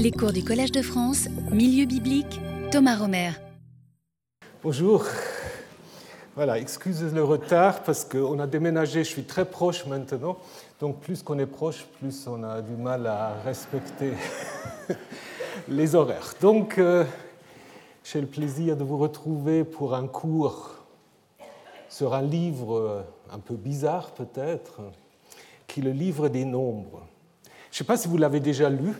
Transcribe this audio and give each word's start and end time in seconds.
Les 0.00 0.12
cours 0.12 0.32
du 0.32 0.44
Collège 0.44 0.70
de 0.70 0.80
France, 0.80 1.26
Milieu 1.50 1.84
biblique, 1.84 2.40
Thomas 2.70 2.94
Romer. 2.94 3.32
Bonjour. 4.62 5.04
Voilà, 6.36 6.60
excusez 6.60 7.10
le 7.10 7.24
retard 7.24 7.82
parce 7.82 8.04
qu'on 8.04 8.38
a 8.38 8.46
déménagé, 8.46 9.02
je 9.02 9.08
suis 9.08 9.24
très 9.24 9.44
proche 9.44 9.86
maintenant. 9.86 10.38
Donc 10.78 11.00
plus 11.00 11.24
qu'on 11.24 11.40
est 11.40 11.46
proche, 11.46 11.84
plus 11.98 12.28
on 12.28 12.44
a 12.44 12.62
du 12.62 12.76
mal 12.76 13.08
à 13.08 13.40
respecter 13.44 14.12
les 15.68 15.96
horaires. 15.96 16.32
Donc 16.40 16.78
euh, 16.78 17.04
j'ai 18.04 18.20
le 18.20 18.28
plaisir 18.28 18.76
de 18.76 18.84
vous 18.84 18.98
retrouver 18.98 19.64
pour 19.64 19.96
un 19.96 20.06
cours 20.06 20.76
sur 21.88 22.14
un 22.14 22.22
livre 22.22 23.04
un 23.32 23.40
peu 23.40 23.56
bizarre 23.56 24.12
peut-être, 24.12 24.80
qui 25.66 25.80
est 25.80 25.82
le 25.82 25.90
livre 25.90 26.28
des 26.28 26.44
nombres. 26.44 27.02
Je 27.72 27.74
ne 27.74 27.78
sais 27.78 27.84
pas 27.84 27.96
si 27.96 28.06
vous 28.06 28.16
l'avez 28.16 28.38
déjà 28.38 28.70
lu. 28.70 28.94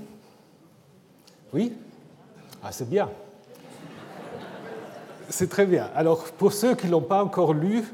Oui 1.52 1.72
Ah, 2.62 2.72
c'est 2.72 2.88
bien. 2.88 3.08
C'est 5.30 5.48
très 5.48 5.64
bien. 5.64 5.88
Alors, 5.94 6.24
pour 6.24 6.52
ceux 6.52 6.74
qui 6.74 6.86
ne 6.86 6.92
l'ont 6.92 7.00
pas 7.00 7.22
encore 7.22 7.54
lu, 7.54 7.84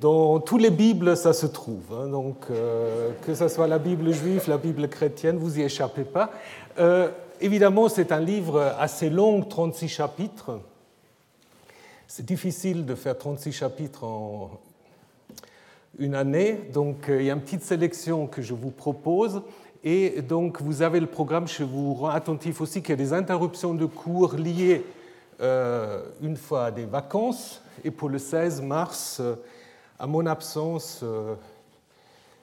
dans 0.00 0.40
toutes 0.40 0.62
les 0.62 0.70
Bibles, 0.70 1.16
ça 1.16 1.32
se 1.32 1.46
trouve. 1.46 1.92
Hein. 1.92 2.08
donc, 2.08 2.36
euh, 2.50 3.12
que 3.24 3.34
ce 3.34 3.46
soit 3.46 3.68
la 3.68 3.78
Bible 3.78 4.12
juive, 4.12 4.44
la 4.48 4.58
Bible 4.58 4.88
chrétienne, 4.88 5.36
vous 5.36 5.58
y 5.58 5.62
échappez 5.62 6.02
pas. 6.02 6.32
Euh, 6.78 7.08
évidemment, 7.40 7.88
c'est 7.88 8.10
un 8.10 8.20
livre 8.20 8.74
assez 8.78 9.10
long, 9.10 9.42
36 9.42 9.88
chapitres. 9.88 10.60
C'est 12.08 12.26
difficile 12.26 12.84
de 12.84 12.96
faire 12.96 13.16
36 13.16 13.52
chapitres 13.52 14.02
en 14.02 14.50
une 15.98 16.14
année, 16.14 16.60
donc 16.72 17.08
euh, 17.08 17.20
il 17.20 17.26
y 17.26 17.30
a 17.30 17.34
une 17.34 17.40
petite 17.40 17.62
sélection 17.62 18.26
que 18.26 18.42
je 18.42 18.54
vous 18.54 18.70
propose. 18.70 19.42
Et 19.88 20.20
donc, 20.20 20.60
vous 20.60 20.82
avez 20.82 20.98
le 20.98 21.06
programme, 21.06 21.46
je 21.46 21.62
vous 21.62 21.94
rends 21.94 22.08
attentif 22.08 22.60
aussi 22.60 22.82
qu'il 22.82 22.90
y 22.90 22.92
a 22.94 22.96
des 22.96 23.12
interruptions 23.12 23.72
de 23.72 23.86
cours 23.86 24.34
liées 24.34 24.84
euh, 25.40 26.02
une 26.20 26.36
fois 26.36 26.64
à 26.64 26.70
des 26.72 26.86
vacances. 26.86 27.62
Et 27.84 27.92
pour 27.92 28.08
le 28.08 28.18
16 28.18 28.62
mars, 28.62 29.18
euh, 29.20 29.36
à 30.00 30.08
mon 30.08 30.26
absence, 30.26 31.02
euh, 31.04 31.36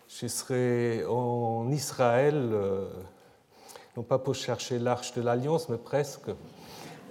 je 0.07 0.27
serai 0.27 1.03
en 1.03 1.69
Israël, 1.69 2.49
non 3.97 4.03
pas 4.03 4.19
pour 4.19 4.35
chercher 4.35 4.79
l'arche 4.79 5.13
de 5.13 5.21
l'Alliance, 5.21 5.67
mais 5.67 5.77
presque. 5.77 6.29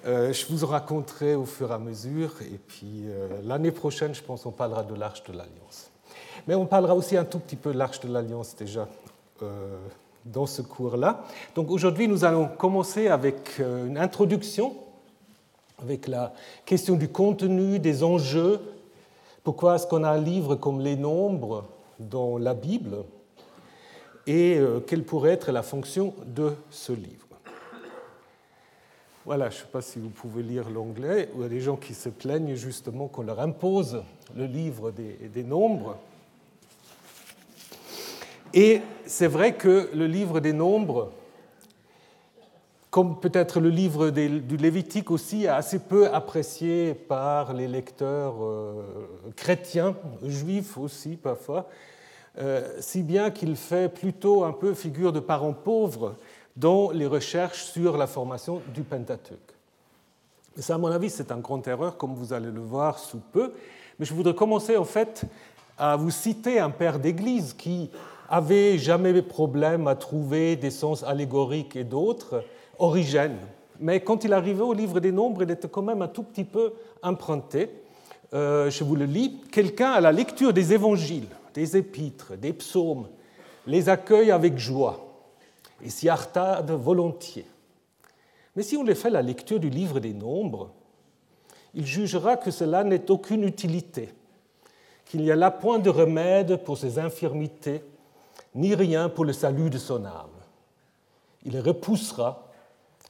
je 0.06 0.46
vous 0.48 0.64
raconterai 0.66 1.34
au 1.34 1.44
fur 1.44 1.72
et 1.72 1.74
à 1.74 1.78
mesure. 1.78 2.32
Et 2.40 2.58
puis 2.58 3.04
l'année 3.44 3.72
prochaine, 3.72 4.14
je 4.14 4.22
pense, 4.22 4.46
on 4.46 4.50
parlera 4.50 4.82
de 4.82 4.94
l'arche 4.94 5.24
de 5.24 5.32
l'Alliance. 5.32 5.90
Mais 6.46 6.54
on 6.54 6.64
parlera 6.64 6.94
aussi 6.94 7.18
un 7.18 7.24
tout 7.26 7.38
petit 7.38 7.56
peu 7.56 7.74
de 7.74 7.78
l'arche 7.78 8.00
de 8.00 8.10
l'Alliance 8.10 8.56
déjà 8.56 8.88
dans 10.24 10.46
ce 10.46 10.62
cours-là. 10.62 11.24
Donc 11.54 11.70
aujourd'hui, 11.70 12.08
nous 12.08 12.24
allons 12.24 12.48
commencer 12.48 13.08
avec 13.08 13.60
euh, 13.60 13.86
une 13.86 13.98
introduction, 13.98 14.74
avec 15.82 16.06
la 16.06 16.32
question 16.64 16.96
du 16.96 17.08
contenu, 17.08 17.78
des 17.78 18.04
enjeux. 18.04 18.60
Pourquoi 19.42 19.76
est-ce 19.76 19.86
qu'on 19.86 20.04
a 20.04 20.10
un 20.10 20.20
livre 20.20 20.54
comme 20.54 20.80
les 20.80 20.96
nombres 20.96 21.64
dans 21.98 22.38
la 22.38 22.54
Bible 22.54 23.04
et 24.26 24.56
euh, 24.56 24.80
quelle 24.80 25.02
pourrait 25.02 25.32
être 25.32 25.50
la 25.50 25.62
fonction 25.62 26.14
de 26.24 26.54
ce 26.70 26.92
livre? 26.92 27.26
Voilà, 29.24 29.50
je 29.50 29.56
ne 29.56 29.60
sais 29.60 29.68
pas 29.70 29.82
si 29.82 30.00
vous 30.00 30.08
pouvez 30.08 30.42
lire 30.42 30.68
l'anglais. 30.68 31.28
Il 31.36 31.42
y 31.42 31.44
a 31.44 31.48
des 31.48 31.60
gens 31.60 31.76
qui 31.76 31.94
se 31.94 32.08
plaignent 32.08 32.56
justement 32.56 33.06
qu'on 33.06 33.22
leur 33.22 33.38
impose 33.38 34.02
le 34.36 34.46
livre 34.46 34.90
des 34.90 35.44
nombres. 35.44 35.96
Et 38.54 38.82
c'est 39.06 39.28
vrai 39.28 39.54
que 39.54 39.88
le 39.94 40.06
livre 40.06 40.40
des 40.40 40.52
nombres, 40.52 41.10
comme 42.90 43.18
peut-être 43.18 43.60
le 43.60 43.70
livre 43.70 44.10
du 44.10 44.56
Lévitique 44.58 45.10
aussi, 45.10 45.44
est 45.44 45.48
assez 45.48 45.78
peu 45.78 46.12
apprécié 46.12 46.92
par 46.92 47.54
les 47.54 47.66
lecteurs 47.66 48.34
euh, 48.42 48.82
chrétiens, 49.36 49.96
juifs 50.22 50.76
aussi 50.76 51.16
parfois, 51.16 51.66
euh, 52.38 52.76
si 52.80 53.02
bien 53.02 53.30
qu'il 53.30 53.56
fait 53.56 53.88
plutôt 53.92 54.44
un 54.44 54.52
peu 54.52 54.74
figure 54.74 55.12
de 55.12 55.20
parent 55.20 55.54
pauvre 55.54 56.16
dans 56.54 56.90
les 56.90 57.06
recherches 57.06 57.64
sur 57.64 57.96
la 57.96 58.06
formation 58.06 58.60
du 58.74 58.82
Pentateuque. 58.82 59.38
ça, 60.58 60.74
à 60.74 60.78
mon 60.78 60.88
avis, 60.88 61.08
c'est 61.08 61.32
un 61.32 61.38
grand 61.38 61.66
erreur, 61.66 61.96
comme 61.96 62.14
vous 62.14 62.34
allez 62.34 62.50
le 62.50 62.60
voir 62.60 62.98
sous 62.98 63.20
peu. 63.32 63.54
Mais 63.98 64.04
je 64.04 64.12
voudrais 64.12 64.34
commencer 64.34 64.76
en 64.76 64.84
fait 64.84 65.24
à 65.78 65.96
vous 65.96 66.10
citer 66.10 66.58
un 66.60 66.70
père 66.70 66.98
d'Église 66.98 67.54
qui 67.54 67.90
avait 68.32 68.78
jamais 68.78 69.20
problème 69.20 69.86
à 69.86 69.94
trouver 69.94 70.56
des 70.56 70.70
sens 70.70 71.04
allégoriques 71.04 71.76
et 71.76 71.84
d'autres, 71.84 72.42
Origène. 72.78 73.36
Mais 73.78 74.00
quand 74.00 74.24
il 74.24 74.32
arrivait 74.32 74.62
au 74.62 74.72
livre 74.72 75.00
des 75.00 75.12
nombres, 75.12 75.42
il 75.42 75.50
était 75.50 75.68
quand 75.68 75.82
même 75.82 76.00
un 76.00 76.08
tout 76.08 76.22
petit 76.22 76.44
peu 76.44 76.72
emprunté. 77.02 77.68
Euh, 78.32 78.70
je 78.70 78.84
vous 78.84 78.96
le 78.96 79.04
lis. 79.04 79.38
Quelqu'un 79.52 79.90
à 79.90 80.00
la 80.00 80.12
lecture 80.12 80.54
des 80.54 80.72
évangiles, 80.72 81.28
des 81.52 81.76
épîtres, 81.76 82.34
des 82.38 82.54
psaumes, 82.54 83.06
les 83.66 83.90
accueille 83.90 84.30
avec 84.30 84.56
joie 84.56 85.04
et 85.84 85.90
s'y 85.90 86.08
hartarde 86.08 86.70
volontiers. 86.70 87.46
Mais 88.56 88.62
si 88.62 88.78
on 88.78 88.82
les 88.82 88.94
fait 88.94 89.10
la 89.10 89.20
lecture 89.20 89.60
du 89.60 89.68
livre 89.68 90.00
des 90.00 90.14
nombres, 90.14 90.70
il 91.74 91.84
jugera 91.84 92.38
que 92.38 92.50
cela 92.50 92.82
n'est 92.82 93.10
aucune 93.10 93.44
utilité, 93.44 94.08
qu'il 95.04 95.20
n'y 95.20 95.30
a 95.30 95.36
là 95.36 95.50
point 95.50 95.78
de 95.78 95.90
remède 95.90 96.64
pour 96.64 96.78
ses 96.78 96.98
infirmités 96.98 97.82
ni 98.54 98.74
rien 98.74 99.08
pour 99.08 99.24
le 99.24 99.32
salut 99.32 99.70
de 99.70 99.78
son 99.78 100.04
âme. 100.04 100.28
Il 101.44 101.52
les 101.52 101.60
repoussera 101.60 102.48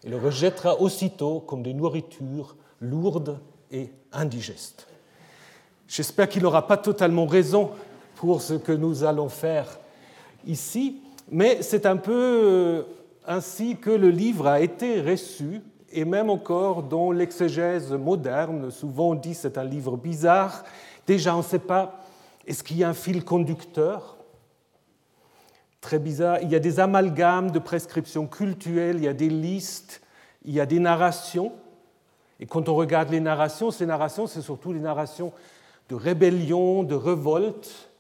et 0.05 0.09
le 0.09 0.17
rejettera 0.17 0.81
aussitôt 0.81 1.41
comme 1.41 1.63
des 1.63 1.75
nourritures 1.75 2.57
lourdes 2.81 3.39
et 3.71 3.91
indigestes. 4.13 4.87
J'espère 5.89 6.29
qu'il 6.29 6.43
n'aura 6.43 6.67
pas 6.67 6.77
totalement 6.77 7.27
raison 7.27 7.71
pour 8.17 8.41
ce 8.41 8.55
que 8.55 8.73
nous 8.73 9.05
allons 9.05 9.29
faire 9.29 9.79
ici, 10.47 11.01
mais 11.31 11.63
c'est 11.63 11.87
un 11.87 11.97
peu 11.97 12.13
euh, 12.13 12.83
ainsi 13.27 13.77
que 13.77 13.91
le 13.91 14.11
livre 14.11 14.47
a 14.47 14.61
été 14.61 15.01
reçu, 15.01 15.61
et 15.93 16.05
même 16.05 16.31
encore 16.31 16.83
dans 16.83 17.13
l'exégèse 17.13 17.93
moderne, 17.93 18.71
souvent 18.71 19.11
on 19.11 19.15
dit 19.15 19.35
c'est 19.35 19.59
un 19.59 19.65
livre 19.65 19.97
bizarre. 19.97 20.65
Déjà, 21.07 21.35
on 21.35 21.39
ne 21.39 21.43
sait 21.43 21.59
pas, 21.59 22.01
est-ce 22.47 22.63
qu'il 22.65 22.79
y 22.79 22.85
a 22.85 22.89
un 22.89 22.95
fil 22.95 23.25
conducteur? 23.25 24.17
Très 25.83 25.99
bizarre. 25.99 26.39
Il 26.41 26.51
y 26.51 26.55
a 26.55 26.61
des 26.61 26.81
amalgames 26.81 27.51
de 27.51 27.59
prescriptions 27.59 28.27
cultuelles, 28.27 28.97
il 28.97 29.05
y 29.05 29.09
a 29.09 29.13
des 29.13 29.29
listes, 29.29 30.01
il 30.47 30.55
y 30.55 30.61
a 30.61 30.65
des 30.65 30.79
narrations. 30.79 31.53
Et 32.41 32.47
quand 32.47 32.71
on 32.71 32.75
regarde 32.75 33.11
les 33.11 33.21
narrations, 33.21 33.71
ces 33.71 33.85
narrations, 33.85 34.27
c'est 34.27 34.41
surtout 34.41 34.73
des 34.73 34.81
narrations 34.81 35.33
de 35.91 35.95
rébellion, 35.95 36.85
de 36.85 36.95
révolte. 36.95 37.91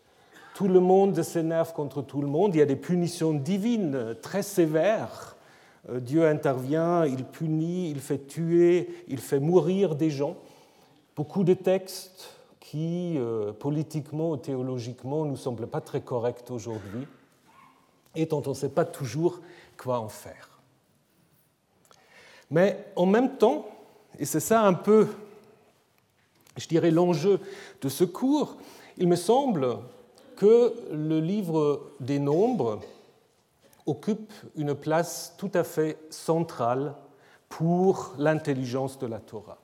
Tout 0.54 0.68
le 0.68 0.80
monde 0.80 1.20
s'énerve 1.22 1.74
contre 1.74 2.02
tout 2.02 2.22
le 2.22 2.28
monde. 2.28 2.54
Il 2.54 2.58
y 2.58 2.62
a 2.62 2.66
des 2.66 2.76
punitions 2.76 3.34
divines 3.34 4.14
très 4.22 4.42
sévères. 4.42 5.36
Euh, 5.90 5.98
Dieu 5.98 6.26
intervient, 6.26 7.04
il 7.04 7.24
punit, 7.24 7.90
il 7.90 8.00
fait 8.00 8.26
tuer, 8.28 9.04
il 9.08 9.18
fait 9.18 9.40
mourir 9.40 9.96
des 9.96 10.10
gens. 10.10 10.36
Beaucoup 11.16 11.42
de 11.42 11.54
textes 11.54 12.30
qui, 12.60 13.16
euh, 13.18 13.52
politiquement 13.52 14.30
ou 14.30 14.36
théologiquement, 14.36 15.24
ne 15.24 15.30
nous 15.30 15.36
semblent 15.36 15.66
pas 15.66 15.80
très 15.80 16.00
corrects 16.00 16.50
aujourd'hui 16.50 17.06
et 18.14 18.26
dont 18.26 18.42
on 18.46 18.50
ne 18.50 18.54
sait 18.54 18.68
pas 18.68 18.84
toujours 18.84 19.40
quoi 19.76 19.98
en 19.98 20.08
faire. 20.08 20.60
Mais 22.50 22.92
en 22.96 23.06
même 23.06 23.36
temps, 23.36 23.66
et 24.18 24.26
c'est 24.26 24.40
ça 24.40 24.62
un 24.62 24.74
peu, 24.74 25.08
je 26.56 26.68
dirais, 26.68 26.90
l'enjeu 26.90 27.40
de 27.80 27.88
ce 27.88 28.04
cours, 28.04 28.56
il 28.98 29.08
me 29.08 29.16
semble 29.16 29.78
que 30.36 30.74
le 30.90 31.20
livre 31.20 31.92
des 32.00 32.18
nombres 32.18 32.80
occupe 33.86 34.32
une 34.56 34.74
place 34.74 35.34
tout 35.38 35.50
à 35.54 35.64
fait 35.64 35.98
centrale 36.10 36.94
pour 37.48 38.14
l'intelligence 38.18 38.98
de 38.98 39.06
la 39.06 39.18
Torah. 39.18 39.61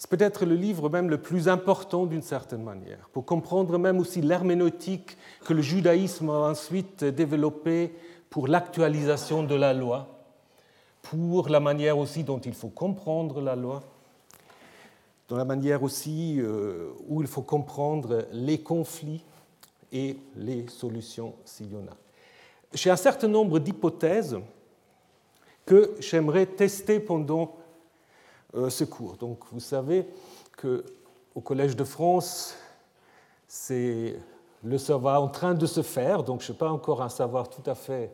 C'est 0.00 0.08
peut-être 0.08 0.46
le 0.46 0.54
livre 0.54 0.88
même 0.88 1.10
le 1.10 1.18
plus 1.18 1.46
important 1.46 2.06
d'une 2.06 2.22
certaine 2.22 2.62
manière, 2.62 3.10
pour 3.12 3.26
comprendre 3.26 3.76
même 3.76 3.98
aussi 3.98 4.22
l'herméneutique 4.22 5.18
que 5.44 5.52
le 5.52 5.60
judaïsme 5.60 6.30
a 6.30 6.48
ensuite 6.48 7.04
développée 7.04 7.92
pour 8.30 8.48
l'actualisation 8.48 9.42
de 9.42 9.54
la 9.54 9.74
loi, 9.74 10.08
pour 11.02 11.50
la 11.50 11.60
manière 11.60 11.98
aussi 11.98 12.24
dont 12.24 12.38
il 12.38 12.54
faut 12.54 12.70
comprendre 12.70 13.42
la 13.42 13.54
loi, 13.54 13.82
dans 15.28 15.36
la 15.36 15.44
manière 15.44 15.82
aussi 15.82 16.40
euh, 16.40 16.92
où 17.06 17.20
il 17.20 17.28
faut 17.28 17.42
comprendre 17.42 18.24
les 18.32 18.62
conflits 18.62 19.22
et 19.92 20.16
les 20.34 20.66
solutions 20.68 21.34
s'il 21.44 21.72
y 21.72 21.76
en 21.76 21.80
a. 21.80 21.96
J'ai 22.72 22.88
un 22.88 22.96
certain 22.96 23.28
nombre 23.28 23.58
d'hypothèses 23.58 24.38
que 25.66 25.94
j'aimerais 26.00 26.46
tester 26.46 27.00
pendant 27.00 27.59
ce 28.54 28.84
cours. 28.84 29.16
Donc 29.16 29.38
vous 29.52 29.60
savez 29.60 30.06
qu'au 30.60 31.40
Collège 31.40 31.76
de 31.76 31.84
France, 31.84 32.54
c'est 33.46 34.16
le 34.62 34.78
savoir 34.78 35.22
en 35.22 35.28
train 35.28 35.54
de 35.54 35.66
se 35.66 35.82
faire, 35.82 36.22
donc 36.22 36.42
je 36.42 36.52
n'ai 36.52 36.58
pas 36.58 36.70
encore 36.70 37.02
un 37.02 37.08
savoir 37.08 37.48
tout 37.48 37.68
à 37.68 37.74
fait 37.74 38.12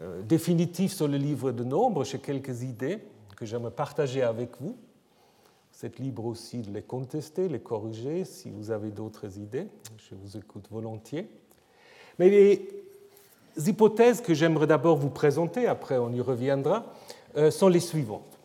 euh, 0.00 0.22
définitif 0.22 0.92
sur 0.92 1.08
le 1.08 1.16
livre 1.16 1.52
de 1.52 1.64
nombres, 1.64 2.04
j'ai 2.04 2.18
quelques 2.18 2.62
idées 2.62 2.98
que 3.36 3.44
j'aimerais 3.44 3.70
partager 3.70 4.22
avec 4.22 4.50
vous. 4.60 4.76
Vous 5.72 5.86
êtes 5.86 5.98
libre 5.98 6.24
aussi 6.24 6.58
de 6.58 6.72
les 6.72 6.82
contester, 6.82 7.48
les 7.48 7.60
corriger 7.60 8.24
si 8.24 8.50
vous 8.50 8.70
avez 8.70 8.90
d'autres 8.90 9.38
idées. 9.38 9.66
Je 9.96 10.14
vous 10.14 10.36
écoute 10.36 10.64
volontiers. 10.70 11.28
Mais 12.18 12.28
les 12.30 13.68
hypothèses 13.68 14.20
que 14.20 14.34
j'aimerais 14.34 14.66
d'abord 14.66 14.96
vous 14.96 15.10
présenter, 15.10 15.66
après 15.66 15.98
on 15.98 16.12
y 16.12 16.20
reviendra, 16.20 16.84
euh, 17.36 17.50
sont 17.50 17.68
les 17.68 17.80
suivantes. 17.80 18.37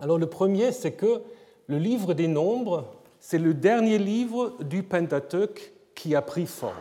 Alors 0.00 0.18
le 0.18 0.26
premier, 0.26 0.72
c'est 0.72 0.92
que 0.92 1.22
le 1.66 1.78
livre 1.78 2.14
des 2.14 2.28
nombres, 2.28 2.86
c'est 3.20 3.38
le 3.38 3.54
dernier 3.54 3.98
livre 3.98 4.56
du 4.60 4.82
Pentateuque 4.82 5.72
qui 5.94 6.14
a 6.14 6.22
pris 6.22 6.46
forme. 6.46 6.74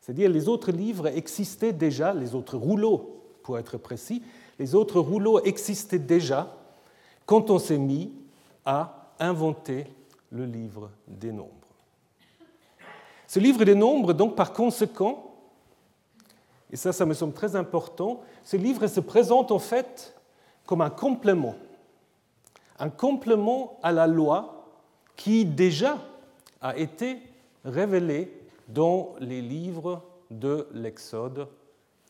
C'est-à-dire 0.00 0.28
les 0.28 0.48
autres 0.48 0.70
livres 0.70 1.06
existaient 1.06 1.72
déjà, 1.72 2.12
les 2.12 2.34
autres 2.34 2.58
rouleaux 2.58 3.22
pour 3.42 3.58
être 3.58 3.78
précis, 3.78 4.22
les 4.58 4.74
autres 4.74 5.00
rouleaux 5.00 5.42
existaient 5.44 5.98
déjà 5.98 6.54
quand 7.24 7.48
on 7.50 7.58
s'est 7.58 7.78
mis 7.78 8.12
à 8.66 9.12
inventer 9.18 9.86
le 10.30 10.44
livre 10.44 10.90
des 11.08 11.32
nombres. 11.32 11.50
Ce 13.26 13.38
livre 13.38 13.64
des 13.64 13.74
nombres, 13.74 14.12
donc 14.12 14.36
par 14.36 14.52
conséquent, 14.52 15.34
et 16.70 16.76
ça, 16.76 16.92
ça 16.92 17.06
me 17.06 17.14
semble 17.14 17.32
très 17.32 17.56
important, 17.56 18.20
ce 18.42 18.56
livre 18.56 18.86
se 18.86 19.00
présente 19.00 19.50
en 19.50 19.58
fait 19.58 20.14
comme 20.66 20.82
un 20.82 20.90
complément, 20.90 21.54
un 22.78 22.90
complément 22.90 23.78
à 23.82 23.92
la 23.92 24.06
loi 24.06 24.66
qui 25.16 25.44
déjà 25.44 25.98
a 26.60 26.76
été 26.76 27.18
révélée 27.64 28.32
dans 28.68 29.14
les 29.20 29.40
livres 29.40 30.02
de 30.30 30.68
l'Exode 30.72 31.48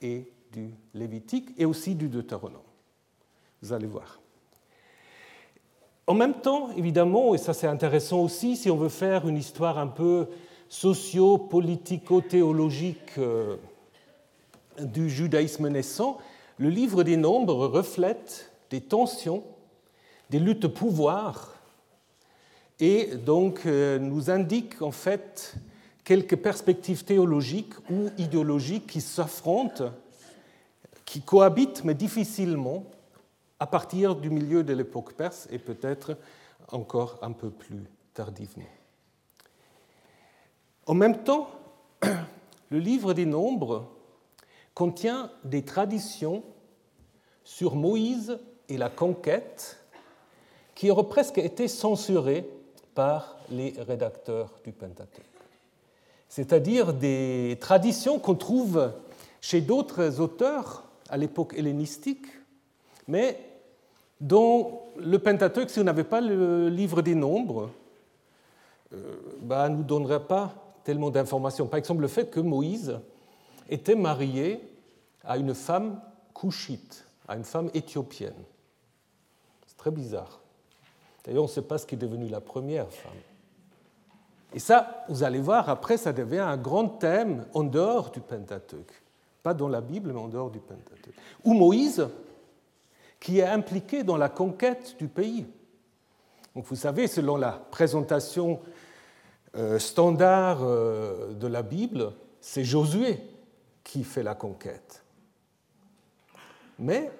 et 0.00 0.30
du 0.52 0.70
Lévitique 0.94 1.50
et 1.58 1.64
aussi 1.64 1.94
du 1.94 2.08
Deutéronome. 2.08 2.60
Vous 3.62 3.72
allez 3.72 3.86
voir. 3.86 4.20
En 6.06 6.14
même 6.14 6.34
temps, 6.34 6.68
évidemment, 6.76 7.34
et 7.34 7.38
ça 7.38 7.54
c'est 7.54 7.66
intéressant 7.66 8.20
aussi, 8.20 8.56
si 8.56 8.70
on 8.70 8.76
veut 8.76 8.90
faire 8.90 9.26
une 9.26 9.38
histoire 9.38 9.78
un 9.78 9.86
peu 9.86 10.28
socio-politico-théologique 10.68 13.16
euh, 13.18 13.56
du 14.80 15.08
judaïsme 15.08 15.68
naissant, 15.68 16.18
le 16.58 16.68
livre 16.68 17.04
des 17.04 17.16
Nombres 17.16 17.66
reflète 17.66 18.52
des 18.70 18.82
tensions, 18.82 19.42
des 20.30 20.38
luttes 20.38 20.62
de 20.62 20.66
pouvoir, 20.66 21.54
et 22.80 23.16
donc 23.16 23.66
euh, 23.66 23.98
nous 23.98 24.30
indique 24.30 24.82
en 24.82 24.90
fait 24.90 25.54
quelques 26.02 26.36
perspectives 26.36 27.04
théologiques 27.04 27.74
ou 27.90 28.10
idéologiques 28.18 28.86
qui 28.86 29.00
s'affrontent, 29.00 29.92
qui 31.04 31.22
cohabitent, 31.22 31.84
mais 31.84 31.94
difficilement, 31.94 32.84
à 33.60 33.66
partir 33.66 34.16
du 34.16 34.30
milieu 34.30 34.62
de 34.62 34.74
l'époque 34.74 35.14
perse 35.14 35.48
et 35.50 35.58
peut-être 35.58 36.16
encore 36.72 37.18
un 37.22 37.32
peu 37.32 37.50
plus 37.50 37.84
tardivement. 38.12 38.64
En 40.86 40.94
même 40.94 41.24
temps, 41.24 41.48
le 42.70 42.78
livre 42.78 43.14
des 43.14 43.26
Nombres 43.26 43.90
contient 44.74 45.30
des 45.44 45.64
traditions 45.64 46.42
sur 47.44 47.76
Moïse 47.76 48.38
et 48.68 48.76
la 48.76 48.90
conquête 48.90 49.83
qui 50.74 50.90
auraient 50.90 51.08
presque 51.08 51.38
été 51.38 51.68
censurées 51.68 52.48
par 52.94 53.36
les 53.50 53.74
rédacteurs 53.86 54.50
du 54.64 54.72
Pentateuque 54.72 55.34
c'est-à-dire 56.34 56.92
des 56.92 57.56
traditions 57.60 58.18
qu'on 58.18 58.34
trouve 58.34 58.90
chez 59.40 59.60
d'autres 59.60 60.18
auteurs 60.18 60.82
à 61.08 61.16
l'époque 61.16 61.54
hellénistique, 61.56 62.26
mais 63.06 63.38
dont 64.20 64.80
le 64.96 65.20
Pentateuque, 65.20 65.70
si 65.70 65.78
on 65.78 65.84
n'avait 65.84 66.02
pas 66.02 66.20
le 66.20 66.68
livre 66.68 67.02
des 67.02 67.14
nombres, 67.14 67.70
ne 68.90 68.96
euh, 68.96 69.16
bah, 69.42 69.68
nous 69.68 69.84
donnerait 69.84 70.26
pas 70.26 70.52
tellement 70.82 71.10
d'informations. 71.10 71.68
Par 71.68 71.78
exemple, 71.78 72.00
le 72.00 72.08
fait 72.08 72.28
que 72.28 72.40
Moïse 72.40 72.98
était 73.70 73.94
marié 73.94 74.60
à 75.22 75.36
une 75.38 75.54
femme 75.54 76.00
couchite, 76.32 77.06
à 77.28 77.36
une 77.36 77.44
femme 77.44 77.70
éthiopienne. 77.74 78.42
C'est 79.68 79.76
très 79.76 79.92
bizarre. 79.92 80.40
D'ailleurs, 81.24 81.44
on 81.44 81.46
ne 81.46 81.52
sait 81.52 81.62
pas 81.62 81.78
ce 81.78 81.86
qui 81.86 81.94
est 81.94 81.98
devenu 81.98 82.28
la 82.28 82.40
première 82.40 82.90
femme. 82.90 83.12
Et 84.52 84.58
ça, 84.58 85.04
vous 85.08 85.24
allez 85.24 85.40
voir, 85.40 85.68
après, 85.68 85.96
ça 85.96 86.12
devient 86.12 86.38
un 86.38 86.56
grand 86.56 86.88
thème 86.88 87.46
en 87.54 87.64
dehors 87.64 88.10
du 88.10 88.20
Pentateuque. 88.20 89.02
Pas 89.42 89.54
dans 89.54 89.68
la 89.68 89.80
Bible, 89.80 90.12
mais 90.12 90.20
en 90.20 90.28
dehors 90.28 90.50
du 90.50 90.60
Pentateuque. 90.60 91.14
Ou 91.44 91.54
Moïse, 91.54 92.06
qui 93.18 93.38
est 93.38 93.46
impliqué 93.46 94.04
dans 94.04 94.16
la 94.16 94.28
conquête 94.28 94.96
du 94.98 95.08
pays. 95.08 95.46
Donc 96.54 96.66
vous 96.66 96.76
savez, 96.76 97.08
selon 97.08 97.36
la 97.36 97.52
présentation 97.52 98.60
euh, 99.56 99.78
standard 99.78 100.58
euh, 100.62 101.32
de 101.32 101.46
la 101.46 101.62
Bible, 101.62 102.12
c'est 102.40 102.64
Josué 102.64 103.18
qui 103.82 104.04
fait 104.04 104.22
la 104.22 104.34
conquête. 104.34 105.02
Mais 106.78 107.10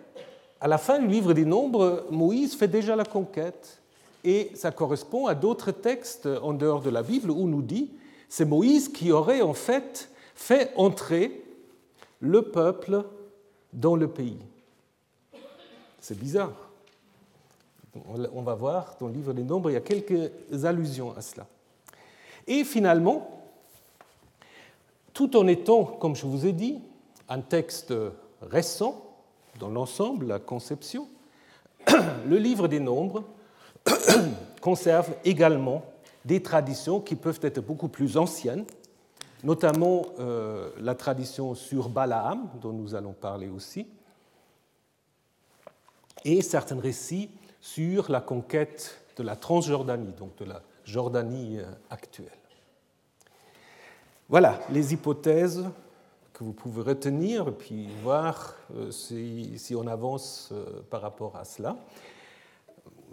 à 0.61 0.69
la 0.69 0.79
fin 0.79 0.99
du 0.99 1.09
livre 1.09 1.33
des 1.33 1.45
Nombres, 1.45 2.07
Moïse 2.11 2.55
fait 2.55 2.69
déjà 2.69 2.95
la 2.95 3.05
conquête 3.05 3.81
et 4.25 4.51
ça 4.55 4.71
correspond 4.71 5.27
à 5.27 5.35
d'autres 5.35 5.71
textes 5.71 6.27
en 6.43 6.55
dehors 6.55 6.81
de 6.81 6.91
la 6.91 7.03
Bible 7.03 7.31
où 7.31 7.47
nous 7.47 7.63
dit 7.63 7.91
c'est 8.29 8.45
Moïse 8.45 8.89
qui 8.89 9.13
aurait 9.13 9.43
en 9.43 9.53
fait 9.53 10.11
fait 10.35 10.73
entrer 10.77 11.45
le 12.21 12.43
peuple 12.43 13.05
dans 13.73 13.97
le 13.97 14.09
pays. 14.09 14.39
C'est 16.01 16.19
bizarre. 16.19 16.53
On 18.09 18.43
va 18.43 18.55
voir 18.55 18.97
dans 18.99 19.07
le 19.07 19.13
livre 19.13 19.33
des 19.33 19.45
Nombres, 19.45 19.71
il 19.71 19.75
y 19.75 19.77
a 19.77 19.81
quelques 19.81 20.65
allusions 20.65 21.15
à 21.17 21.21
cela. 21.21 21.47
Et 22.47 22.65
finalement, 22.65 23.45
tout 25.13 25.37
en 25.37 25.47
étant, 25.47 25.85
comme 25.85 26.17
je 26.17 26.27
vous 26.27 26.45
ai 26.45 26.53
dit, 26.53 26.81
un 27.29 27.41
texte 27.41 27.95
récent 28.43 29.17
dans 29.61 29.69
l'ensemble, 29.69 30.27
la 30.27 30.41
conception, 30.41 31.07
le 32.27 32.37
livre 32.37 32.67
des 32.67 32.81
Nombres 32.81 33.25
conserve 34.61 35.15
également 35.25 35.85
des 36.25 36.43
traditions 36.43 37.01
qui 37.01 37.17
peuvent 37.17 37.41
être 37.43 37.61
beaucoup 37.61 37.89
plus 37.89 38.17
anciennes, 38.17 38.65
notamment 39.43 40.07
euh, 40.19 40.71
la 40.81 40.95
tradition 40.95 41.55
sur 41.55 41.89
Balaam, 41.89 42.49
dont 42.61 42.73
nous 42.73 42.95
allons 42.95 43.13
parler 43.13 43.49
aussi, 43.49 43.87
et 46.25 46.41
certains 46.41 46.81
récits 46.81 47.31
sur 47.61 48.11
la 48.11 48.21
conquête 48.21 48.99
de 49.17 49.23
la 49.23 49.37
Transjordanie, 49.37 50.13
donc 50.19 50.37
de 50.37 50.47
la 50.47 50.63
Jordanie 50.85 51.59
euh, 51.59 51.65
actuelle. 51.91 52.31
Voilà 54.31 54.59
les 54.71 54.95
hypothèses 54.95 55.65
que 56.33 56.43
vous 56.43 56.55
pouvez 56.55 56.83
retenir 56.83 57.49
et 57.49 57.53
puis 57.53 57.89
voir 58.03 58.57
euh, 58.75 58.91
si, 58.91 59.59
si 59.59 59.75
on 59.77 59.87
avance 59.87 60.53
par 60.89 61.03
rapport 61.03 61.37
à 61.37 61.45
cela. 61.45 61.77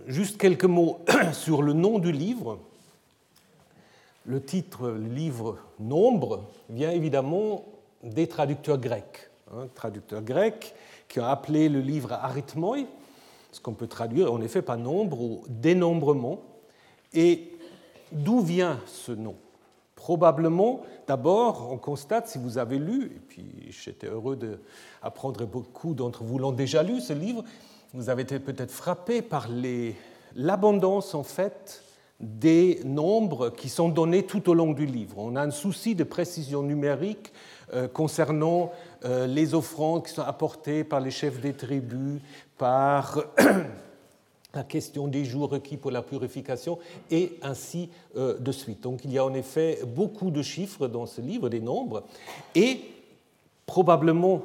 Juste 0.08 0.38
quelques 0.38 0.66
mots 0.66 1.00
sur 1.34 1.62
le 1.62 1.74
nom 1.74 2.00
du 2.00 2.12
livre. 2.12 2.60
Le 4.26 4.42
titre, 4.42 4.90
livre 4.92 5.58
Nombre, 5.80 6.46
vient 6.70 6.92
évidemment 6.92 7.66
des 8.04 8.28
traducteurs 8.28 8.78
grecs. 8.78 9.30
Hein, 9.54 9.68
traducteurs 9.76 10.22
grecs 10.22 10.74
qui 11.08 11.20
ont 11.20 11.26
appelé 11.26 11.70
le 11.70 11.82
livre 11.82 12.14
arithmoi, 12.14 12.86
ce 13.52 13.60
qu'on 13.60 13.74
peut 13.74 13.88
traduire 13.88 14.32
en 14.32 14.42
effet 14.42 14.62
par 14.62 14.78
nombre 14.78 15.22
ou 15.22 15.44
dénombrement. 15.50 16.42
Et 17.14 17.52
d'où 18.12 18.40
vient 18.40 18.80
ce 18.86 19.12
nom? 19.12 19.36
Probablement, 19.96 20.82
d'abord, 21.06 21.70
on 21.72 21.78
constate, 21.78 22.28
si 22.28 22.40
vous 22.40 22.58
avez 22.58 22.80
lu, 22.80 23.12
et 23.16 23.20
puis 23.20 23.46
j'étais 23.70 24.08
heureux 24.08 24.38
d'apprendre, 24.38 25.46
beaucoup 25.46 25.94
d'entre 25.94 26.24
vous 26.24 26.40
l'ont 26.40 26.54
déjà 26.54 26.82
lu, 26.82 27.02
ce 27.02 27.14
livre, 27.14 27.44
vous 27.94 28.10
avez 28.10 28.24
été 28.24 28.40
peut-être 28.40 28.72
frappé 28.72 29.22
par 29.22 29.48
l'abondance 30.36 31.14
en 31.14 31.24
fait 31.24 31.84
des 32.22 32.80
nombres 32.86 33.50
qui 33.50 33.68
sont 33.68 33.90
donnés 33.90 34.24
tout 34.24 34.50
au 34.50 34.54
long 34.54 34.72
du 34.74 34.86
livre. 34.86 35.16
On 35.18 35.36
a 35.36 35.42
un 35.42 35.52
souci 35.52 35.96
de 35.96 36.04
précision 36.04 36.62
numérique 36.62 37.34
euh, 37.74 37.88
concernant 37.88 38.72
euh, 39.04 39.28
les 39.28 39.56
offrandes 39.56 40.06
qui 40.06 40.14
sont 40.14 40.22
apportées 40.22 40.84
par 40.84 41.00
les 41.00 41.12
chefs 41.12 41.42
des 41.42 41.54
tribus, 41.54 42.22
par 42.58 43.24
la 44.54 44.64
question 44.64 45.08
des 45.08 45.26
jours 45.26 45.50
requis 45.50 45.78
pour 45.78 45.92
la 45.92 46.04
purification, 46.04 46.78
et 47.10 47.40
ainsi 47.42 47.90
euh, 48.16 48.38
de 48.38 48.52
suite. 48.52 48.82
Donc 48.82 49.04
il 49.04 49.12
y 49.12 49.18
a 49.18 49.26
en 49.26 49.34
effet 49.34 49.80
beaucoup 49.88 50.30
de 50.30 50.44
chiffres 50.44 50.88
dans 50.88 51.08
ce 51.08 51.22
livre, 51.22 51.50
des 51.50 51.60
nombres, 51.60 52.04
et 52.54 52.82
probablement 53.66 54.44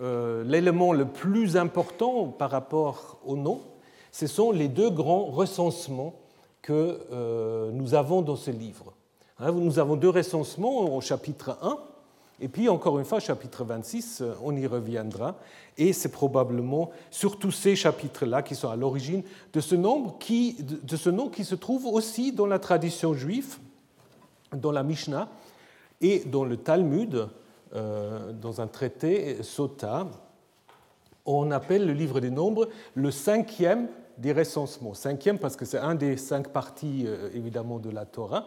l'élément 0.00 0.92
le 0.92 1.06
plus 1.06 1.56
important 1.56 2.26
par 2.26 2.50
rapport 2.50 3.18
au 3.24 3.36
nom, 3.36 3.60
ce 4.14 4.28
sont 4.28 4.52
les 4.52 4.68
deux 4.68 4.90
grands 4.90 5.24
recensements 5.24 6.14
que 6.62 7.00
euh, 7.12 7.70
nous 7.72 7.94
avons 7.94 8.22
dans 8.22 8.36
ce 8.36 8.50
livre. 8.50 8.94
Hein, 9.38 9.52
nous 9.52 9.78
avons 9.78 9.96
deux 9.96 10.08
recensements 10.08 10.96
au 10.96 11.00
chapitre 11.00 11.58
1, 11.60 11.78
Et 12.40 12.48
puis, 12.48 12.68
encore 12.68 12.98
une 12.98 13.04
fois, 13.04 13.20
chapitre 13.20 13.64
26, 13.64 14.22
on 14.42 14.56
y 14.56 14.66
reviendra. 14.66 15.36
Et 15.76 15.92
c'est 15.92 16.10
probablement 16.10 16.90
sur 17.10 17.38
tous 17.38 17.50
ces 17.50 17.76
chapitres-là 17.76 18.42
qui 18.42 18.54
sont 18.54 18.70
à 18.70 18.76
l'origine 18.76 19.22
de, 19.52 19.60
ce 19.60 19.74
nombre 19.74 20.16
de 20.20 20.96
ce 20.96 21.10
nom 21.10 21.28
qui 21.28 21.44
se 21.44 21.54
trouve 21.54 21.86
aussi 21.86 22.32
dans 22.32 22.46
la 22.46 22.58
tradition 22.58 23.14
juive, 23.14 23.58
dans 24.52 24.72
la 24.72 24.84
Mishnah 24.84 25.28
et 26.00 26.20
dans 26.20 26.44
le 26.44 26.56
Talmud, 26.56 27.14
euh, 27.14 27.26
dans 27.74 28.60
un 28.60 28.66
traité 28.66 29.42
Sota. 29.42 30.06
On 31.26 31.50
appelle 31.50 31.86
le 31.86 31.92
livre 31.92 32.20
des 32.20 32.30
nombres 32.30 32.68
le 32.94 33.10
cinquième 33.10 33.88
des 34.18 34.32
recensements. 34.32 34.94
Cinquième 34.94 35.38
parce 35.38 35.56
que 35.56 35.64
c'est 35.64 35.78
un 35.78 35.94
des 35.94 36.16
cinq 36.16 36.48
parties, 36.48 37.04
euh, 37.06 37.30
évidemment, 37.34 37.78
de 37.78 37.90
la 37.90 38.04
Torah. 38.04 38.46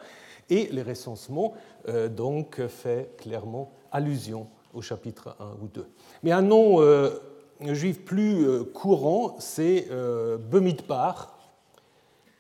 Et 0.50 0.70
les 0.72 0.84
recensements, 0.84 1.54
euh, 1.90 2.08
donc, 2.08 2.66
fait 2.68 3.16
clairement 3.18 3.72
allusion 3.92 4.48
au 4.74 4.82
chapitre 4.82 5.36
1 5.40 5.64
ou 5.64 5.68
2. 5.68 5.86
Mais 6.24 6.32
un 6.32 6.42
nom 6.42 6.82
euh, 6.82 7.10
juif 7.62 8.04
plus 8.06 8.48
euh, 8.48 8.64
courant, 8.64 9.36
c'est 9.40 9.88
euh, 9.92 10.38
Bemidbar, 10.38 11.38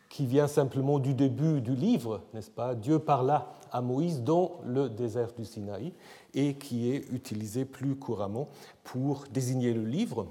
qui 0.10 0.26
vient 0.26 0.48
simplement 0.48 1.00
du 1.00 1.14
début 1.14 1.62
du 1.62 1.76
livre, 1.76 2.22
n'est-ce 2.34 2.50
pas? 2.50 2.76
Dieu 2.76 2.98
parla 2.98 3.52
à 3.72 3.82
Moïse 3.82 4.24
dans 4.24 4.60
le 4.66 4.90
désert 4.90 5.34
du 5.38 5.46
Sinaï, 5.46 5.94
et 6.38 6.54
qui 6.54 6.94
est 6.94 7.12
utilisé 7.12 7.66
plus 7.66 7.96
couramment 7.96 8.48
pour 8.86 9.26
désigner 9.30 9.74
le 9.74 9.84
livre, 9.84 10.28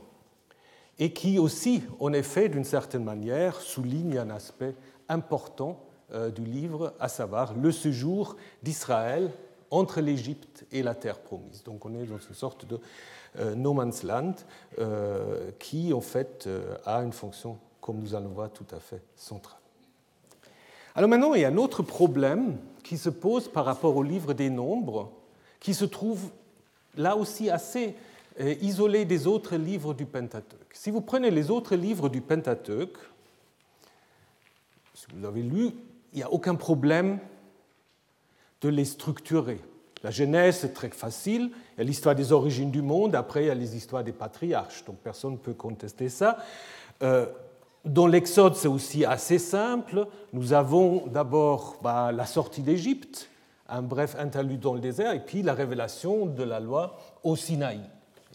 et 0.98 1.12
qui 1.12 1.38
aussi, 1.38 1.82
en 2.00 2.14
effet, 2.14 2.48
d'une 2.48 2.64
certaine 2.64 3.04
manière, 3.04 3.60
souligne 3.60 4.16
un 4.16 4.30
aspect 4.30 4.75
important 5.10 5.82
du 6.34 6.44
livre, 6.44 6.94
à 7.00 7.08
savoir 7.08 7.52
le 7.54 7.72
séjour 7.72 8.36
d'Israël 8.62 9.30
entre 9.70 10.00
l'Égypte 10.00 10.64
et 10.72 10.82
la 10.82 10.94
terre 10.94 11.18
promise. 11.18 11.62
Donc 11.64 11.84
on 11.84 11.94
est 11.94 12.06
dans 12.06 12.18
une 12.18 12.34
sorte 12.34 12.66
de 12.66 12.80
euh, 13.38 13.54
no 13.54 13.75
man's 13.75 14.02
land 14.02 14.34
euh, 14.78 15.50
qui 15.58 15.92
en 15.92 16.00
fait 16.00 16.44
euh, 16.46 16.76
a 16.84 17.02
une 17.02 17.12
fonction, 17.12 17.58
comme 17.80 17.98
nous 17.98 18.14
allons 18.14 18.30
voir, 18.30 18.50
tout 18.50 18.66
à 18.75 18.80
fait 18.80 19.02
centrale. 19.14 19.60
Alors 20.94 21.10
maintenant, 21.10 21.34
il 21.34 21.42
y 21.42 21.44
a 21.44 21.48
un 21.48 21.56
autre 21.58 21.82
problème 21.82 22.56
qui 22.82 22.96
se 22.96 23.10
pose 23.10 23.48
par 23.48 23.66
rapport 23.66 23.96
au 23.96 24.02
livre 24.02 24.32
des 24.32 24.48
nombres, 24.48 25.12
qui 25.60 25.75
se 25.75 25.84
trouve 25.84 26.30
là 26.96 27.16
aussi 27.16 27.50
assez 27.50 27.94
isolé 28.60 29.04
des 29.04 29.26
autres 29.26 29.56
livres 29.56 29.94
du 29.94 30.04
Pentateuque. 30.04 30.72
Si 30.75 30.90
vous 30.90 31.00
prenez 31.00 31.30
les 31.30 31.50
autres 31.50 31.75
livres 31.75 32.08
du 32.08 32.20
Pentateuque, 32.20 32.98
si 34.94 35.06
vous 35.14 35.26
avez 35.26 35.42
lu, 35.42 35.70
il 36.12 36.18
n'y 36.18 36.22
a 36.22 36.32
aucun 36.32 36.54
problème 36.54 37.18
de 38.60 38.68
les 38.68 38.84
structurer. 38.84 39.60
La 40.02 40.10
Genèse, 40.10 40.58
c'est 40.60 40.72
très 40.72 40.88
facile. 40.88 41.50
Il 41.75 41.78
y 41.78 41.80
a 41.80 41.84
l'histoire 41.84 42.14
des 42.14 42.32
origines 42.32 42.70
du 42.70 42.82
monde. 42.82 43.14
Après, 43.14 43.44
il 43.44 43.46
y 43.48 43.50
a 43.50 43.54
les 43.54 43.76
histoires 43.76 44.04
des 44.04 44.12
patriarches. 44.12 44.84
Donc, 44.84 44.96
personne 44.96 45.32
ne 45.32 45.36
peut 45.36 45.54
contester 45.54 46.08
ça. 46.08 46.38
Euh, 47.02 47.26
dans 47.84 48.06
l'Exode, 48.06 48.56
c'est 48.56 48.68
aussi 48.68 49.04
assez 49.04 49.38
simple. 49.38 50.06
Nous 50.32 50.52
avons 50.52 51.06
d'abord 51.06 51.76
bah, 51.82 52.12
la 52.12 52.26
sortie 52.26 52.62
d'Égypte, 52.62 53.28
un 53.68 53.82
bref 53.82 54.16
interlude 54.18 54.61
dans 54.61 54.75
le 54.75 54.80
désert, 54.80 55.12
et 55.12 55.25
puis 55.25 55.42
la 55.42 55.54
révélation 55.54 56.26
de 56.26 56.42
la 56.42 56.61
loi 56.61 56.99
au 57.23 57.37
Sinaï. 57.37 57.80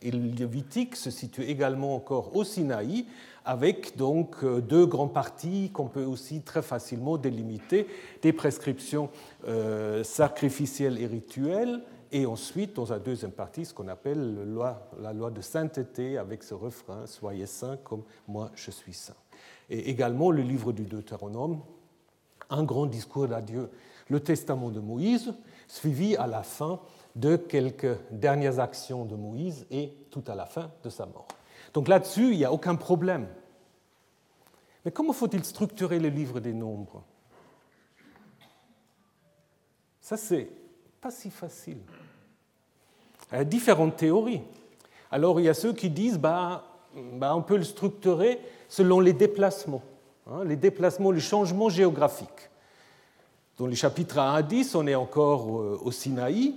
Et 0.01 0.11
le 0.11 0.19
Lévitique 0.19 0.95
se 0.95 1.11
situe 1.11 1.43
également 1.43 1.95
encore 1.95 2.35
au 2.35 2.43
Sinaï, 2.43 3.05
avec 3.45 3.97
donc 3.97 4.43
euh, 4.43 4.61
deux 4.61 4.85
grands 4.85 5.07
parties 5.07 5.71
qu'on 5.71 5.87
peut 5.87 6.03
aussi 6.03 6.41
très 6.41 6.61
facilement 6.61 7.17
délimiter, 7.17 7.87
des 8.21 8.33
prescriptions 8.33 9.09
euh, 9.47 10.03
sacrificielles 10.03 11.01
et 11.01 11.07
rituelles, 11.07 11.81
et 12.11 12.25
ensuite, 12.25 12.75
dans 12.75 12.85
la 12.89 12.99
deuxième 12.99 13.31
partie, 13.31 13.63
ce 13.63 13.73
qu'on 13.73 13.87
appelle 13.87 14.37
la 14.99 15.13
loi 15.13 15.31
de 15.31 15.41
sainteté, 15.41 16.17
avec 16.17 16.43
ce 16.43 16.53
refrain 16.53 17.07
Soyez 17.07 17.45
saints 17.45 17.77
comme 17.85 18.03
moi 18.27 18.51
je 18.53 18.69
suis 18.69 18.93
saint. 18.93 19.15
Et 19.69 19.89
également 19.89 20.29
le 20.29 20.41
livre 20.41 20.73
du 20.73 20.83
Deutéronome, 20.83 21.61
un 22.49 22.63
grand 22.63 22.85
discours 22.85 23.29
d'adieu, 23.29 23.69
le 24.11 24.19
testament 24.19 24.69
de 24.69 24.81
Moïse, 24.81 25.33
suivi 25.69 26.17
à 26.17 26.27
la 26.27 26.43
fin 26.43 26.81
de 27.15 27.37
quelques 27.37 27.97
dernières 28.11 28.59
actions 28.59 29.05
de 29.05 29.15
Moïse 29.15 29.65
et 29.71 29.93
tout 30.11 30.23
à 30.27 30.35
la 30.35 30.45
fin 30.45 30.69
de 30.83 30.89
sa 30.89 31.05
mort. 31.05 31.27
Donc 31.73 31.87
là-dessus, 31.87 32.31
il 32.31 32.37
n'y 32.37 32.45
a 32.45 32.51
aucun 32.51 32.75
problème. 32.75 33.29
Mais 34.83 34.91
comment 34.91 35.13
faut-il 35.13 35.45
structurer 35.45 35.97
le 35.97 36.09
livre 36.09 36.41
des 36.41 36.53
nombres? 36.53 37.03
Ça, 40.01 40.17
c'est 40.17 40.49
pas 40.99 41.11
si 41.11 41.29
facile. 41.29 41.79
Il 43.31 43.37
y 43.37 43.41
a 43.41 43.45
différentes 43.45 43.95
théories. 43.95 44.41
Alors, 45.09 45.39
il 45.39 45.45
y 45.45 45.49
a 45.49 45.53
ceux 45.53 45.71
qui 45.71 45.89
disent 45.89 46.17
bah, 46.17 46.65
bah 47.13 47.33
on 47.33 47.43
peut 47.43 47.55
le 47.55 47.63
structurer 47.63 48.41
selon 48.67 48.99
les 48.99 49.13
déplacements, 49.13 49.83
hein, 50.27 50.43
les 50.43 50.57
déplacements, 50.57 51.11
les 51.11 51.21
changements 51.21 51.69
géographiques. 51.69 52.50
Dans 53.61 53.67
les 53.67 53.75
chapitres 53.75 54.17
1 54.17 54.33
à 54.33 54.41
10, 54.41 54.73
on 54.73 54.87
est 54.87 54.95
encore 54.95 55.59
euh, 55.59 55.79
au 55.83 55.91
Sinaï. 55.91 56.55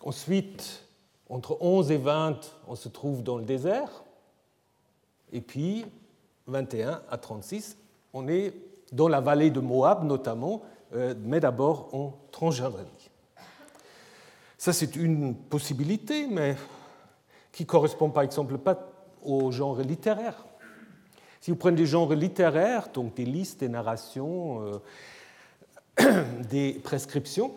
Ensuite, 0.00 0.84
entre 1.28 1.58
11 1.60 1.90
et 1.90 1.96
20, 1.96 2.38
on 2.68 2.76
se 2.76 2.88
trouve 2.88 3.24
dans 3.24 3.36
le 3.36 3.42
désert. 3.42 4.04
Et 5.32 5.40
puis, 5.40 5.84
21 6.46 7.02
à 7.10 7.18
36, 7.18 7.76
on 8.12 8.28
est 8.28 8.54
dans 8.92 9.08
la 9.08 9.20
vallée 9.20 9.50
de 9.50 9.58
Moab 9.58 10.04
notamment, 10.04 10.62
euh, 10.94 11.16
mais 11.20 11.40
d'abord 11.40 11.92
en 11.92 12.14
Transjordanie. 12.30 13.10
Ça, 14.56 14.72
c'est 14.72 14.94
une 14.94 15.34
possibilité, 15.34 16.28
mais 16.28 16.54
qui 17.50 17.66
correspond 17.66 18.10
par 18.10 18.22
exemple 18.22 18.56
pas 18.56 18.78
au 19.24 19.50
genre 19.50 19.80
littéraire. 19.80 20.46
Si 21.40 21.50
vous 21.50 21.56
prenez 21.56 21.76
des 21.76 21.86
genres 21.86 22.14
littéraires, 22.14 22.88
donc 22.94 23.14
des 23.14 23.24
listes, 23.24 23.58
des 23.58 23.68
narrations, 23.68 24.62
euh, 24.62 24.78
des 26.50 26.72
prescriptions, 26.82 27.52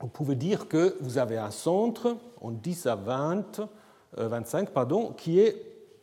vous 0.00 0.08
pouvez 0.08 0.34
dire 0.34 0.68
que 0.68 0.96
vous 1.00 1.18
avez 1.18 1.38
un 1.38 1.50
centre 1.50 2.16
en 2.40 2.50
10 2.50 2.86
à 2.86 2.94
20, 2.96 3.68
25 4.16 4.68
euh, 4.68 4.72
pardon, 4.72 5.12
qui 5.16 5.40
est 5.40 5.62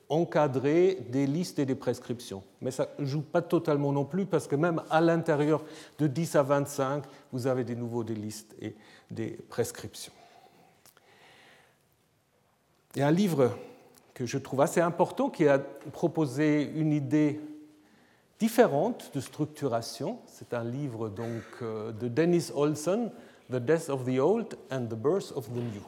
encadré 0.10 1.00
des 1.10 1.26
listes 1.26 1.60
et 1.60 1.66
des 1.66 1.76
prescriptions. 1.76 2.44
Mais 2.62 2.72
ça 2.72 2.90
ne 3.00 3.06
joue 3.06 3.22
pas 3.22 3.42
totalement 3.42 3.92
non 3.92 4.06
plus 4.06 4.26
parce 4.26 4.48
que 4.48 4.56
même 4.56 4.82
à 4.90 5.02
l'intérieur 5.02 5.64
de 6.00 6.08
10 6.08 6.36
à 6.36 6.44
25, 6.44 7.04
vous 7.32 7.48
avez 7.48 7.64
de 7.64 7.76
nouveau 7.76 8.04
des 8.04 8.16
listes 8.16 8.56
et 8.62 8.76
des 9.10 9.32
prescriptions. 9.50 10.14
Il 12.96 13.00
y 13.00 13.02
a 13.02 13.08
un 13.08 13.12
livre 13.12 13.58
que 14.14 14.26
je 14.26 14.38
trouve 14.38 14.62
assez 14.62 14.82
important 14.82 15.30
qui 15.30 15.48
a 15.48 15.58
proposé 15.58 16.72
une 16.76 16.94
idée 16.94 17.40
différente 18.44 19.10
de 19.14 19.22
structuration. 19.22 20.20
C'est 20.28 20.54
un 20.54 20.66
livre 20.66 21.08
donc 21.08 21.44
euh, 21.62 21.94
de 21.94 22.10
Dennis 22.10 22.52
Olson, 22.54 23.10
The 23.50 23.56
Death 23.56 23.88
of 23.88 24.04
the 24.04 24.20
Old 24.20 24.58
and 24.70 24.88
the 24.88 24.96
Birth 24.96 25.32
of 25.34 25.48
the 25.48 25.56
New. 25.56 25.82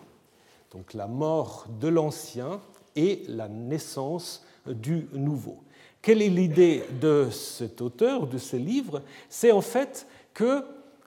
Donc 0.72 0.94
la 0.94 1.08
mort 1.08 1.66
de 1.82 1.90
l'ancien 1.90 2.62
et 2.96 3.26
la 3.28 3.50
naissance 3.50 4.46
du 4.66 5.10
nouveau. 5.12 5.58
Quelle 6.02 6.22
est 6.22 6.30
l'idée 6.30 6.86
de 7.02 7.28
cet 7.30 7.82
auteur, 7.82 8.26
de 8.26 8.38
ce 8.38 8.56
livre? 8.56 9.02
C'est 9.28 9.52
en 9.52 9.60
fait 9.60 10.08
que 10.34 10.64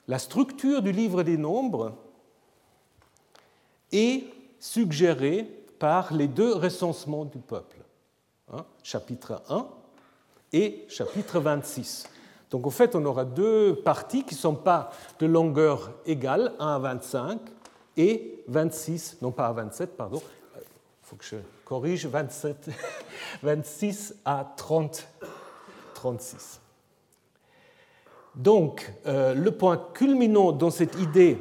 la 0.06 0.18
structure 0.18 0.82
du 0.82 0.92
livre 0.92 1.22
des 1.22 1.38
nombres 1.38 1.96
est 3.90 4.24
suggérée 4.60 5.44
par 5.78 6.12
les 6.12 6.28
deux 6.28 6.52
recensements 6.52 7.24
du 7.24 7.38
peuple, 7.38 7.78
hein, 8.52 8.66
chapitre 8.82 9.42
1 9.48 9.77
et 10.52 10.84
chapitre 10.88 11.40
26. 11.40 12.08
Donc 12.50 12.66
en 12.66 12.70
fait, 12.70 12.94
on 12.94 13.04
aura 13.04 13.24
deux 13.24 13.74
parties 13.74 14.24
qui 14.24 14.34
ne 14.34 14.40
sont 14.40 14.54
pas 14.54 14.90
de 15.18 15.26
longueur 15.26 15.92
égale, 16.06 16.52
1 16.58 16.66
à 16.66 16.78
25 16.78 17.40
et 17.96 18.42
26, 18.48 19.18
non 19.22 19.30
pas 19.30 19.48
à 19.48 19.52
27, 19.52 19.96
pardon, 19.96 20.22
il 20.56 20.60
faut 21.02 21.16
que 21.16 21.24
je 21.24 21.36
corrige, 21.64 22.06
27, 22.06 22.70
26 23.42 24.14
à 24.24 24.54
30, 24.56 25.06
36. 25.94 26.60
Donc, 28.34 28.92
euh, 29.06 29.34
le 29.34 29.50
point 29.50 29.84
culminant 29.94 30.52
dans 30.52 30.70
cette 30.70 30.98
idée 31.00 31.38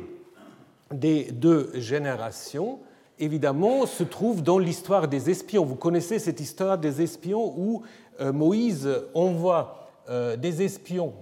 des 0.92 1.32
deux 1.32 1.72
générations, 1.76 2.80
évidemment, 3.20 3.86
se 3.86 4.04
trouve 4.04 4.42
dans 4.42 4.58
l'histoire 4.58 5.08
des 5.08 5.30
espions. 5.30 5.64
Vous 5.64 5.76
connaissez 5.76 6.18
cette 6.18 6.40
histoire 6.40 6.78
des 6.78 7.02
espions 7.02 7.54
où 7.58 7.84
euh, 7.84 7.86
Moïse 8.20 8.90
envoie 9.14 9.90
euh, 10.10 10.36
des 10.36 10.64
espions 10.64 11.14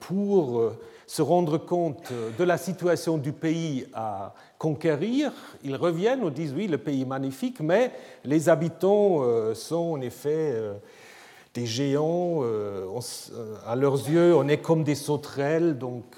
pour 0.00 0.72
se 1.06 1.22
rendre 1.22 1.58
compte 1.58 2.12
de 2.38 2.42
la 2.42 2.56
situation 2.56 3.18
du 3.18 3.32
pays 3.32 3.86
à 3.92 4.34
conquérir, 4.62 5.32
ils 5.64 5.74
reviennent, 5.74 6.20
on 6.22 6.30
dit 6.30 6.52
oui, 6.54 6.68
le 6.68 6.78
pays 6.78 7.02
est 7.02 7.04
magnifique, 7.04 7.58
mais 7.58 7.90
les 8.24 8.48
habitants 8.48 9.18
euh, 9.22 9.54
sont 9.54 9.94
en 9.94 10.00
effet 10.00 10.52
euh, 10.52 10.74
des 11.52 11.66
géants, 11.66 12.38
euh, 12.42 12.86
à 13.66 13.74
leurs 13.74 14.08
yeux, 14.08 14.36
on 14.36 14.46
est 14.46 14.58
comme 14.58 14.84
des 14.84 14.94
sauterelles, 14.94 15.78
donc 15.78 16.16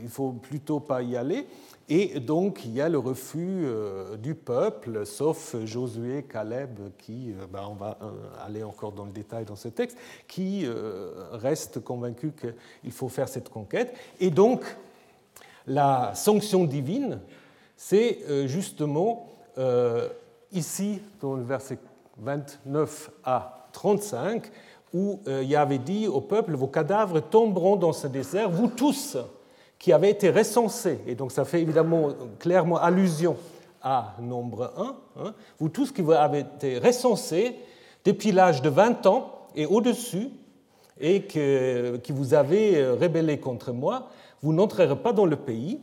il 0.00 0.08
faut 0.08 0.32
plutôt 0.32 0.80
pas 0.80 1.02
y 1.02 1.14
aller. 1.14 1.46
Et 1.88 2.18
donc, 2.18 2.64
il 2.64 2.72
y 2.72 2.80
a 2.80 2.88
le 2.88 2.98
refus 2.98 3.62
euh, 3.64 4.16
du 4.16 4.34
peuple, 4.34 5.06
sauf 5.06 5.54
Josué, 5.64 6.24
Caleb, 6.24 6.80
qui, 6.98 7.30
euh, 7.30 7.46
ben, 7.48 7.62
on 7.70 7.74
va 7.74 7.96
euh, 8.02 8.10
aller 8.44 8.64
encore 8.64 8.90
dans 8.90 9.04
le 9.04 9.12
détail 9.12 9.44
dans 9.44 9.54
ce 9.54 9.68
texte, 9.68 9.96
qui 10.26 10.66
reste 11.32 11.80
convaincu 11.80 12.32
qu'il 12.32 12.92
faut 12.92 13.08
faire 13.08 13.28
cette 13.28 13.48
conquête. 13.48 13.94
Et 14.18 14.30
donc, 14.30 14.64
la 15.66 16.12
sanction 16.14 16.64
divine, 16.64 17.20
c'est 17.76 18.48
justement 18.48 19.28
ici, 20.52 21.00
dans 21.20 21.34
le 21.34 21.42
verset 21.42 21.78
29 22.18 23.10
à 23.24 23.68
35, 23.72 24.50
où 24.92 25.20
il 25.26 25.48
y 25.48 25.56
avait 25.56 25.78
dit 25.78 26.06
au 26.06 26.20
peuple, 26.20 26.54
vos 26.54 26.68
cadavres 26.68 27.20
tomberont 27.20 27.76
dans 27.76 27.92
ce 27.92 28.06
désert, 28.06 28.50
vous 28.50 28.68
tous 28.68 29.16
qui 29.78 29.92
avait 29.92 30.10
été 30.10 30.30
recensé, 30.30 30.98
et 31.06 31.14
donc 31.14 31.32
ça 31.32 31.44
fait 31.44 31.60
évidemment 31.60 32.08
clairement 32.38 32.78
allusion 32.78 33.36
à 33.82 34.14
nombre 34.20 34.72
1, 34.76 34.96
hein, 35.22 35.34
vous 35.58 35.68
tous 35.68 35.92
qui 35.92 36.02
avez 36.12 36.40
été 36.40 36.78
recensés 36.78 37.56
depuis 38.04 38.32
l'âge 38.32 38.62
de 38.62 38.68
20 38.68 39.06
ans 39.06 39.32
et 39.54 39.66
au-dessus, 39.66 40.30
et 40.98 41.24
qui 41.24 42.12
vous 42.12 42.34
avez 42.34 42.82
rébellé 42.84 43.38
contre 43.38 43.72
moi, 43.72 44.08
vous 44.42 44.52
n'entrerez 44.52 44.96
pas 44.96 45.12
dans 45.12 45.26
le 45.26 45.36
pays, 45.36 45.80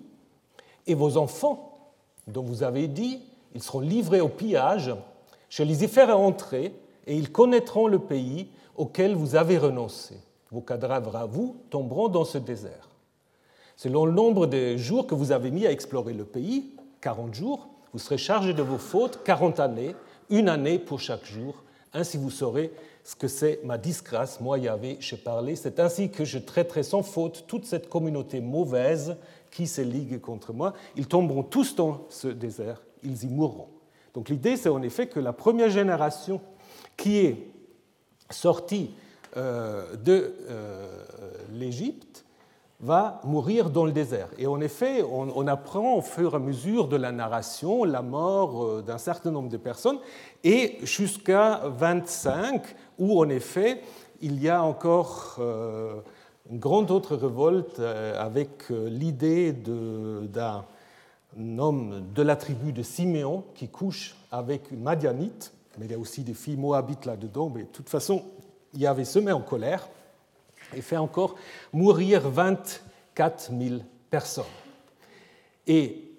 et 0.88 0.95
vos 0.95 1.17
enfants, 1.17 1.91
dont 2.27 2.43
vous 2.43 2.63
avez 2.63 2.88
dit, 2.88 3.21
ils 3.53 3.62
seront 3.62 3.81
livrés 3.81 4.21
au 4.21 4.29
pillage, 4.29 4.93
je 5.50 5.63
les 5.63 5.83
y 5.83 5.88
ferai 5.88 6.13
entrer, 6.13 6.73
et 7.05 7.15
ils 7.15 7.31
connaîtront 7.31 7.88
le 7.88 8.00
pays 8.00 8.50
auquel 8.75 9.13
vous 9.13 9.35
avez 9.35 9.57
renoncé. 9.57 10.15
Vos 10.51 10.62
cadavres 10.62 11.15
à 11.15 11.25
vous 11.25 11.57
tomberont 11.69 12.07
dans 12.07 12.25
ce 12.25 12.38
désert. 12.39 12.89
Selon 13.75 14.06
le 14.06 14.12
nombre 14.12 14.48
de 14.48 14.77
jours 14.77 15.08
que 15.08 15.15
vous 15.15 15.32
avez 15.32 15.51
mis 15.51 15.65
à 15.65 15.72
explorer 15.72 16.13
le 16.13 16.25
pays, 16.25 16.72
40 17.01 17.34
jours, 17.34 17.70
vous 17.92 18.00
serez 18.00 18.18
chargé 18.18 18.53
de 18.53 18.62
vos 18.62 18.77
fautes 18.77 19.22
40 19.24 19.60
années, 19.60 19.96
une 20.30 20.50
année 20.50 20.80
pour 20.80 21.00
chaque 21.00 21.25
jour. 21.25 21.63
Ainsi 21.94 22.18
vous 22.18 22.32
saurez 22.32 22.72
ce 23.03 23.15
que 23.15 23.27
c'est 23.27 23.60
ma 23.63 23.77
disgrâce. 23.77 24.39
Moi, 24.39 24.58
Yahvé, 24.60 24.98
je 25.00 25.15
parlais. 25.15 25.56
C'est 25.56 25.80
ainsi 25.80 26.10
que 26.10 26.25
je 26.25 26.39
traiterai 26.39 26.84
sans 26.84 27.03
faute 27.03 27.46
toute 27.48 27.65
cette 27.65 27.89
communauté 27.89 28.42
mauvaise 28.42 29.18
qui 29.51 29.68
se 29.68 29.82
ligue 29.82 30.20
contre 30.20 30.53
moi. 30.53 30.74
Ils 30.96 31.08
tomberont 31.08 31.44
tous 31.44 31.75
dans 31.75 32.06
ce 32.10 32.27
désert, 32.27 32.82
ils 33.03 33.24
y 33.24 33.27
mourront. 33.27 33.68
Donc 34.13 34.30
l'idée, 34.30 34.58
c'est 34.58 34.70
en 34.70 34.82
effet 34.82 35.08
que 35.08 35.20
la 35.20 35.34
première 35.34 35.70
génération 35.70 36.42
qui 36.98 37.18
est 37.20 37.48
sortie 38.30 38.92
euh, 39.38 39.96
de 39.96 40.36
euh, 40.50 41.03
l'Égypte 41.51 42.23
va 42.80 43.22
mourir 43.24 43.70
dans 43.70 43.86
le 43.86 43.92
désert. 43.92 44.30
Et 44.38 44.48
en 44.48 44.60
effet, 44.60 45.03
on, 45.03 45.48
apprend 45.48 45.96
au 45.96 46.01
fur 46.01 46.34
et 46.34 46.36
à 46.36 46.39
mesure 46.39 46.88
de 46.88 46.98
la 46.98 47.12
narration 47.12 47.84
la 47.84 48.01
mort 48.01 48.63
euh, 48.63 48.82
d'un 48.82 48.98
certain 48.98 49.32
nombre 49.32 49.50
de 49.50 49.58
personnes, 49.58 50.00
et 50.44 50.77
jusqu'à 50.84 51.62
25, 51.65 52.62
où 53.00 53.22
en 53.22 53.30
effet, 53.30 53.82
il 54.22 54.42
y 54.42 54.50
a 54.50 54.63
encore 54.63 55.38
euh, 55.39 55.96
une 56.50 56.60
grande 56.60 56.92
autre 56.92 57.15
révolte 57.15 57.80
euh, 57.80 58.22
avec 58.22 58.70
l'idée 58.70 59.53
d'un 59.53 60.65
homme 61.58 62.03
de 62.13 62.22
la 62.22 62.36
tribu 62.36 62.74
de 62.74 62.84
Siméon 62.84 63.46
qui 63.56 63.70
couche 63.70 64.15
avec 64.32 64.72
une 64.72 64.82
Madianite, 64.82 65.53
mais 65.77 65.86
il 65.86 65.92
y 65.92 65.96
a 65.96 66.00
aussi 66.00 66.24
des 66.24 66.34
filles 66.34 66.58
moabites 66.58 67.06
là-dedans, 67.06 67.50
mais 67.53 67.63
de 67.63 67.68
toute 67.68 67.89
façon, 67.89 68.24
il 68.74 68.82
y 68.82 68.88
avait 68.88 69.06
semé 69.06 69.32
en 69.32 69.42
colère 69.42 69.88
et 70.75 70.82
fait 70.82 70.98
encore 70.98 71.36
mourir 71.72 72.30
24 72.30 73.51
000 73.51 73.82
personnes. 74.10 74.46
Et 75.68 76.12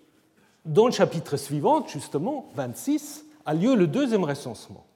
dans 0.65 0.87
le 0.87 0.93
chapitre 0.93 1.37
suivant, 1.37 1.87
justement, 1.87 2.49
26, 2.55 3.25
a 3.45 3.55
lieu 3.55 3.75
le 3.75 3.87
deuxième 3.87 4.25
recensement. 4.25 4.87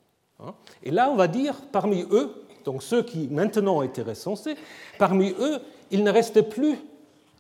Hein. 0.41 0.55
Et 0.83 0.91
là, 0.91 1.11
on 1.11 1.17
va 1.17 1.29
dire, 1.29 1.55
parmi 1.73 2.07
eux, 2.11 2.33
donc 2.65 2.83
ceux 2.83 3.03
qui 3.03 3.29
maintenant 3.29 3.79
ont 3.79 3.83
été 3.83 4.03
recensés, 4.03 4.57
parmi 4.99 5.35
eux, 5.39 5.61
il 5.91 6.05
ne 6.05 6.11
restait 6.11 6.43
plus 6.43 6.79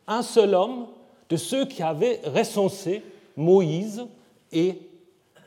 un 0.07 0.23
seul 0.23 0.55
homme 0.55 0.87
de 1.29 1.37
ceux 1.37 1.67
qui 1.67 1.83
avaient 1.83 2.21
recensé 2.25 3.03
Moïse 3.37 4.07
et 4.53 4.81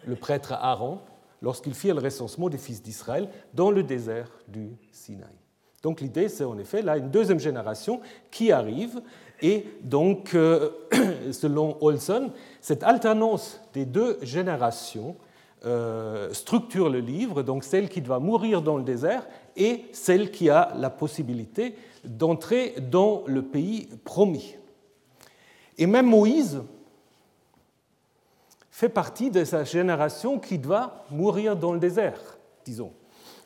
le 0.06 0.16
prêtre 0.16 0.54
Aaron 0.54 1.00
lorsqu'ils 1.42 1.74
firent 1.74 1.96
le 1.96 2.02
recensement 2.02 2.50
des 2.50 2.58
fils 2.58 2.82
d'Israël 2.82 3.30
dans 3.54 3.72
le 3.72 3.84
désert 3.84 4.30
du 4.48 4.78
Sinaï. 4.92 5.41
Donc 5.82 6.02
l'idée, 6.02 6.30
c'est 6.30 6.44
en 6.44 6.58
effet 6.58 6.82
là 6.82 6.98
une 6.98 7.10
deuxième 7.10 7.40
génération 7.40 8.02
qui 8.30 8.52
arrive, 8.52 9.02
et 9.42 9.66
donc, 9.82 10.36
euh, 10.36 10.70
selon 11.32 11.78
Olson, 11.82 12.32
cette 12.62 12.84
alternance 12.84 13.60
des 13.74 13.86
deux 13.86 14.20
générations 14.22 15.16
euh, 15.66 16.34
structure 16.34 16.90
le 16.90 17.00
livre, 17.00 17.44
donc 17.44 17.64
celle 17.64 17.90
qui 17.90 18.02
doit 18.02 18.20
mourir 18.20 18.62
dans 18.62 18.78
le 18.78 18.84
désert 18.84 19.28
et 19.56 19.86
celle 19.92 20.32
qui 20.32 20.50
a 20.50 20.74
la 20.78 20.90
possibilité 20.90 21.76
d'entrer 22.04 22.76
dans 22.90 23.24
le 23.28 23.44
pays 23.44 23.88
promis. 24.04 24.56
Et 25.78 25.86
même 25.86 26.08
Moïse 26.08 26.62
fait 28.70 28.90
partie 28.90 29.30
de 29.30 29.44
sa 29.44 29.64
génération 29.64 30.40
qui 30.40 30.58
doit 30.58 31.06
mourir 31.12 31.56
dans 31.56 31.74
le 31.74 31.80
désert, 31.80 32.38
disons 32.66 32.92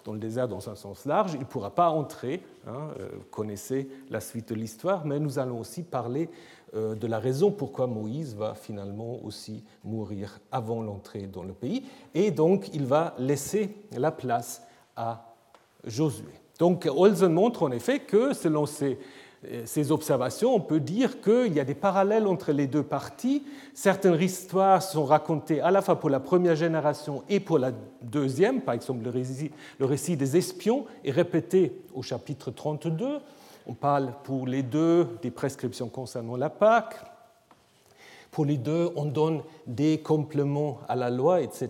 dans 0.06 0.14
le 0.14 0.20
désert 0.20 0.48
dans 0.48 0.70
un 0.70 0.76
sens 0.76 1.06
large, 1.06 1.34
il 1.34 1.40
ne 1.40 1.46
pourra 1.46 1.72
pas 1.72 1.90
entrer. 1.90 2.42
Hein, 2.68 2.90
euh, 3.00 3.10
vous 3.14 3.26
connaissez 3.32 3.90
la 4.10 4.22
suite 4.22 4.50
de 4.50 4.56
l'histoire, 4.56 5.04
mais 5.06 5.20
nous 5.20 5.40
allons 5.40 5.60
aussi 5.60 5.82
parler 5.82 6.30
euh, 6.76 6.94
de 6.94 7.08
la 7.08 7.18
raison 7.18 7.52
pourquoi 7.52 7.88
Moïse 7.88 8.36
va 8.36 8.54
finalement 8.54 9.20
aussi 9.24 9.64
mourir 9.84 10.40
avant 10.52 10.82
l'entrée 10.82 11.26
dans 11.26 11.44
le 11.44 11.54
pays. 11.54 11.86
Et 12.14 12.30
donc, 12.30 12.70
il 12.74 12.86
va 12.86 13.16
laisser 13.18 13.76
la 13.98 14.12
place 14.12 14.62
à 14.96 15.34
Josué. 15.84 16.32
Donc, 16.60 16.88
Olsen 16.90 17.34
montre 17.34 17.64
en 17.64 17.72
effet 17.72 18.00
que, 18.00 18.34
selon 18.34 18.68
ses 18.68 19.00
ces 19.66 19.92
observations, 19.92 20.56
on 20.56 20.60
peut 20.60 20.80
dire 20.80 21.22
qu'il 21.22 21.54
y 21.54 21.60
a 21.60 21.64
des 21.64 21.76
parallèles 21.76 22.28
entre 22.28 22.52
les 22.52 22.68
deux 22.68 22.84
parties. 22.84 23.44
Certaines 23.74 24.20
histoires 24.22 24.82
sont 24.82 25.06
racontées 25.06 25.62
à 25.62 25.72
la 25.72 25.82
fois 25.82 26.00
pour 26.00 26.10
la 26.10 26.20
première 26.20 26.56
génération 26.56 27.24
et 27.30 27.40
pour 27.40 27.60
la 27.60 27.72
deuxième. 28.02 28.62
Par 28.62 28.74
exemple, 28.74 29.04
le 29.04 29.86
récit, 29.86 30.18
des 30.18 30.38
espions 30.38 30.86
est 31.04 31.12
répété 31.12 31.82
au 31.94 32.02
chapitre 32.02 32.52
32. 32.52 33.20
On 33.68 33.74
parle 33.74 34.14
pour 34.24 34.48
les 34.48 34.64
deux 34.64 35.08
des 35.22 35.32
prescriptions 35.32 35.90
concernant 35.90 36.38
la 36.38 36.50
Pâque. 36.50 36.96
Pour 38.32 38.46
les 38.46 38.58
deux, 38.58 38.92
on 38.96 39.06
donne 39.06 39.42
des 39.66 40.00
compléments 40.00 40.80
à 40.90 40.96
la 40.96 41.10
loi, 41.10 41.42
etc. 41.42 41.70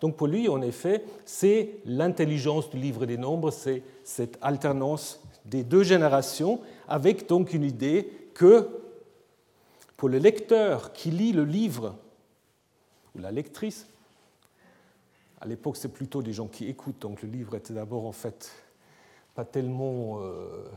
Donc 0.00 0.16
pour 0.16 0.26
lui, 0.26 0.48
en 0.48 0.60
effet, 0.60 1.04
c'est 1.24 1.70
l'intelligence 1.84 2.68
du 2.68 2.78
livre 2.78 3.06
des 3.06 3.16
nombres, 3.16 3.50
c'est 3.50 3.82
cette 4.02 4.36
alternance 4.42 5.20
des 5.44 5.62
deux 5.62 5.82
générations, 5.82 6.60
avec 6.90 7.26
donc 7.28 7.54
une 7.54 7.64
idée 7.64 8.06
que 8.34 8.68
pour 9.96 10.08
le 10.08 10.18
lecteur 10.18 10.92
qui 10.92 11.10
lit 11.10 11.32
le 11.32 11.44
livre, 11.44 11.94
ou 13.14 13.20
la 13.20 13.30
lectrice, 13.30 13.86
à 15.40 15.46
l'époque 15.46 15.76
c'est 15.76 15.92
plutôt 15.92 16.22
des 16.22 16.32
gens 16.32 16.48
qui 16.48 16.68
écoutent, 16.68 17.00
donc 17.00 17.22
le 17.22 17.28
livre 17.28 17.54
était 17.54 17.72
d'abord 17.72 18.04
en 18.04 18.12
fait 18.12 18.50
pas 19.34 19.44
tellement 19.44 20.20
euh, 20.20 20.68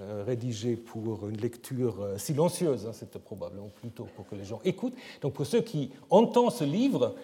euh, 0.00 0.24
rédigé 0.26 0.74
pour 0.74 1.28
une 1.28 1.36
lecture 1.36 2.02
euh, 2.02 2.18
silencieuse, 2.18 2.86
hein, 2.86 2.92
c'était 2.92 3.18
probablement 3.18 3.68
plutôt 3.68 4.08
pour 4.16 4.26
que 4.26 4.34
les 4.34 4.44
gens 4.44 4.60
écoutent. 4.64 4.96
Donc 5.20 5.34
pour 5.34 5.46
ceux 5.46 5.60
qui 5.60 5.92
entendent 6.10 6.52
ce 6.52 6.64
livre, 6.64 7.14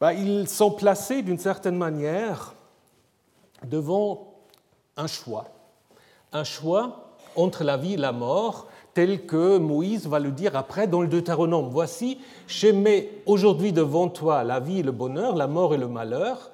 bah, 0.00 0.12
ils 0.12 0.48
sont 0.48 0.72
placés 0.72 1.22
d'une 1.22 1.38
certaine 1.38 1.76
manière 1.76 2.54
devant 3.64 4.34
un 4.96 5.06
choix 5.06 5.56
un 6.32 6.44
choix 6.44 7.05
entre 7.36 7.64
la 7.64 7.76
vie 7.76 7.94
et 7.94 7.98
la 7.98 8.12
mort, 8.12 8.66
tel 8.94 9.26
que 9.26 9.58
Moïse 9.58 10.06
va 10.06 10.18
le 10.18 10.30
dire 10.30 10.56
après 10.56 10.86
dans 10.86 11.02
le 11.02 11.08
Deutéronome. 11.08 11.68
Voici, 11.68 12.18
je 12.46 12.68
mets 12.68 13.10
aujourd'hui 13.26 13.72
devant 13.72 14.08
toi 14.08 14.42
la 14.42 14.58
vie 14.58 14.80
et 14.80 14.82
le 14.82 14.92
bonheur, 14.92 15.36
la 15.36 15.46
mort 15.46 15.74
et 15.74 15.78
le 15.78 15.86
malheur, 15.86 16.50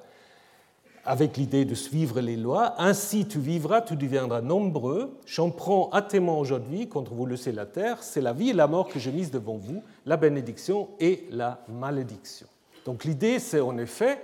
avec 1.05 1.37
l'idée 1.37 1.65
de 1.65 1.73
suivre 1.75 2.19
les 2.19 2.35
lois. 2.35 2.75
Ainsi 2.79 3.27
tu 3.27 3.39
vivras, 3.39 3.81
tu 3.81 3.95
deviendras 3.95 4.41
nombreux. 4.41 5.17
J'en 5.25 5.51
prends 5.51 5.89
à 5.91 6.01
témoin 6.01 6.35
aujourd'hui 6.35 6.87
contre 6.87 7.13
vous 7.13 7.33
sait 7.37 7.51
la 7.51 7.65
terre. 7.65 8.03
C'est 8.03 8.21
la 8.21 8.33
vie 8.33 8.49
et 8.49 8.53
la 8.53 8.67
mort 8.67 8.89
que 8.89 8.99
je 8.99 9.09
mise 9.09 9.31
devant 9.31 9.55
vous, 9.55 9.81
la 10.05 10.17
bénédiction 10.17 10.89
et 10.99 11.25
la 11.31 11.59
malédiction. 11.69 12.47
Donc 12.85 13.05
l'idée, 13.05 13.39
c'est 13.39 13.61
en 13.61 13.77
effet, 13.77 14.21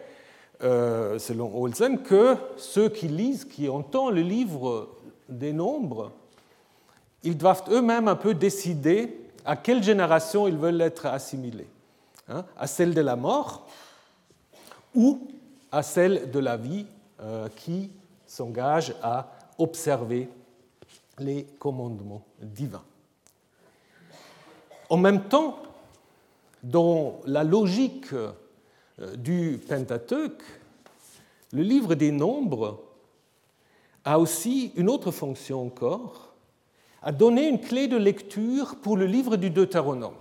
euh, 0.62 1.20
selon 1.20 1.58
Olsen, 1.62 2.00
que 2.00 2.36
ceux 2.58 2.90
qui 2.90 3.08
lisent, 3.08 3.46
qui 3.46 3.70
entendent 3.70 4.16
le 4.16 4.22
livre 4.22 4.90
des 5.30 5.54
nombres, 5.54 6.12
ils 7.24 7.38
doivent 7.38 7.64
eux-mêmes 7.70 8.08
un 8.08 8.16
peu 8.16 8.34
décider 8.34 9.20
à 9.46 9.56
quelle 9.56 9.84
génération 9.84 10.48
ils 10.48 10.58
veulent 10.58 10.82
être 10.82 11.06
assimilés. 11.06 11.68
Hein, 12.30 12.46
à 12.58 12.68
celle 12.68 12.94
de 12.94 13.02
la 13.02 13.16
mort 13.16 13.68
ou 14.94 15.28
à 15.72 15.82
celle 15.82 16.30
de 16.30 16.40
la 16.40 16.58
vie 16.58 16.86
euh, 17.22 17.50
qui 17.56 17.90
s'engage 18.28 18.94
à 19.02 19.32
observer 19.58 20.30
les 21.18 21.46
commandements 21.58 22.24
divins. 22.40 22.84
En 24.90 24.98
même 24.98 25.28
temps, 25.28 25.60
dans 26.62 27.20
la 27.26 27.44
logique 27.44 28.14
euh, 28.14 28.32
du 29.16 29.60
Pentateuque, 29.68 30.44
le 31.52 31.64
livre 31.64 31.96
des 31.96 32.12
nombres 32.12 32.84
a 34.06 34.20
aussi 34.20 34.72
une 34.76 34.90
autre 34.90 35.12
fonction 35.12 35.66
encore, 35.66 36.29
à 37.02 37.12
donner 37.12 37.48
une 37.48 37.60
clé 37.60 37.88
de 37.88 37.98
lecture 37.98 38.76
pour 38.82 38.98
le 38.98 39.06
livre 39.06 39.38
du 39.38 39.50
Deutéronome. 39.50 40.16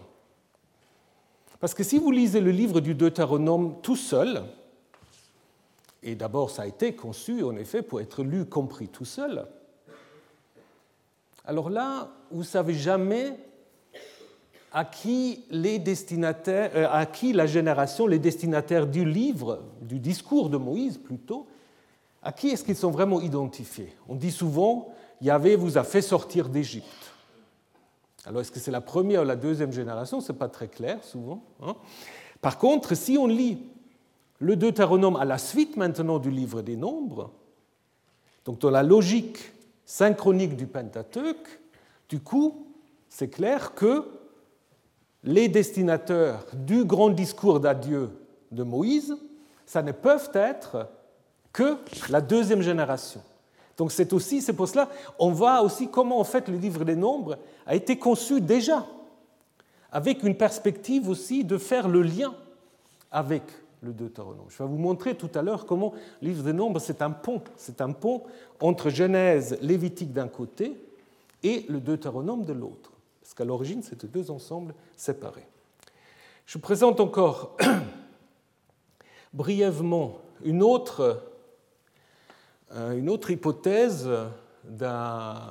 Parce 1.61 1.75
que 1.75 1.83
si 1.83 1.99
vous 1.99 2.11
lisez 2.11 2.41
le 2.41 2.53
livre 2.53 2.81
du 2.81 2.95
Deutéronome 2.95 3.81
tout 3.83 3.97
seul, 3.97 4.45
et 6.03 6.15
d'abord 6.15 6.51
ça 6.51 6.63
a 6.63 6.67
été 6.67 6.95
conçu 6.95 7.43
en 7.43 7.57
effet 7.57 7.83
pour 7.83 8.01
être 8.01 8.23
lu, 8.23 8.45
compris 8.45 8.89
tout 8.89 9.05
seul, 9.05 9.47
alors 11.45 11.71
là, 11.71 12.11
vous 12.31 12.41
ne 12.41 12.45
savez 12.45 12.75
jamais 12.75 13.35
à 14.71 14.85
qui, 14.85 15.45
les 15.51 15.79
destinataires, 15.79 16.71
euh, 16.75 16.87
à 16.91 17.07
qui 17.07 17.33
la 17.33 17.47
génération, 17.47 18.07
les 18.07 18.19
destinataires 18.19 18.87
du 18.87 19.07
livre, 19.07 19.63
du 19.81 19.99
discours 19.99 20.51
de 20.51 20.59
Moïse 20.59 20.99
plutôt, 20.99 21.47
à 22.23 22.33
qui 22.33 22.51
est-ce 22.51 22.65
qu'ils 22.65 22.77
sont 22.77 22.91
vraiment 22.91 23.23
identifiés? 23.23 23.95
On 24.09 24.15
dit 24.15 24.31
souvent, 24.31 24.93
Yahvé 25.21 25.57
vous 25.57 25.79
a 25.79 25.85
fait 25.85 26.03
sortir 26.03 26.49
d'Égypte. 26.49 27.13
Alors 28.25 28.41
est-ce 28.41 28.53
que 28.53 28.61
c'est 28.61 28.71
la 28.71 28.81
première 28.81 29.23
ou 29.23 29.25
la 29.25 29.37
deuxième 29.37 29.73
génération? 29.73 30.21
Ce 30.21 30.33
n'est 30.33 30.39
pas 30.39 30.49
très 30.49 30.69
clair 30.69 31.03
souvent. 31.03 31.43
Hein. 31.63 31.75
Par 32.41 32.59
contre, 32.59 32.95
si 32.95 33.17
on 33.19 33.27
lit 33.27 33.59
le 34.39 34.57
Deutéronome 34.57 35.17
à 35.17 35.25
la 35.25 35.39
suite 35.39 35.77
maintenant 35.77 36.19
du 36.19 36.31
livre 36.31 36.63
des 36.63 36.77
Nombres, 36.77 37.31
donc 38.45 38.59
dans 38.61 38.71
la 38.71 38.83
logique 38.83 39.53
synchronique 39.85 40.57
du 40.57 40.67
Pentateuque, 40.67 41.61
du 42.09 42.21
coup, 42.21 42.67
c'est 43.09 43.29
clair 43.29 43.75
que 43.75 44.05
les 45.25 45.49
destinateurs 45.49 46.47
du 46.53 46.85
grand 46.85 47.11
discours 47.11 47.61
d'adieu 47.61 48.11
de 48.53 48.63
Moïse, 48.63 49.17
ça 49.67 49.83
ne 49.83 49.93
peuvent 49.93 50.31
être 50.35 50.89
que 51.53 51.77
la 52.09 52.21
deuxième 52.21 52.63
génération. 52.63 53.23
Donc 53.79 53.93
c'est 53.93 54.13
aussi, 54.13 54.43
c'est 54.43 54.53
pour 54.53 54.69
cela, 54.69 54.91
on 55.19 55.31
voit 55.31 55.63
aussi 55.63 55.89
comment 55.89 56.21
en 56.21 56.25
fait 56.25 56.49
le 56.49 56.59
livre 56.59 56.85
des 56.85 56.97
Nombres 56.97 57.39
a 57.65 57.75
été 57.75 57.99
conçu 57.99 58.43
déjà, 58.43 58.87
avec 59.91 60.23
une 60.23 60.37
perspective 60.37 61.09
aussi 61.09 61.45
de 61.45 61.57
faire 61.57 61.89
le 61.89 62.03
lien 62.03 62.35
avec 63.11 63.45
le 63.81 63.93
Deutéronome. 63.93 64.47
Je 64.51 64.63
vais 64.63 64.69
vous 64.69 64.77
montrer 64.77 65.15
tout 65.15 65.31
à 65.35 65.41
l'heure 65.41 65.65
comment 65.65 65.95
le 66.21 66.29
livre 66.29 66.43
des 66.43 66.53
Nombres 66.53 66.81
c'est 66.81 67.01
un 67.01 67.11
pont, 67.11 67.41
c'est 67.57 67.81
un 67.81 67.93
pont 67.93 68.25
entre 68.61 68.91
Genèse, 68.91 69.57
Lévitique 69.63 70.13
d'un 70.13 70.29
côté 70.29 70.77
et 71.43 71.65
le 71.71 71.81
Deutéronome 71.81 72.45
de 72.45 72.53
l'autre 72.53 72.91
parce 73.29 73.35
qu'à 73.35 73.45
l'origine, 73.45 73.83
c'était 73.83 74.07
deux 74.07 74.31
ensembles 74.31 74.75
séparés. 74.97 75.47
Je 76.47 76.55
vous 76.55 76.63
présente 76.63 76.99
encore 76.99 77.59
brièvement 79.35 80.17
une 80.43 80.63
autre, 80.63 81.28
une 82.75 83.09
autre 83.09 83.31
hypothèse 83.31 84.09
d'un 84.65 85.45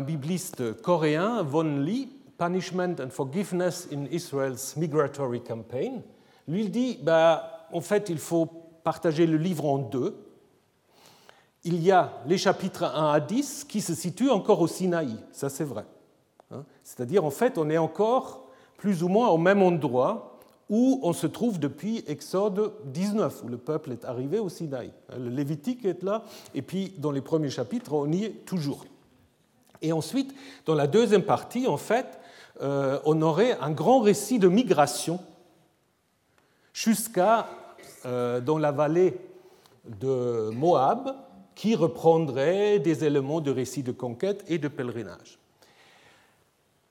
bibliste 0.00 0.80
coréen, 0.82 1.42
Von 1.42 1.78
Lee, 1.78 2.08
Punishment 2.36 2.96
and 3.00 3.10
Forgiveness 3.10 3.88
in 3.92 4.06
Israel's 4.10 4.76
Migratory 4.76 5.40
Campaign. 5.40 6.02
Lui, 6.48 6.64
il 6.64 6.70
dit, 6.70 6.98
bah, 7.02 7.66
en 7.72 7.80
fait, 7.80 8.08
il 8.08 8.18
faut 8.18 8.46
partager 8.82 9.26
le 9.26 9.36
livre 9.36 9.66
en 9.66 9.78
deux. 9.78 10.16
Il 11.62 11.82
y 11.82 11.90
a 11.90 12.12
les 12.26 12.36
chapitres 12.36 12.84
1 12.84 13.12
à 13.12 13.20
10 13.20 13.64
qui 13.64 13.80
se 13.80 13.94
situent 13.94 14.30
encore 14.30 14.60
au 14.60 14.66
Sinaï, 14.66 15.16
ça 15.32 15.48
c'est 15.48 15.64
vrai. 15.64 15.86
Hein. 16.50 16.64
C'est-à-dire, 16.82 17.24
en 17.24 17.30
fait, 17.30 17.56
on 17.56 17.70
est 17.70 17.78
encore 17.78 18.48
plus 18.76 19.02
ou 19.02 19.08
moins 19.08 19.28
au 19.28 19.38
même 19.38 19.62
endroit 19.62 20.33
où 20.74 20.98
on 21.04 21.12
se 21.12 21.28
trouve 21.28 21.60
depuis 21.60 22.02
Exode 22.08 22.72
19, 22.86 23.44
où 23.44 23.48
le 23.48 23.58
peuple 23.58 23.92
est 23.92 24.04
arrivé 24.04 24.40
au 24.40 24.48
Sinaï. 24.48 24.90
Le 25.16 25.28
Lévitique 25.28 25.84
est 25.84 26.02
là, 26.02 26.24
et 26.52 26.62
puis 26.62 26.92
dans 26.98 27.12
les 27.12 27.20
premiers 27.20 27.48
chapitres, 27.48 27.92
on 27.92 28.10
y 28.10 28.24
est 28.24 28.44
toujours. 28.44 28.84
Et 29.82 29.92
ensuite, 29.92 30.34
dans 30.66 30.74
la 30.74 30.88
deuxième 30.88 31.22
partie, 31.22 31.68
en 31.68 31.76
fait, 31.76 32.18
euh, 32.60 32.98
on 33.04 33.22
aurait 33.22 33.56
un 33.60 33.70
grand 33.70 34.00
récit 34.00 34.40
de 34.40 34.48
migration 34.48 35.20
jusqu'à 36.72 37.46
euh, 38.04 38.40
dans 38.40 38.58
la 38.58 38.72
vallée 38.72 39.16
de 40.00 40.50
Moab, 40.50 41.14
qui 41.54 41.76
reprendrait 41.76 42.80
des 42.80 43.04
éléments 43.04 43.40
de 43.40 43.52
récit 43.52 43.84
de 43.84 43.92
conquête 43.92 44.44
et 44.48 44.58
de 44.58 44.66
pèlerinage. 44.66 45.38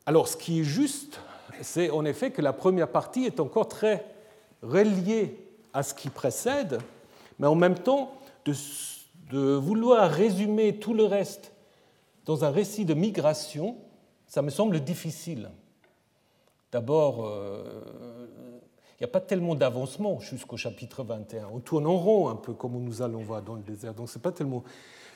Alors, 0.06 0.30
ce 0.30 0.38
qui 0.38 0.62
est 0.62 0.64
juste, 0.64 1.20
c'est 1.62 1.90
en 1.90 2.06
effet 2.06 2.32
que 2.32 2.42
la 2.42 2.54
première 2.54 2.90
partie 2.90 3.26
est 3.26 3.40
encore 3.40 3.68
très 3.68 4.06
reliée 4.62 5.38
à 5.74 5.84
ce 5.84 5.94
qui 5.94 6.10
précède, 6.10 6.80
mais 7.40 7.48
en 7.48 7.56
même 7.56 7.78
temps, 7.78 8.14
de, 8.46 9.56
vouloir 9.56 10.12
résumer 10.12 10.78
tout 10.78 10.94
le 10.94 11.06
reste 11.06 11.52
dans 12.26 12.46
un 12.46 12.52
récit 12.52 12.86
de 12.86 12.94
migration, 12.94 13.76
ça 14.28 14.42
me 14.42 14.50
semble 14.50 14.80
difficile. 14.80 15.50
D'abord, 16.72 17.26
euh, 17.26 17.82
il 18.94 19.04
n'y 19.04 19.06
a 19.06 19.12
pas 19.12 19.20
tellement 19.20 19.56
d'avancement 19.56 20.20
jusqu'au 20.20 20.58
chapitre 20.58 21.04
21. 21.04 21.50
On 21.54 21.60
tourne 21.60 21.88
en 21.88 21.98
rond 21.98 22.30
un 22.30 22.36
peu 22.36 22.54
comme 22.54 22.74
nous 22.74 23.02
allons 23.02 23.24
voir 23.24 23.42
dans 23.42 23.56
le 23.56 23.62
désert. 23.62 23.94
Donc 23.94 24.10
ce 24.10 24.18
n'est 24.18 24.22
pas 24.22 24.32
tellement 24.32 24.64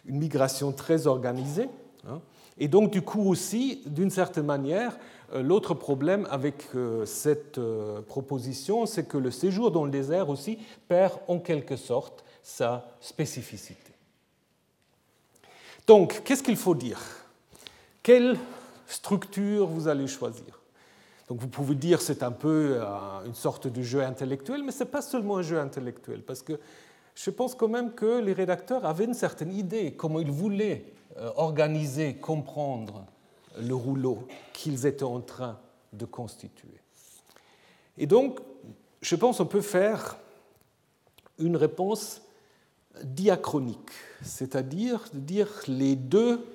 une 0.05 0.17
migration 0.17 0.71
très 0.71 1.07
organisée. 1.07 1.69
Hein. 2.07 2.21
Et 2.57 2.67
donc, 2.67 2.91
du 2.91 3.01
coup 3.01 3.29
aussi, 3.29 3.83
d'une 3.85 4.09
certaine 4.09 4.45
manière, 4.45 4.97
l'autre 5.33 5.73
problème 5.73 6.27
avec 6.29 6.63
euh, 6.75 7.05
cette 7.05 7.57
euh, 7.57 8.01
proposition, 8.01 8.85
c'est 8.85 9.07
que 9.07 9.17
le 9.17 9.31
séjour 9.31 9.71
dans 9.71 9.85
le 9.85 9.91
désert 9.91 10.29
aussi 10.29 10.59
perd 10.87 11.13
en 11.27 11.39
quelque 11.39 11.75
sorte 11.75 12.23
sa 12.43 12.87
spécificité. 13.01 13.93
Donc, 15.85 16.21
qu'est-ce 16.23 16.43
qu'il 16.43 16.57
faut 16.57 16.75
dire? 16.75 16.99
Quelle 18.03 18.37
structure 18.87 19.67
vous 19.67 19.87
allez 19.87 20.07
choisir? 20.07 20.61
Donc 21.27 21.41
vous 21.41 21.47
pouvez 21.47 21.75
dire 21.75 22.01
c'est 22.01 22.23
un 22.23 22.31
peu 22.31 22.79
une 23.25 23.33
sorte 23.33 23.67
de 23.67 23.81
jeu 23.81 24.01
intellectuel, 24.01 24.63
mais 24.63 24.71
ce 24.71 24.83
n'est 24.83 24.89
pas 24.89 25.01
seulement 25.01 25.37
un 25.37 25.41
jeu 25.41 25.59
intellectuel, 25.59 26.21
parce 26.21 26.41
que 26.41 26.57
je 27.15 27.29
pense 27.31 27.55
quand 27.55 27.67
même 27.67 27.93
que 27.93 28.21
les 28.21 28.31
rédacteurs 28.31 28.85
avaient 28.85 29.05
une 29.05 29.13
certaine 29.13 29.51
idée, 29.51 29.93
comment 29.93 30.19
ils 30.19 30.31
voulaient 30.31 30.85
euh, 31.17 31.31
organiser, 31.35 32.15
comprendre 32.15 33.03
le 33.59 33.75
rouleau 33.75 34.27
qu'ils 34.53 34.85
étaient 34.85 35.03
en 35.03 35.21
train 35.21 35.59
de 35.93 36.05
constituer. 36.05 36.81
Et 37.97 38.07
donc, 38.07 38.39
je 39.01 39.15
pense 39.15 39.37
qu'on 39.37 39.45
peut 39.45 39.61
faire 39.61 40.17
une 41.39 41.55
réponse 41.55 42.21
diachronique, 43.03 43.91
c'est-à-dire 44.23 45.05
de 45.13 45.19
dire 45.19 45.49
les 45.67 45.95
deux 45.95 46.45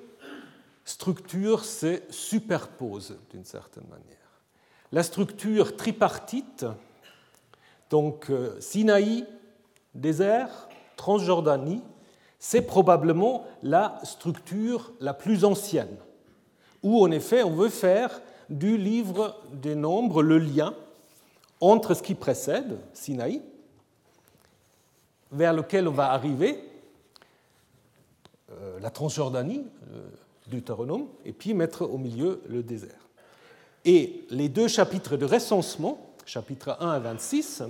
structures 0.85 1.63
se 1.63 2.01
superposent 2.09 3.17
d'une 3.31 3.45
certaine 3.45 3.87
manière. 3.89 4.03
La 4.91 5.03
structure 5.03 5.75
tripartite, 5.75 6.65
donc 7.89 8.29
euh, 8.29 8.59
Sinaï, 8.59 9.25
désert, 9.95 10.69
Transjordanie, 10.97 11.81
c'est 12.39 12.61
probablement 12.61 13.45
la 13.63 13.99
structure 14.03 14.91
la 14.99 15.13
plus 15.13 15.45
ancienne, 15.45 15.95
où 16.83 17.01
en 17.01 17.11
effet 17.11 17.43
on 17.43 17.51
veut 17.51 17.69
faire 17.69 18.21
du 18.49 18.77
livre 18.77 19.41
des 19.53 19.75
nombres 19.75 20.21
le 20.21 20.37
lien 20.37 20.75
entre 21.59 21.93
ce 21.93 22.03
qui 22.03 22.13
précède, 22.13 22.77
Sinaï, 22.93 23.41
vers 25.31 25.53
lequel 25.53 25.87
on 25.87 25.93
va 25.93 26.11
arriver, 26.11 26.59
euh, 28.51 28.79
la 28.79 28.89
Transjordanie, 28.89 29.65
Deutéronome, 30.47 31.07
et 31.25 31.31
puis 31.31 31.53
mettre 31.53 31.83
au 31.83 31.97
milieu 31.97 32.41
le 32.47 32.63
désert. 32.63 33.07
Et 33.85 34.25
les 34.29 34.49
deux 34.49 34.67
chapitres 34.67 35.17
de 35.17 35.25
recensement, 35.25 36.13
chapitre 36.25 36.77
1 36.79 36.89
à 36.89 36.99
26, 36.99 37.63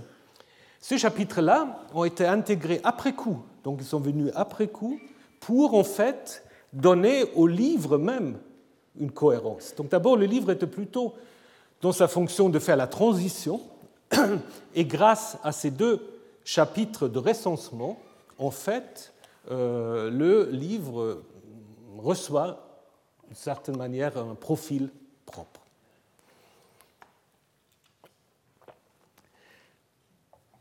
ces 0.79 0.97
chapitres-là 0.97 1.85
ont 1.93 2.03
été 2.03 2.25
intégrés 2.25 2.81
après 2.83 3.13
coup, 3.13 3.43
donc 3.63 3.77
ils 3.79 3.85
sont 3.85 3.99
venus 3.99 4.31
après 4.35 4.67
coup 4.67 4.99
pour 5.39 5.75
en 5.75 5.83
fait 5.83 6.43
donner 6.73 7.23
au 7.35 7.47
livre 7.47 7.97
même 7.97 8.37
une 8.99 9.11
cohérence. 9.11 9.73
Donc 9.75 9.89
d'abord, 9.89 10.17
le 10.17 10.25
livre 10.25 10.51
était 10.51 10.67
plutôt 10.67 11.13
dans 11.81 11.91
sa 11.91 12.07
fonction 12.07 12.49
de 12.49 12.59
faire 12.59 12.77
la 12.77 12.87
transition, 12.87 13.61
et 14.75 14.85
grâce 14.85 15.37
à 15.43 15.51
ces 15.51 15.71
deux 15.71 16.01
chapitres 16.45 17.07
de 17.07 17.19
recensement, 17.19 17.99
en 18.37 18.51
fait, 18.51 19.13
euh, 19.51 20.09
le 20.09 20.49
livre 20.51 21.23
reçoit 21.97 22.67
d'une 23.27 23.35
certaine 23.35 23.77
manière 23.77 24.17
un 24.17 24.35
profil 24.35 24.89
propre. 25.25 25.63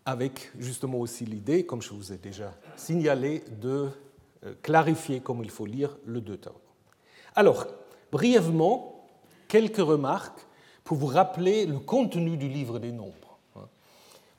avec 0.04 0.50
justement 0.58 0.98
aussi 0.98 1.24
l'idée, 1.24 1.64
comme 1.64 1.82
je 1.82 1.90
vous 1.90 2.12
ai 2.12 2.16
déjà 2.16 2.52
signalé, 2.76 3.44
de 3.60 3.88
euh, 4.44 4.54
clarifier 4.62 5.20
comme 5.20 5.44
il 5.44 5.50
faut 5.50 5.66
lire 5.66 5.96
le 6.04 6.20
Deutéronome. 6.20 6.60
Alors, 7.34 7.66
brièvement, 8.12 9.06
quelques 9.48 9.78
remarques 9.78 10.46
pour 10.84 10.98
vous 10.98 11.06
rappeler 11.06 11.66
le 11.66 11.78
contenu 11.78 12.36
du 12.36 12.48
livre 12.48 12.78
des 12.78 12.92
nombres. 12.92 13.38
Hein. 13.56 13.66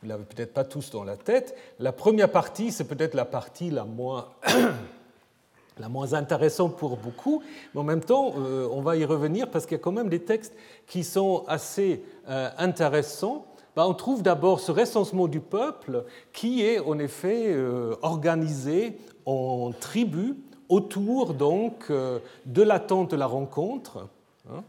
Vous 0.01 0.07
ne 0.07 0.09
l'avez 0.09 0.23
peut-être 0.23 0.53
pas 0.53 0.63
tous 0.63 0.91
dans 0.91 1.03
la 1.03 1.17
tête. 1.17 1.55
La 1.79 1.91
première 1.91 2.31
partie, 2.31 2.71
c'est 2.71 2.83
peut-être 2.83 3.15
la 3.15 3.25
partie 3.25 3.71
la 3.71 3.83
moins, 3.83 4.27
la 5.79 5.89
moins 5.89 6.13
intéressante 6.13 6.77
pour 6.77 6.97
beaucoup, 6.97 7.41
mais 7.73 7.81
en 7.81 7.83
même 7.83 8.03
temps, 8.03 8.35
euh, 8.37 8.67
on 8.71 8.81
va 8.81 8.95
y 8.95 9.05
revenir 9.05 9.49
parce 9.49 9.65
qu'il 9.65 9.77
y 9.77 9.81
a 9.81 9.83
quand 9.83 9.91
même 9.91 10.09
des 10.09 10.23
textes 10.23 10.53
qui 10.85 11.03
sont 11.03 11.43
assez 11.47 12.03
euh, 12.29 12.49
intéressants. 12.57 13.47
Ben, 13.75 13.85
on 13.85 13.95
trouve 13.95 14.21
d'abord 14.21 14.59
ce 14.59 14.71
recensement 14.71 15.27
du 15.27 15.39
peuple 15.39 16.05
qui 16.31 16.63
est 16.63 16.79
en 16.79 16.99
effet 16.99 17.47
euh, 17.47 17.95
organisé 18.03 18.99
en 19.25 19.71
tribus 19.71 20.35
autour 20.73 21.33
donc 21.33 21.91
de 21.91 22.61
l'attente 22.61 23.11
de 23.11 23.15
la 23.15 23.27
rencontre. 23.27 24.07
Hein 24.49 24.63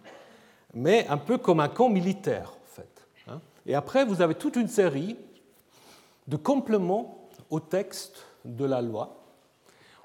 mais 0.75 1.07
un 1.09 1.17
peu 1.17 1.39
comme 1.39 1.61
un 1.61 1.69
camp 1.69 1.89
militaire, 1.89 2.53
en 2.53 2.67
fait. 2.67 3.07
Hein. 3.29 3.41
Et 3.67 3.75
après, 3.75 4.05
vous 4.05 4.21
avez 4.21 4.35
toute 4.35 4.57
une 4.57 4.69
série 4.69 5.17
de 6.27 6.37
compléments 6.37 7.29
au 7.51 7.61
texte 7.61 8.27
de 8.45 8.65
la 8.65 8.83
loi. 8.83 9.17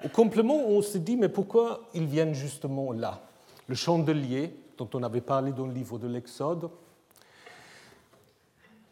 Au 0.04 0.08
complément, 0.08 0.66
on 0.68 0.80
se 0.80 0.96
dit, 0.96 1.16
mais 1.16 1.28
pourquoi 1.28 1.80
ils 1.92 2.06
viennent 2.06 2.34
justement 2.34 2.92
là? 2.92 3.20
Le 3.66 3.74
chandelier, 3.74 4.54
dont 4.78 4.88
on 4.94 5.02
avait 5.02 5.20
parlé 5.20 5.52
dans 5.52 5.66
le 5.66 5.72
livre 5.72 5.98
de 5.98 6.06
l'Exode, 6.06 6.70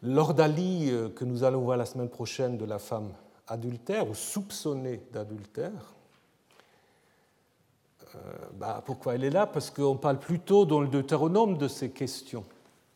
l'ordalie 0.03 0.89
euh, 0.91 1.09
que 1.09 1.25
nous 1.25 1.43
allons 1.43 1.61
voir 1.61 1.77
la 1.77 1.85
semaine 1.85 2.09
prochaine 2.09 2.57
de 2.57 2.65
la 2.65 2.79
femme 2.79 3.11
adultère 3.47 4.09
ou 4.09 4.13
soupçonnée 4.13 5.01
d'adultère, 5.11 5.71
euh, 5.71 5.98
bah, 8.57 8.81
pourquoi 8.85 9.15
elle 9.15 9.23
est 9.23 9.29
là? 9.29 9.45
Parce 9.45 9.69
qu'on 9.69 9.95
parle 9.95 10.19
plutôt 10.19 10.65
dans 10.65 10.81
le 10.81 10.87
Deutéronome 10.87 11.57
de 11.57 11.67
ces 11.67 11.89
questions. 11.89 12.43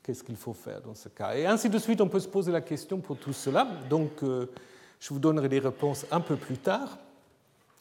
Qu'est-ce 0.03 0.23
qu'il 0.23 0.35
faut 0.35 0.53
faire 0.53 0.81
dans 0.81 0.95
ce 0.95 1.09
cas? 1.09 1.35
Et 1.35 1.45
ainsi 1.45 1.69
de 1.69 1.77
suite, 1.77 2.01
on 2.01 2.09
peut 2.09 2.19
se 2.19 2.27
poser 2.27 2.51
la 2.51 2.61
question 2.61 2.99
pour 2.99 3.17
tout 3.17 3.33
cela. 3.33 3.67
Donc, 3.89 4.23
euh, 4.23 4.47
je 4.99 5.13
vous 5.13 5.19
donnerai 5.19 5.49
des 5.49 5.59
réponses 5.59 6.05
un 6.11 6.19
peu 6.19 6.35
plus 6.35 6.57
tard. 6.57 6.97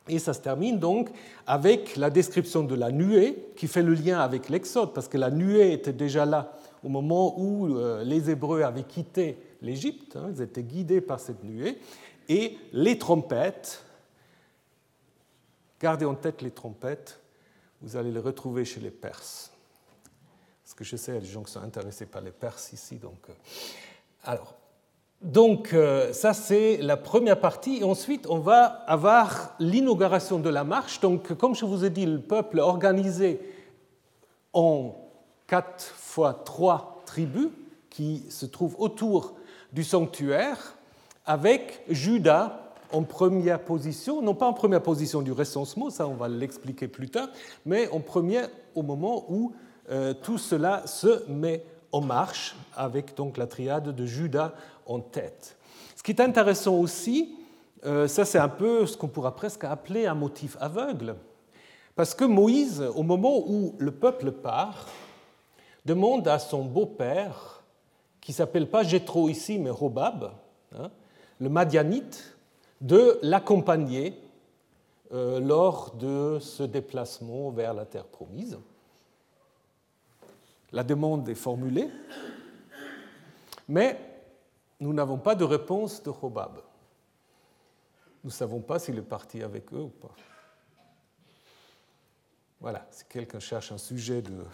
Et 0.09 0.19
ça 0.19 0.35
se 0.35 0.41
termine 0.41 0.79
donc 0.79 1.11
avec 1.47 1.97
la 1.97 2.11
description 2.11 2.65
de 2.65 2.75
la 2.75 2.91
nuée 2.91 3.51
qui 3.57 3.69
fait 3.69 3.83
le 3.83 3.95
lien 3.95 4.19
avec 4.19 4.49
l'Exode, 4.49 4.93
parce 4.93 5.09
que 5.09 5.19
la 5.19 5.31
nuée 5.31 5.73
était 5.73 5.93
déjà 5.93 6.27
là 6.27 6.53
au 6.83 6.89
moment 6.89 7.39
où 7.39 7.77
euh, 7.77 8.03
les 8.03 8.31
Hébreux 8.31 8.63
avaient 8.63 8.83
quitté 8.83 9.39
l'Égypte, 9.61 10.17
hein, 10.17 10.33
ils 10.35 10.43
étaient 10.43 10.65
guidés 10.65 11.01
par 11.01 11.21
cette 11.21 11.45
nuée, 11.45 11.79
et 12.29 12.59
les 12.73 12.99
trompettes, 12.99 13.85
gardez 15.81 16.05
en 16.05 16.15
tête 16.15 16.43
les 16.43 16.51
trompettes, 16.51 17.21
vous 17.83 17.97
allez 17.97 18.13
le 18.13 18.21
retrouver 18.21 18.65
chez 18.65 18.81
les 18.81 18.91
Perses. 18.91 19.51
Parce 20.63 20.75
que 20.75 20.85
je 20.85 20.97
sais, 20.97 21.13
il 21.13 21.15
y 21.17 21.19
a 21.19 21.21
des 21.21 21.27
gens 21.27 21.43
qui 21.43 21.53
sont 21.53 21.63
intéressés 21.63 22.07
par 22.07 22.23
les 22.23 22.31
Perses 22.31 22.73
ici. 22.73 22.97
Donc, 22.97 23.19
euh, 23.29 23.33
alors, 24.25 24.55
donc 25.21 25.73
euh, 25.73 26.13
ça 26.13 26.33
c'est 26.33 26.79
la 26.79 26.97
première 26.97 27.41
partie. 27.41 27.83
Ensuite, 27.85 28.27
on 28.29 28.39
va 28.39 28.65
avoir 28.65 29.55
l'inauguration 29.59 30.39
de 30.39 30.49
la 30.49 30.65
marche. 30.65 31.01
Donc, 31.01 31.35
comme 31.35 31.55
je 31.55 31.65
vous 31.65 31.85
ai 31.85 31.91
dit, 31.91 32.07
le 32.07 32.21
peuple 32.21 32.61
organisé 32.61 33.41
en 34.53 34.95
quatre 35.47 35.83
fois 35.83 36.43
trois 36.45 37.03
tribus 37.05 37.49
qui 37.91 38.25
se 38.31 38.47
trouvent 38.47 38.77
autour 38.79 39.35
du 39.73 39.85
sanctuaire, 39.85 40.75
avec 41.27 41.83
Judas 41.89 42.72
en 42.93 43.03
première 43.03 43.61
position, 43.61 44.23
non 44.23 44.35
pas 44.35 44.47
en 44.47 44.53
première 44.53 44.83
position 44.83 45.23
du 45.23 45.33
recensement, 45.33 45.91
ça 45.91 46.07
on 46.07 46.15
va 46.15 46.29
l'expliquer 46.29 46.89
plus 46.89 47.09
tard, 47.09 47.29
mais 47.67 47.89
en 47.89 48.01
première 48.01 48.49
au 48.75 48.83
moment 48.83 49.25
où 49.29 49.53
euh, 49.91 50.15
tout 50.15 50.39
cela 50.39 50.87
se 50.87 51.29
met 51.31 51.65
en 51.91 52.01
marche 52.01 52.57
avec 52.77 53.17
donc 53.17 53.37
la 53.37 53.47
triade 53.47 53.95
de 53.95 54.07
Judas 54.07 54.53
en 54.87 55.01
tête. 55.01 55.57
Ce 55.97 56.03
qui 56.03 56.13
est 56.13 56.21
intéressant 56.21 56.77
aussi, 56.77 57.35
euh, 57.85 58.09
ça 58.09 58.25
c'est 58.25 58.39
un 58.39 58.49
peu 58.49 58.87
ce 58.87 58.97
qu'on 58.97 59.09
pourra 59.09 59.35
presque 59.35 59.65
appeler 59.65 60.07
un 60.07 60.15
motif 60.15 60.57
aveugle, 60.61 61.17
parce 61.95 62.15
que 62.15 62.25
Moïse, 62.25 62.83
au 62.95 63.03
moment 63.03 63.43
où 63.47 63.75
le 63.79 63.91
peuple 63.91 64.33
part, 64.33 64.89
demande 65.85 66.27
à 66.29 66.39
son 66.39 66.65
beau-père, 66.65 67.63
qui 68.21 68.33
s'appelle 68.33 68.71
pas 68.71 68.85
Jétro 68.85 69.29
ici, 69.29 69.59
mais 69.59 69.71
Robab, 69.71 70.33
hein, 70.79 70.91
le 71.41 71.49
Madianite, 71.49 72.37
de 72.83 73.19
l'accompagner 73.23 74.21
euh, 75.13 75.39
lors 75.39 75.95
de 75.95 76.39
ce 76.41 76.65
déplacement 76.65 77.51
vers 77.51 77.75
la 77.75 77.87
terre 77.87 78.07
promise. 78.07 78.59
La 80.73 80.83
demande 80.83 81.29
est 81.29 81.37
formulée, 81.37 81.89
mais 83.69 83.99
nous 84.81 84.93
n'avons 84.93 85.19
pas 85.19 85.37
de 85.37 85.45
réponse 85.45 86.03
de 86.03 86.11
Hobab. 86.11 86.57
Nous 88.25 88.31
ne 88.31 88.35
savons 88.35 88.61
pas 88.61 88.81
s'il 88.81 88.99
est 88.99 89.03
parti 89.03 89.43
avec 89.43 89.73
eux 89.73 89.83
ou 89.83 89.89
pas. 89.89 90.15
Voilà, 92.61 92.87
si 92.91 93.05
quelqu'un 93.05 93.41
cherche 93.41 93.71
un 93.71 93.79
sujet 93.79 94.23
de 94.23 94.45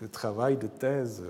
de 0.00 0.06
travail, 0.06 0.56
de 0.56 0.66
thèse. 0.66 1.22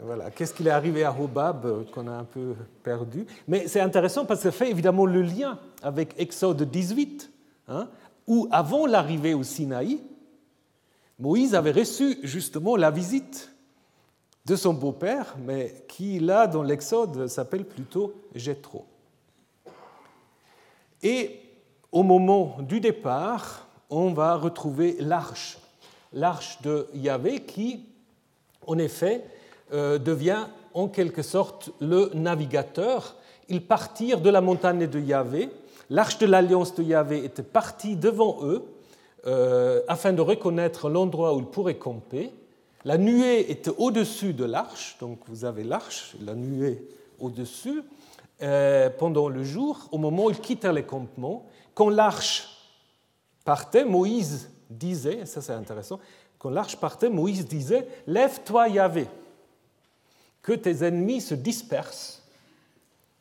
Voilà. 0.00 0.30
Qu'est-ce 0.30 0.54
qu'il 0.54 0.66
est 0.66 0.70
arrivé 0.70 1.04
à 1.04 1.12
Hobab 1.12 1.66
euh, 1.66 1.84
qu'on 1.92 2.06
a 2.06 2.12
un 2.12 2.24
peu 2.24 2.54
perdu? 2.82 3.26
Mais 3.46 3.68
c'est 3.68 3.80
intéressant 3.80 4.24
parce 4.24 4.40
que 4.40 4.50
ça 4.50 4.56
fait 4.56 4.70
évidemment 4.70 5.04
le 5.04 5.22
lien 5.22 5.58
avec 5.82 6.14
Exode 6.18 6.62
18, 6.62 7.30
hein, 7.68 7.88
où 8.26 8.48
avant 8.50 8.86
l'arrivée 8.86 9.34
au 9.34 9.42
Sinaï, 9.42 10.00
Moïse 11.18 11.54
avait 11.54 11.72
reçu 11.72 12.18
justement 12.22 12.76
la 12.76 12.90
visite 12.90 13.50
de 14.46 14.56
son 14.56 14.72
beau-père, 14.72 15.36
mais 15.44 15.84
qui 15.88 16.20
là 16.20 16.46
dans 16.46 16.62
l'Exode 16.62 17.26
s'appelle 17.26 17.64
plutôt 17.64 18.14
Jéthro. 18.34 18.86
Et 21.02 21.40
au 21.92 22.02
moment 22.02 22.56
du 22.60 22.80
départ, 22.80 23.66
on 23.90 24.12
va 24.12 24.36
retrouver 24.36 24.96
l'arche, 25.00 25.58
l'arche 26.12 26.62
de 26.62 26.88
Yahvé 26.94 27.40
qui 27.40 27.84
en 28.68 28.78
effet, 28.78 29.24
euh, 29.72 29.98
devient 29.98 30.46
en 30.74 30.86
quelque 30.86 31.22
sorte 31.22 31.70
le 31.80 32.10
navigateur. 32.14 33.16
Ils 33.48 33.66
partirent 33.66 34.20
de 34.20 34.30
la 34.30 34.40
montagne 34.40 34.86
de 34.86 35.00
Yahvé. 35.00 35.48
L'arche 35.90 36.18
de 36.18 36.26
l'alliance 36.26 36.74
de 36.74 36.82
Yahvé 36.84 37.24
était 37.24 37.42
partie 37.42 37.96
devant 37.96 38.38
eux 38.42 38.62
euh, 39.26 39.80
afin 39.88 40.12
de 40.12 40.20
reconnaître 40.20 40.88
l'endroit 40.88 41.34
où 41.34 41.40
ils 41.40 41.46
pourraient 41.46 41.78
camper. 41.78 42.32
La 42.84 42.98
nuée 42.98 43.50
était 43.50 43.72
au-dessus 43.76 44.34
de 44.34 44.44
l'arche, 44.44 44.96
donc 45.00 45.18
vous 45.26 45.44
avez 45.44 45.64
l'arche, 45.64 46.14
la 46.24 46.34
nuée 46.34 46.86
au-dessus, 47.18 47.82
euh, 48.42 48.88
pendant 48.88 49.28
le 49.28 49.42
jour, 49.42 49.88
au 49.90 49.98
moment 49.98 50.26
où 50.26 50.30
ils 50.30 50.38
quittèrent 50.38 50.72
les 50.72 50.84
campements. 50.84 51.46
Quand 51.74 51.88
l'arche 51.88 52.48
partait, 53.44 53.84
Moïse 53.84 54.50
disait, 54.70 55.20
et 55.20 55.26
ça 55.26 55.40
c'est 55.40 55.52
intéressant, 55.52 55.98
quand 56.38 56.50
l'arche 56.50 56.76
partait, 56.76 57.10
Moïse 57.10 57.46
disait 57.46 57.86
Lève-toi, 58.06 58.68
Yahvé, 58.68 59.06
que 60.42 60.52
tes 60.52 60.84
ennemis 60.84 61.20
se 61.20 61.34
dispersent, 61.34 62.22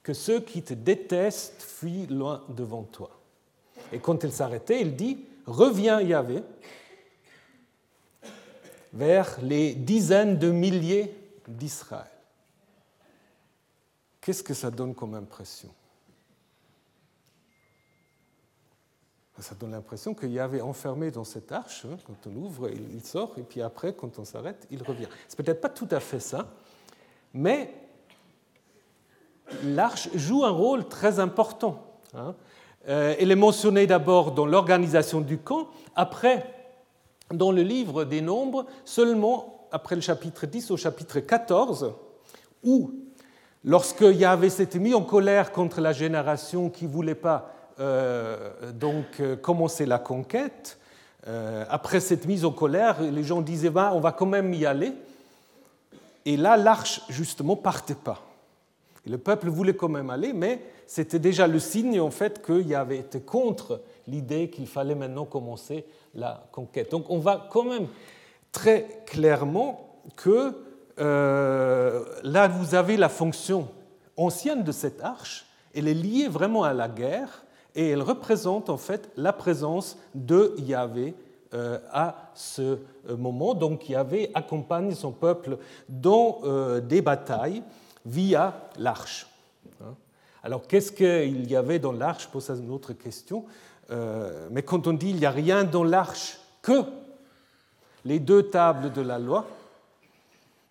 que 0.03 0.13
ceux 0.13 0.39
qui 0.39 0.61
te 0.61 0.73
détestent 0.73 1.61
fuient 1.61 2.07
loin 2.07 2.43
devant 2.49 2.83
toi. 2.83 3.09
Et 3.91 3.99
quand 3.99 4.23
il 4.23 4.31
s'arrêtait, 4.31 4.81
il 4.81 4.95
dit 4.95 5.25
Reviens, 5.45 6.01
Yahvé, 6.01 6.43
vers 8.93 9.37
les 9.41 9.73
dizaines 9.73 10.37
de 10.37 10.51
milliers 10.51 11.13
d'Israël. 11.47 12.07
Qu'est-ce 14.21 14.43
que 14.43 14.53
ça 14.53 14.69
donne 14.69 14.93
comme 14.93 15.13
impression? 15.13 15.69
Ça 19.39 19.53
donne 19.53 19.71
l'impression 19.71 20.15
qu'il 20.15 20.31
y 20.31 20.39
avait 20.39 20.61
enfermé 20.61 21.11
dans 21.11 21.23
cette 21.23 21.51
arche, 21.51 21.85
hein, 21.85 21.97
quand 22.07 22.29
on 22.29 22.35
ouvre, 22.35 22.69
il 22.69 23.03
sort, 23.03 23.33
et 23.37 23.43
puis 23.43 23.61
après, 23.61 23.93
quand 23.93 24.17
on 24.17 24.25
s'arrête, 24.25 24.67
il 24.71 24.81
revient. 24.81 25.07
C'est 25.27 25.37
peut-être 25.37 25.61
pas 25.61 25.69
tout 25.69 25.87
à 25.91 25.99
fait 25.99 26.19
ça, 26.19 26.47
mais 27.33 27.71
l'arche 29.63 30.09
joue 30.15 30.43
un 30.43 30.49
rôle 30.49 30.87
très 30.87 31.19
important. 31.19 31.83
Hein. 32.15 32.33
Euh, 32.89 33.15
elle 33.19 33.31
est 33.31 33.35
mentionnée 33.35 33.85
d'abord 33.85 34.31
dans 34.31 34.47
l'organisation 34.47 35.21
du 35.21 35.37
camp, 35.37 35.67
après, 35.95 36.51
dans 37.31 37.51
le 37.51 37.61
livre 37.61 38.05
des 38.05 38.21
Nombres, 38.21 38.65
seulement 38.85 39.67
après 39.71 39.95
le 39.95 40.01
chapitre 40.01 40.47
10 40.47 40.71
au 40.71 40.77
chapitre 40.77 41.19
14, 41.19 41.93
où, 42.63 42.91
lorsque 43.63 44.01
Yahvé 44.01 44.49
s'était 44.49 44.79
mis 44.79 44.95
en 44.95 45.03
colère 45.03 45.51
contre 45.51 45.79
la 45.79 45.93
génération 45.93 46.69
qui 46.69 46.85
ne 46.85 46.91
voulait 46.91 47.15
pas 47.15 47.53
donc 47.79 49.19
euh, 49.19 49.35
commencer 49.35 49.85
la 49.85 49.99
conquête. 49.99 50.77
Euh, 51.27 51.65
après 51.69 51.99
cette 51.99 52.25
mise 52.25 52.45
en 52.45 52.51
colère, 52.51 53.01
les 53.01 53.23
gens 53.23 53.41
disaient 53.41 53.69
bah, 53.69 53.91
on 53.93 53.99
va 53.99 54.11
quand 54.11 54.25
même 54.25 54.53
y 54.53 54.65
aller. 54.65 54.93
Et 56.25 56.37
là, 56.37 56.57
l'arche, 56.57 57.01
justement, 57.09 57.55
partait 57.55 57.95
pas. 57.95 58.21
Le 59.05 59.17
peuple 59.17 59.49
voulait 59.49 59.75
quand 59.75 59.89
même 59.89 60.09
aller, 60.09 60.33
mais 60.33 60.61
c'était 60.85 61.19
déjà 61.19 61.47
le 61.47 61.59
signe 61.59 61.99
en 61.99 62.11
fait 62.11 62.45
qu'il 62.45 62.67
y 62.67 62.75
avait 62.75 62.97
été 62.97 63.21
contre 63.21 63.81
l'idée 64.07 64.49
qu'il 64.49 64.67
fallait 64.67 64.95
maintenant 64.95 65.25
commencer 65.25 65.85
la 66.15 66.43
conquête. 66.51 66.91
Donc 66.91 67.09
on 67.09 67.19
voit 67.19 67.47
quand 67.49 67.63
même 67.63 67.87
très 68.51 69.03
clairement 69.05 70.01
que 70.15 70.53
euh, 70.99 72.03
là, 72.23 72.47
vous 72.47 72.75
avez 72.75 72.97
la 72.97 73.09
fonction 73.09 73.69
ancienne 74.17 74.63
de 74.63 74.71
cette 74.71 75.01
arche. 75.01 75.45
Elle 75.75 75.87
est 75.87 75.93
liée 75.93 76.27
vraiment 76.27 76.63
à 76.63 76.73
la 76.73 76.87
guerre 76.87 77.43
et 77.77 77.89
elle 77.89 78.01
représente 78.01 78.69
en 78.69 78.75
fait 78.75 79.09
la 79.15 79.31
présence 79.31 79.97
de 80.13 80.53
Yahvé 80.57 81.15
euh, 81.53 81.79
à 81.93 82.31
ce 82.35 82.79
moment. 83.07 83.53
Donc 83.53 83.87
Yahvé 83.87 84.31
accompagne 84.33 84.93
son 84.93 85.13
peuple 85.13 85.57
dans 85.87 86.41
des 86.81 87.01
batailles 87.01 87.63
via 88.05 88.69
l'arche. 88.77 89.27
Hein. 89.81 89.95
Alors 90.43 90.67
qu'est-ce 90.67 90.91
qu'il 90.91 91.49
y 91.49 91.55
avait 91.55 91.79
dans 91.79 91.93
l'arche? 91.93 92.27
Pour 92.27 92.41
ça, 92.41 92.55
une 92.55 92.71
autre 92.71 92.91
question. 92.91 93.45
mais 94.51 94.63
quand 94.63 94.87
on 94.87 94.93
dit 94.93 95.11
il 95.11 95.17
n'y 95.17 95.25
a 95.25 95.31
rien 95.31 95.63
dans 95.63 95.85
l'arche 95.85 96.39
que 96.61 96.83
les 98.03 98.19
deux 98.19 98.43
tables 98.43 98.91
de 98.91 99.01
la 99.01 99.19
loi, 99.19 99.45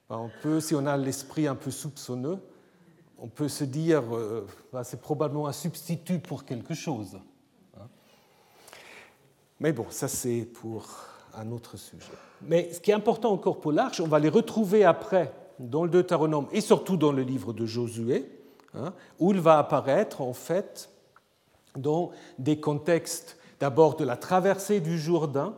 ben, 0.08 0.18
on 0.18 0.30
peut, 0.42 0.60
si 0.60 0.74
on 0.74 0.86
a 0.86 0.96
l'esprit 0.96 1.46
un 1.46 1.54
peu 1.54 1.70
soupçonneux, 1.70 2.38
on 3.18 3.28
peut 3.28 3.48
se 3.48 3.64
dire 3.64 4.02
euh, 4.14 4.46
ben, 4.72 4.84
c'est 4.84 5.00
probablement 5.00 5.46
un 5.46 5.52
substitut 5.52 6.18
pour 6.18 6.44
quelque 6.44 6.74
chose. 6.74 7.18
Hein. 7.76 7.88
Mais 9.60 9.72
bon, 9.72 9.86
ça 9.90 10.08
c'est 10.08 10.42
pour 10.42 10.86
un 11.34 11.50
autre 11.50 11.76
sujet. 11.76 12.12
Mais 12.42 12.72
ce 12.72 12.80
qui 12.80 12.90
est 12.90 12.94
important 12.94 13.32
encore 13.32 13.60
pour 13.60 13.72
l'arche, 13.72 14.00
on 14.00 14.08
va 14.08 14.18
les 14.18 14.28
retrouver 14.28 14.84
après 14.84 15.32
dans 15.58 15.84
le 15.84 15.90
Deutéronome 15.90 16.46
et 16.52 16.60
surtout 16.60 16.96
dans 16.96 17.12
le 17.12 17.22
livre 17.22 17.52
de 17.52 17.64
Josué, 17.64 18.30
hein, 18.74 18.92
où 19.18 19.32
il 19.32 19.40
va 19.40 19.58
apparaître 19.58 20.20
en 20.20 20.34
fait 20.34 20.90
dans 21.76 22.10
des 22.38 22.60
contextes 22.60 23.38
d'abord 23.60 23.96
de 23.96 24.04
la 24.04 24.16
traversée 24.16 24.80
du 24.80 24.98
Jourdain, 24.98 25.54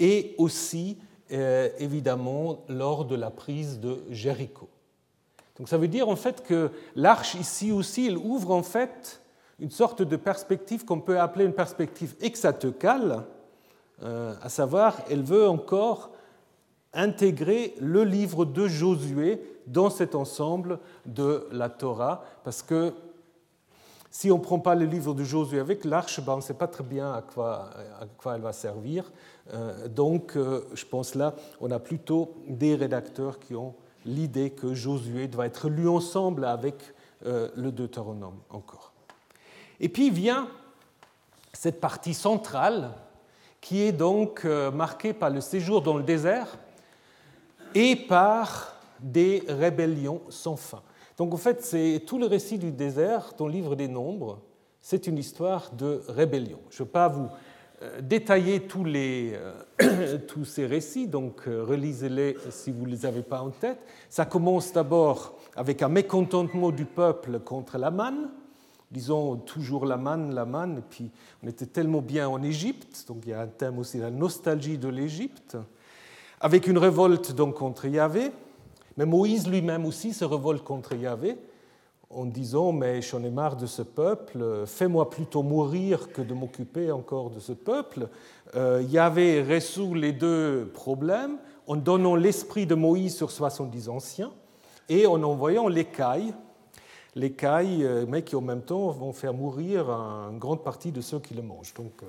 et 0.00 0.34
aussi 0.38 0.98
euh, 1.30 1.68
évidemment 1.78 2.64
lors 2.68 3.04
de 3.04 3.14
la 3.14 3.30
prise 3.30 3.78
de 3.78 4.02
Jéricho. 4.10 4.68
Donc 5.60 5.68
ça 5.68 5.76
veut 5.76 5.88
dire 5.88 6.08
en 6.08 6.16
fait 6.16 6.42
que 6.42 6.70
l'arche 6.96 7.34
ici 7.34 7.70
aussi, 7.70 8.06
elle 8.06 8.16
ouvre 8.16 8.50
en 8.50 8.62
fait 8.62 9.20
une 9.58 9.70
sorte 9.70 10.00
de 10.00 10.16
perspective 10.16 10.86
qu'on 10.86 11.00
peut 11.00 11.20
appeler 11.20 11.44
une 11.44 11.52
perspective 11.52 12.16
exateucale, 12.22 13.24
euh, 14.02 14.32
à 14.40 14.48
savoir 14.48 14.96
elle 15.10 15.22
veut 15.22 15.46
encore 15.46 16.12
intégrer 16.94 17.74
le 17.78 18.04
livre 18.04 18.46
de 18.46 18.68
Josué 18.68 19.60
dans 19.66 19.90
cet 19.90 20.14
ensemble 20.14 20.78
de 21.04 21.46
la 21.52 21.68
Torah, 21.68 22.24
parce 22.42 22.62
que 22.62 22.94
si 24.10 24.30
on 24.30 24.38
ne 24.38 24.42
prend 24.42 24.60
pas 24.60 24.74
le 24.74 24.86
livre 24.86 25.12
de 25.12 25.24
Josué 25.24 25.60
avec 25.60 25.84
l'arche, 25.84 26.20
ben 26.22 26.32
on 26.32 26.36
ne 26.36 26.40
sait 26.40 26.54
pas 26.54 26.68
très 26.68 26.84
bien 26.84 27.12
à 27.12 27.20
quoi, 27.20 27.68
à 28.00 28.06
quoi 28.16 28.34
elle 28.34 28.40
va 28.40 28.54
servir. 28.54 29.12
Euh, 29.52 29.88
donc, 29.88 30.36
euh, 30.36 30.62
je 30.72 30.86
pense 30.86 31.14
là, 31.14 31.34
on 31.60 31.70
a 31.70 31.78
plutôt 31.78 32.32
des 32.48 32.76
rédacteurs 32.76 33.38
qui 33.38 33.54
ont 33.54 33.74
l'idée 34.04 34.50
que 34.50 34.74
Josué 34.74 35.28
doit 35.28 35.46
être 35.46 35.68
lu 35.68 35.88
ensemble 35.88 36.44
avec 36.44 36.76
euh, 37.26 37.48
le 37.56 37.72
Deutéronome 37.72 38.38
encore. 38.50 38.92
Et 39.80 39.88
puis 39.88 40.10
vient 40.10 40.48
cette 41.52 41.80
partie 41.80 42.14
centrale 42.14 42.90
qui 43.60 43.82
est 43.82 43.92
donc 43.92 44.44
marquée 44.44 45.12
par 45.12 45.28
le 45.28 45.42
séjour 45.42 45.82
dans 45.82 45.98
le 45.98 46.02
désert 46.02 46.56
et 47.74 47.94
par 47.94 48.76
des 49.00 49.42
rébellions 49.48 50.22
sans 50.30 50.56
fin. 50.56 50.82
Donc 51.16 51.34
en 51.34 51.36
fait, 51.36 51.62
c'est 51.62 52.02
tout 52.06 52.18
le 52.18 52.26
récit 52.26 52.56
du 52.56 52.72
désert, 52.72 53.34
ton 53.34 53.46
livre 53.46 53.76
des 53.76 53.88
nombres, 53.88 54.40
c'est 54.80 55.06
une 55.06 55.18
histoire 55.18 55.70
de 55.72 56.02
rébellion. 56.08 56.58
Je 56.70 56.82
ne 56.82 56.86
vais 56.86 56.92
pas 56.92 57.08
vous 57.08 57.26
euh, 57.26 57.28
détailler 58.02 58.60
tous, 58.60 58.84
les, 58.84 59.32
euh, 59.82 60.18
tous 60.28 60.44
ces 60.44 60.66
récits, 60.66 61.06
donc 61.06 61.42
euh, 61.46 61.64
relisez-les 61.64 62.36
si 62.50 62.70
vous 62.70 62.84
ne 62.84 62.90
les 62.90 63.06
avez 63.06 63.22
pas 63.22 63.40
en 63.40 63.50
tête. 63.50 63.78
Ça 64.08 64.26
commence 64.26 64.72
d'abord 64.72 65.38
avec 65.56 65.82
un 65.82 65.88
mécontentement 65.88 66.70
du 66.70 66.84
peuple 66.84 67.40
contre 67.40 67.78
la 67.78 67.90
manne, 67.90 68.28
disons 68.90 69.36
toujours 69.36 69.86
la 69.86 69.96
manne, 69.96 70.34
la 70.34 70.44
manne, 70.44 70.78
et 70.78 70.84
puis 70.88 71.10
on 71.42 71.48
était 71.48 71.66
tellement 71.66 72.02
bien 72.02 72.28
en 72.28 72.42
Égypte, 72.42 73.04
donc 73.08 73.22
il 73.24 73.30
y 73.30 73.32
a 73.32 73.40
un 73.40 73.46
thème 73.46 73.78
aussi, 73.78 73.98
la 73.98 74.10
nostalgie 74.10 74.76
de 74.76 74.88
l'Égypte, 74.88 75.56
avec 76.40 76.66
une 76.66 76.78
révolte 76.78 77.32
donc 77.32 77.54
contre 77.54 77.86
Yahvé, 77.86 78.30
mais 78.96 79.06
Moïse 79.06 79.48
lui-même 79.48 79.86
aussi 79.86 80.12
se 80.12 80.24
révolte 80.24 80.64
contre 80.64 80.94
Yahvé 80.94 81.38
en 82.10 82.24
disant 82.24 82.72
Mais 82.72 83.00
j'en 83.02 83.22
ai 83.22 83.30
marre 83.30 83.56
de 83.56 83.66
ce 83.66 83.82
peuple, 83.82 84.64
fais-moi 84.66 85.10
plutôt 85.10 85.42
mourir 85.42 86.12
que 86.12 86.22
de 86.22 86.34
m'occuper 86.34 86.90
encore 86.92 87.30
de 87.30 87.40
ce 87.40 87.52
peuple. 87.52 88.08
Euh, 88.54 88.82
Yahvé 88.88 89.42
résout 89.42 89.94
les 89.94 90.12
deux 90.12 90.70
problèmes 90.74 91.38
en 91.66 91.76
donnant 91.76 92.16
l'esprit 92.16 92.66
de 92.66 92.74
Moïse 92.74 93.16
sur 93.16 93.30
70 93.30 93.88
anciens 93.88 94.32
et 94.88 95.06
en 95.06 95.22
envoyant 95.22 95.68
les 95.68 95.84
cailles, 95.84 96.34
euh, 97.16 98.06
mais 98.08 98.22
qui 98.22 98.36
en 98.36 98.40
même 98.40 98.62
temps 98.62 98.88
vont 98.90 99.12
faire 99.12 99.34
mourir 99.34 99.88
une 99.90 100.38
grande 100.38 100.64
partie 100.64 100.90
de 100.90 101.00
ceux 101.00 101.20
qui 101.20 101.34
le 101.34 101.42
mangent. 101.42 101.74
Donc, 101.74 102.02
euh, 102.02 102.06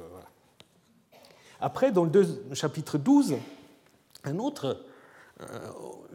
Après, 1.59 1.91
dans 1.91 2.05
le 2.05 2.53
chapitre 2.53 2.97
12, 2.97 3.35
un 4.23 4.39
autre 4.39 4.77
euh, 5.41 5.45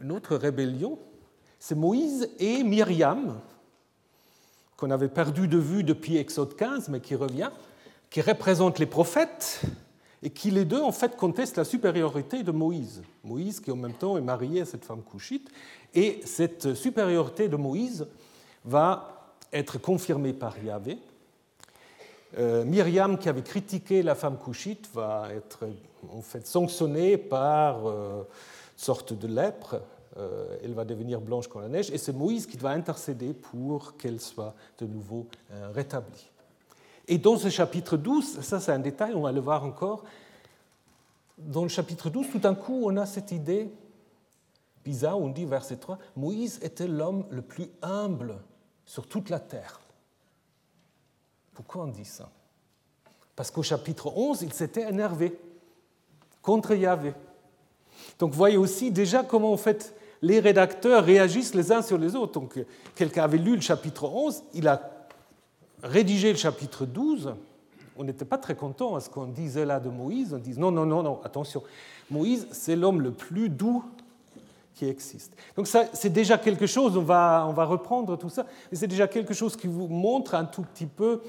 une 0.01 0.11
autre 0.11 0.35
rébellion, 0.35 0.97
c'est 1.59 1.75
Moïse 1.75 2.29
et 2.39 2.63
Myriam, 2.63 3.39
qu'on 4.77 4.91
avait 4.91 5.09
perdu 5.09 5.47
de 5.47 5.57
vue 5.57 5.83
depuis 5.83 6.17
Exode 6.17 6.55
15, 6.55 6.89
mais 6.89 6.99
qui 6.99 7.15
revient, 7.15 7.49
qui 8.09 8.21
représentent 8.21 8.79
les 8.79 8.85
prophètes 8.85 9.61
et 10.23 10.29
qui 10.29 10.51
les 10.51 10.65
deux 10.65 10.81
en 10.81 10.91
fait 10.91 11.15
contestent 11.17 11.57
la 11.57 11.65
supériorité 11.65 12.43
de 12.43 12.51
Moïse. 12.51 13.01
Moïse 13.23 13.59
qui 13.59 13.71
en 13.71 13.75
même 13.75 13.93
temps 13.93 14.17
est 14.17 14.21
marié 14.21 14.61
à 14.61 14.65
cette 14.65 14.85
femme 14.85 15.01
couchite, 15.01 15.49
et 15.93 16.21
cette 16.25 16.75
supériorité 16.75 17.49
de 17.49 17.55
Moïse 17.55 18.07
va 18.65 19.33
être 19.51 19.79
confirmée 19.79 20.33
par 20.33 20.57
Yahvé. 20.63 20.99
Euh, 22.37 22.65
Myriam, 22.65 23.17
qui 23.17 23.29
avait 23.29 23.41
critiqué 23.41 24.03
la 24.03 24.13
femme 24.13 24.37
couchite, 24.37 24.89
va 24.93 25.29
être 25.33 25.65
en 26.13 26.21
fait 26.21 26.45
sanctionnée 26.45 27.17
par 27.17 27.87
euh, 27.87 28.23
sorte 28.75 29.13
de 29.13 29.27
lèpre, 29.27 29.81
elle 30.63 30.73
va 30.73 30.85
devenir 30.85 31.21
blanche 31.21 31.47
comme 31.47 31.61
la 31.61 31.69
neige, 31.69 31.91
et 31.91 31.97
c'est 31.97 32.13
Moïse 32.13 32.45
qui 32.45 32.57
va 32.57 32.69
intercéder 32.69 33.33
pour 33.33 33.97
qu'elle 33.97 34.19
soit 34.19 34.55
de 34.79 34.85
nouveau 34.85 35.27
euh, 35.51 35.69
rétablie. 35.73 36.29
Et 37.07 37.17
dans 37.17 37.37
ce 37.37 37.49
chapitre 37.49 37.97
12, 37.97 38.41
ça 38.41 38.59
c'est 38.59 38.71
un 38.71 38.79
détail, 38.79 39.13
on 39.15 39.21
va 39.21 39.31
le 39.31 39.39
voir 39.39 39.63
encore, 39.63 40.03
dans 41.37 41.63
le 41.63 41.69
chapitre 41.69 42.09
12, 42.09 42.31
tout 42.31 42.39
d'un 42.39 42.55
coup, 42.55 42.81
on 42.85 42.97
a 42.97 43.05
cette 43.05 43.31
idée 43.31 43.69
bizarre, 44.83 45.19
on 45.19 45.29
dit 45.29 45.45
verset 45.45 45.77
3, 45.77 45.99
Moïse 46.15 46.59
était 46.63 46.87
l'homme 46.87 47.25
le 47.29 47.41
plus 47.41 47.69
humble 47.81 48.37
sur 48.85 49.07
toute 49.07 49.29
la 49.29 49.39
terre. 49.39 49.81
Pourquoi 51.53 51.83
on 51.83 51.87
dit 51.87 52.05
ça? 52.05 52.29
Parce 53.35 53.51
qu'au 53.51 53.63
chapitre 53.63 54.15
11, 54.15 54.41
il 54.41 54.53
s'était 54.53 54.89
énervé 54.89 55.39
contre 56.41 56.73
Yahvé. 56.73 57.13
Donc 58.17 58.31
vous 58.31 58.37
voyez 58.37 58.57
aussi 58.57 58.91
déjà 58.91 59.23
comment 59.23 59.51
en 59.51 59.57
fait 59.57 59.93
les 60.21 60.39
rédacteurs 60.39 61.03
réagissent 61.03 61.53
les 61.53 61.71
uns 61.71 61.81
sur 61.81 61.97
les 61.97 62.15
autres. 62.15 62.33
Donc 62.33 62.59
quelqu'un 62.95 63.23
avait 63.23 63.37
lu 63.37 63.55
le 63.55 63.61
chapitre 63.61 64.05
11, 64.05 64.43
il 64.53 64.67
a 64.67 64.81
rédigé 65.83 66.31
le 66.31 66.37
chapitre 66.37 66.85
12. 66.85 67.35
On 67.97 68.03
n'était 68.03 68.25
pas 68.25 68.37
très 68.37 68.55
content 68.55 68.95
à 68.95 68.99
ce 68.99 69.09
qu'on 69.09 69.25
disait 69.25 69.65
là 69.65 69.79
de 69.79 69.89
Moïse. 69.89 70.33
On 70.33 70.37
disait 70.37 70.59
non, 70.59 70.71
non, 70.71 70.85
non, 70.85 71.03
non, 71.03 71.19
attention. 71.23 71.63
Moïse, 72.09 72.47
c'est 72.51 72.75
l'homme 72.75 73.01
le 73.01 73.11
plus 73.11 73.49
doux 73.49 73.83
qui 74.75 74.85
existe. 74.85 75.33
Donc 75.55 75.67
ça, 75.67 75.85
c'est 75.93 76.11
déjà 76.11 76.37
quelque 76.37 76.67
chose, 76.67 76.95
on 76.95 77.01
va, 77.01 77.45
on 77.49 77.53
va 77.53 77.65
reprendre 77.65 78.15
tout 78.15 78.29
ça, 78.29 78.45
mais 78.71 78.77
c'est 78.77 78.87
déjà 78.87 79.07
quelque 79.07 79.33
chose 79.33 79.57
qui 79.57 79.65
vous 79.65 79.87
montre 79.87 80.35
un 80.35 80.45
tout 80.45 80.61
petit 80.61 80.85
peu 80.85 81.21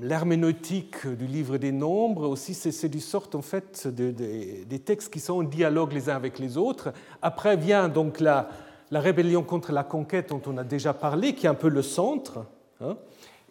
l'herméneutique 0.00 1.06
du 1.06 1.26
livre 1.26 1.58
des 1.58 1.72
nombres 1.72 2.28
aussi, 2.28 2.54
c'est 2.54 2.88
du 2.88 3.00
sorte 3.00 3.34
en 3.34 3.42
fait 3.42 3.88
des 3.88 4.78
textes 4.78 5.12
qui 5.12 5.20
sont 5.20 5.34
en 5.34 5.42
dialogue 5.42 5.92
les 5.92 6.08
uns 6.08 6.16
avec 6.16 6.38
les 6.38 6.56
autres. 6.56 6.92
Après 7.22 7.56
vient 7.56 7.88
donc 7.88 8.20
la, 8.20 8.48
rébellion 8.90 9.42
contre 9.42 9.72
la 9.72 9.84
conquête 9.84 10.30
dont 10.30 10.42
on 10.46 10.56
a 10.56 10.64
déjà 10.64 10.92
parlé, 10.92 11.34
qui 11.34 11.46
est 11.46 11.48
un 11.48 11.54
peu 11.54 11.68
le 11.68 11.82
centre. 11.82 12.44
Hein. 12.80 12.96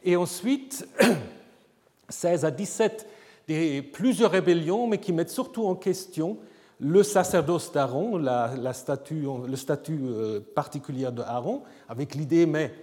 Et 0.03 0.15
ensuite, 0.15 0.87
16 2.09 2.45
à 2.45 2.51
17, 2.51 3.07
des, 3.47 3.81
plusieurs 3.81 4.31
rébellions, 4.31 4.87
mais 4.87 4.99
qui 4.99 5.13
mettent 5.13 5.29
surtout 5.29 5.65
en 5.65 5.75
question 5.75 6.37
le 6.79 7.03
sacerdoce 7.03 7.71
d'Aaron, 7.71 8.17
le 8.17 9.55
statut 9.55 10.01
euh, 10.03 10.41
particulier 10.53 11.09
de 11.11 11.21
Aaron, 11.21 11.63
avec 11.87 12.15
l'idée, 12.15 12.45
mais 12.45 12.73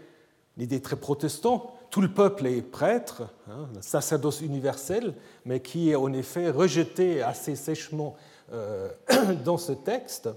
l'idée 0.56 0.80
très 0.80 0.96
protestante, 0.96 1.72
tout 1.92 2.00
le 2.00 2.08
peuple 2.08 2.46
est 2.46 2.62
prêtre, 2.62 3.24
hein, 3.50 3.68
sacerdoce 3.82 4.40
universel, 4.40 5.12
mais 5.44 5.60
qui 5.60 5.90
est 5.90 5.94
en 5.94 6.10
effet 6.14 6.48
rejeté 6.48 7.22
assez 7.22 7.54
sèchement 7.54 8.16
euh, 8.54 8.88
dans 9.44 9.58
ce 9.58 9.72
texte. 9.72 10.30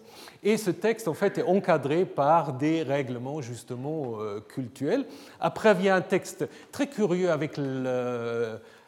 Et 0.44 0.58
ce 0.58 0.70
texte, 0.70 1.08
en 1.08 1.14
fait, 1.14 1.38
est 1.38 1.44
encadré 1.44 2.04
par 2.04 2.52
des 2.52 2.84
règlements, 2.84 3.42
justement, 3.42 4.20
euh, 4.20 4.42
cultuels. 4.42 5.06
Après 5.40 5.74
vient 5.74 5.96
un 5.96 6.02
texte 6.02 6.46
très 6.74 6.88
curieux 6.88 7.32
avec 7.32 7.58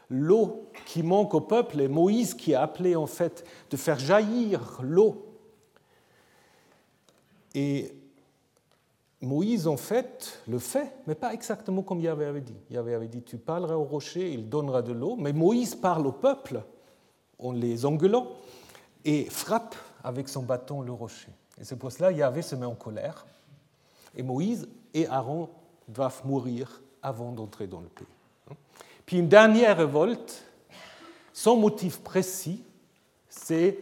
l'eau 0.10 0.68
qui 0.86 1.04
manque 1.04 1.36
au 1.36 1.42
peuple, 1.42 1.80
et 1.80 1.88
Moïse 1.88 2.34
qui 2.34 2.54
a 2.54 2.64
appelé, 2.64 2.98
en 2.98 3.08
fait, 3.08 3.46
de 3.72 3.78
faire 3.78 3.98
jaillir 3.98 4.82
l'eau 4.84 5.24
Moïse, 9.22 9.68
en 9.68 9.78
fait, 9.78 10.40
le 10.48 10.60
fait, 10.60 10.94
mais 11.08 11.16
pas 11.16 11.34
exactement 11.34 11.82
comme 11.82 12.00
Yahvé 12.00 12.26
avait 12.26 12.42
dit. 12.42 12.58
Yahvé 12.70 12.94
avait 12.94 13.08
dit 13.08 13.24
Tu 13.24 13.38
parleras 13.38 13.76
au 13.76 13.84
rocher, 13.84 14.32
il 14.32 14.48
donnera 14.48 14.82
de 14.82 14.94
l'eau. 14.94 15.16
Mais 15.18 15.34
Moïse 15.34 15.76
parle 15.76 16.06
au 16.06 16.12
peuple 16.12 16.62
en 17.40 17.52
les 17.52 17.86
engueulant 17.86 18.28
et 19.06 19.26
frappe 19.26 19.76
avec 20.04 20.30
son 20.30 20.44
bâton 20.44 20.82
le 20.82 20.92
rocher. 20.92 21.32
Et 21.60 21.64
c'est 21.64 21.78
pour 21.78 21.92
cela 21.92 22.12
Yahvé 22.12 22.44
se 22.44 22.56
met 22.56 22.66
en 22.66 22.76
colère. 22.76 23.26
Et 24.16 24.22
Moïse 24.22 24.68
et 24.94 25.08
Aaron 25.08 25.50
doivent 25.88 26.22
mourir 26.26 26.82
avant 27.02 27.32
d'entrer 27.32 27.66
dans 27.66 27.82
le 27.82 27.88
pays. 27.88 28.08
Puis 29.06 29.18
une 29.18 29.30
dernière 29.30 29.78
révolte, 29.78 30.44
sans 31.34 31.56
motif 31.56 32.00
précis, 32.02 32.64
c'est 33.30 33.80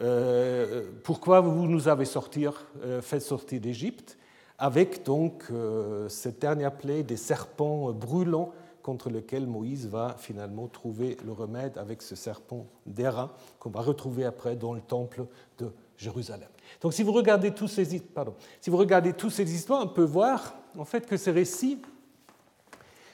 euh, 0.00 0.90
pourquoi 1.02 1.40
vous 1.40 1.66
nous 1.66 1.88
avez 1.88 2.04
sortir, 2.04 2.66
euh, 2.84 3.00
fait 3.00 3.20
sortir 3.20 3.60
d'Égypte 3.60 4.18
avec 4.58 5.04
donc 5.04 5.44
euh, 5.50 6.08
cette 6.08 6.40
dernière 6.40 6.76
plaie 6.76 7.02
des 7.02 7.16
serpents 7.16 7.92
brûlants 7.92 8.52
contre 8.82 9.10
lequel 9.10 9.46
Moïse 9.46 9.88
va 9.88 10.14
finalement 10.18 10.68
trouver 10.68 11.16
le 11.24 11.32
remède 11.32 11.76
avec 11.76 12.02
ce 12.02 12.14
serpent 12.14 12.66
d'airain 12.86 13.32
qu'on 13.58 13.70
va 13.70 13.80
retrouver 13.80 14.24
après 14.24 14.54
dans 14.54 14.72
le 14.72 14.80
temple 14.80 15.26
de 15.58 15.72
Jérusalem. 15.96 16.48
Donc 16.80 16.94
si 16.94 17.02
vous 17.02 17.12
regardez 17.12 17.50
tous 17.50 17.68
ces, 17.68 17.98
pardon, 17.98 18.34
si 18.60 18.70
vous 18.70 18.76
regardez 18.76 19.12
tous 19.12 19.30
ces 19.30 19.52
histoires, 19.52 19.82
on 19.82 19.88
peut 19.88 20.04
voir 20.04 20.54
en 20.78 20.84
fait 20.84 21.06
que 21.06 21.16
ces 21.16 21.32
récits 21.32 21.82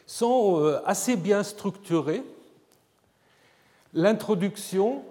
sont 0.06 0.60
euh, 0.60 0.82
assez 0.84 1.16
bien 1.16 1.42
structurés. 1.42 2.22
L'introduction 3.94 5.02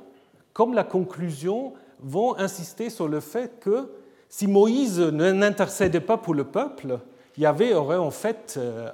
comme 0.53 0.73
la 0.73 0.83
conclusion 0.83 1.73
vont 1.99 2.37
insister 2.37 2.89
sur 2.89 3.07
le 3.07 3.19
fait 3.19 3.59
que 3.59 3.89
si 4.31 4.47
Moïse 4.47 4.97
n'intercédait 5.01 5.99
pas 5.99 6.17
pour 6.17 6.33
le 6.33 6.45
peuple, 6.45 6.99
Yahvé 7.37 7.73
aurait 7.75 7.97
en 7.97 8.11
fait 8.11 8.55
euh, 8.57 8.89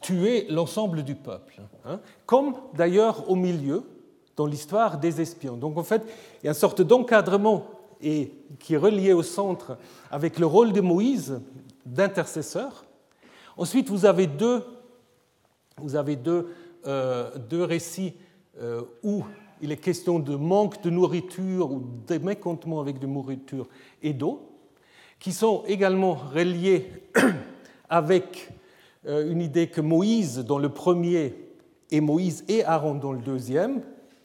tué 0.00 0.48
l'ensemble 0.50 1.04
du 1.04 1.14
peuple. 1.14 1.62
Hein. 1.84 2.00
comme 2.26 2.56
d'ailleurs 2.74 3.30
au 3.30 3.36
milieu, 3.36 3.84
dans 4.36 4.46
l'histoire 4.46 4.98
des 4.98 5.20
espions. 5.20 5.56
Donc 5.56 5.78
en 5.78 5.84
fait, 5.84 6.02
il 6.42 6.46
y 6.46 6.48
a 6.48 6.50
une 6.50 6.58
sorte 6.58 6.82
d'encadrement 6.82 7.64
qui 8.00 8.74
est 8.74 8.76
relié 8.76 9.12
au 9.12 9.22
centre 9.22 9.78
avec 10.10 10.40
le 10.40 10.46
rôle 10.46 10.72
de 10.72 10.80
Moïse 10.80 11.40
d'intercesseur. 11.86 12.84
Ensuite, 13.56 13.88
vous 13.88 14.04
avez 14.04 14.26
deux, 14.26 14.64
vous 15.76 15.94
avez 15.94 16.16
deux, 16.16 16.52
euh, 16.88 17.30
deux 17.38 17.62
récits 17.62 18.14
euh, 18.60 18.82
où 19.04 19.22
il 19.60 19.72
est 19.72 19.76
question 19.76 20.18
de 20.18 20.36
manque 20.36 20.82
de 20.82 20.90
nourriture 20.90 21.72
ou 21.72 21.82
de 22.06 22.18
mécontentement 22.18 22.80
avec 22.80 22.98
de 22.98 23.06
nourriture 23.06 23.68
et 24.02 24.12
d'eau, 24.12 24.50
qui 25.18 25.32
sont 25.32 25.64
également 25.66 26.14
reliés 26.14 26.90
avec 27.88 28.50
euh, 29.06 29.30
une 29.30 29.40
idée 29.40 29.68
que 29.68 29.80
Moïse 29.80 30.38
dans 30.38 30.58
le 30.58 30.68
premier 30.68 31.34
et 31.90 32.00
Moïse 32.00 32.44
et 32.48 32.64
Aaron 32.64 32.96
dans 32.96 33.12
le 33.12 33.20
deuxième 33.20 33.82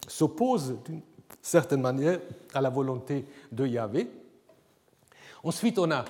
s'opposent 0.08 0.76
d'une 0.84 1.00
certaine 1.40 1.80
manière 1.80 2.20
à 2.54 2.60
la 2.60 2.70
volonté 2.70 3.24
de 3.52 3.66
Yahvé. 3.66 4.10
Ensuite, 5.44 5.78
on 5.78 5.90
a 5.90 6.04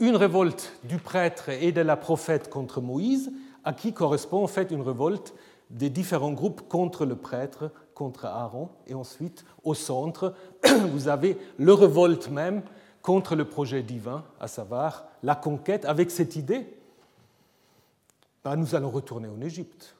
une 0.00 0.16
révolte 0.16 0.72
du 0.84 0.98
prêtre 0.98 1.50
et 1.50 1.72
de 1.72 1.80
la 1.80 1.96
prophète 1.96 2.50
contre 2.50 2.80
Moïse, 2.80 3.30
à 3.64 3.72
qui 3.72 3.92
correspond 3.92 4.42
en 4.42 4.48
fait 4.48 4.70
une 4.70 4.82
révolte 4.82 5.34
des 5.70 5.90
différents 5.90 6.32
groupes 6.32 6.68
contre 6.68 7.06
le 7.06 7.16
prêtre 7.16 7.70
contre 7.94 8.26
Aaron, 8.26 8.68
et 8.86 8.94
ensuite, 8.94 9.44
au 9.62 9.74
centre, 9.74 10.34
vous 10.90 11.08
avez 11.08 11.38
le 11.58 11.72
révolte 11.72 12.28
même 12.28 12.62
contre 13.02 13.36
le 13.36 13.44
projet 13.44 13.82
divin, 13.82 14.24
à 14.40 14.48
savoir 14.48 15.04
la 15.22 15.34
conquête, 15.34 15.84
avec 15.84 16.10
cette 16.10 16.36
idée, 16.36 16.66
ben, 18.42 18.56
nous 18.56 18.74
allons 18.74 18.90
retourner 18.90 19.28
en 19.28 19.40
Égypte. 19.40 19.94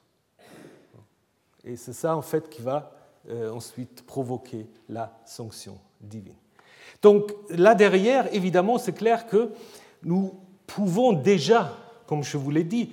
Et 1.65 1.77
c'est 1.77 1.93
ça, 1.93 2.17
en 2.17 2.23
fait, 2.23 2.51
qui 2.51 2.63
va 2.63 2.93
euh, 3.31 3.51
ensuite 3.51 4.05
provoquer 4.05 4.67
la 4.89 5.19
sanction 5.25 5.79
divine. 6.01 6.35
Donc 7.01 7.33
là 7.51 7.75
derrière, 7.75 8.33
évidemment, 8.35 8.79
c'est 8.79 8.93
clair 8.93 9.27
que 9.27 9.51
nous 10.03 10.35
pouvons 10.67 11.13
déjà, 11.13 11.77
comme 12.07 12.23
je 12.23 12.37
vous 12.37 12.51
l'ai 12.51 12.65
dit, 12.65 12.91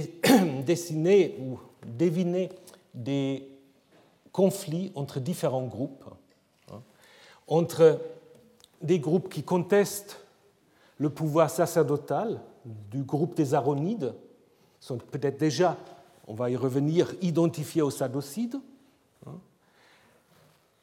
dessiner 0.64 1.36
ou 1.40 1.58
deviner 1.86 2.50
des 2.94 3.48
conflits 4.32 4.92
entre 4.94 5.20
différents 5.20 5.66
groupes, 5.66 6.04
hein, 6.72 6.82
entre 7.46 8.00
des 8.80 8.98
groupes 8.98 9.28
qui 9.28 9.42
contestent 9.42 10.18
le 10.98 11.10
pouvoir 11.10 11.50
sacerdotal 11.50 12.40
du 12.64 13.02
groupe 13.02 13.34
des 13.34 13.54
Aaronides, 13.54 14.14
sont 14.80 14.98
peut-être 14.98 15.38
déjà, 15.38 15.76
on 16.26 16.34
va 16.34 16.50
y 16.50 16.56
revenir, 16.56 17.14
identifiés 17.20 17.82
aux 17.82 17.90
Sadocides. 17.90 18.60
Hein. 19.26 19.38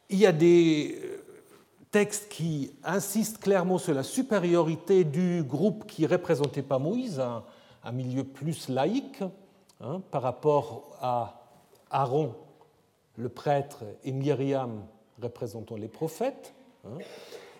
Il 0.09 0.19
y 0.19 0.25
a 0.25 0.31
des 0.31 0.99
euh, 1.03 1.23
textes 1.91 2.29
qui 2.29 2.71
insistent 2.83 3.39
clairement 3.39 3.77
sur 3.77 3.93
la 3.93 4.03
supériorité 4.03 5.03
du 5.03 5.43
groupe 5.43 5.85
qui 5.85 6.05
représentait 6.05 6.61
pas 6.61 6.79
Moïse, 6.79 7.21
un 7.83 7.91
milieu 7.91 8.23
plus 8.23 8.69
laïque 8.69 9.23
hein, 9.81 10.01
par 10.11 10.21
rapport 10.21 10.97
à 11.01 11.41
Aaron, 11.91 12.35
le 13.17 13.29
prêtre, 13.29 13.83
et 14.03 14.11
Myriam 14.11 14.83
représentant 15.21 15.75
les 15.75 15.87
prophètes. 15.87 16.53
Hein. 16.85 16.97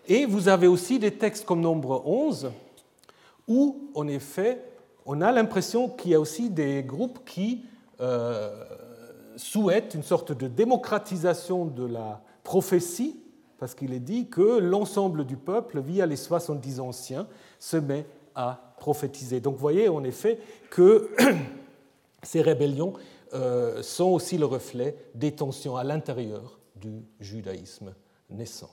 Et 0.06 0.26
vous 0.26 0.48
avez 0.48 0.66
aussi 0.66 0.98
des 0.98 1.12
textes 1.12 1.44
comme 1.44 1.60
Nombre 1.60 2.02
11, 2.06 2.50
où, 3.48 3.90
en 3.94 4.08
effet, 4.08 4.62
on 5.06 5.20
a 5.20 5.32
l'impression 5.32 5.88
qu'il 5.88 6.12
y 6.12 6.14
a 6.14 6.20
aussi 6.20 6.50
des 6.50 6.82
groupes 6.82 7.24
qui 7.24 7.64
euh, 8.00 8.64
souhaitent 9.36 9.94
une 9.94 10.02
sorte 10.02 10.32
de 10.32 10.46
démocratisation 10.46 11.64
de 11.64 11.84
la 11.84 12.22
prophétie, 12.44 13.20
parce 13.58 13.74
qu'il 13.74 13.92
est 13.92 14.00
dit 14.00 14.28
que 14.28 14.58
l'ensemble 14.58 15.24
du 15.24 15.36
peuple, 15.36 15.80
via 15.80 16.06
les 16.06 16.16
70 16.16 16.80
anciens, 16.80 17.26
se 17.58 17.76
met 17.76 18.06
à 18.40 18.74
prophétiser. 18.78 19.40
Donc 19.40 19.56
voyez 19.56 19.88
en 19.88 20.04
effet 20.04 20.38
que 20.70 21.10
ces 22.22 22.40
rébellions 22.40 22.94
euh, 23.34 23.82
sont 23.82 24.06
aussi 24.06 24.38
le 24.38 24.46
reflet 24.46 24.96
des 25.14 25.32
tensions 25.32 25.76
à 25.76 25.84
l'intérieur 25.84 26.58
du 26.76 27.02
judaïsme 27.20 27.94
naissant. 28.30 28.70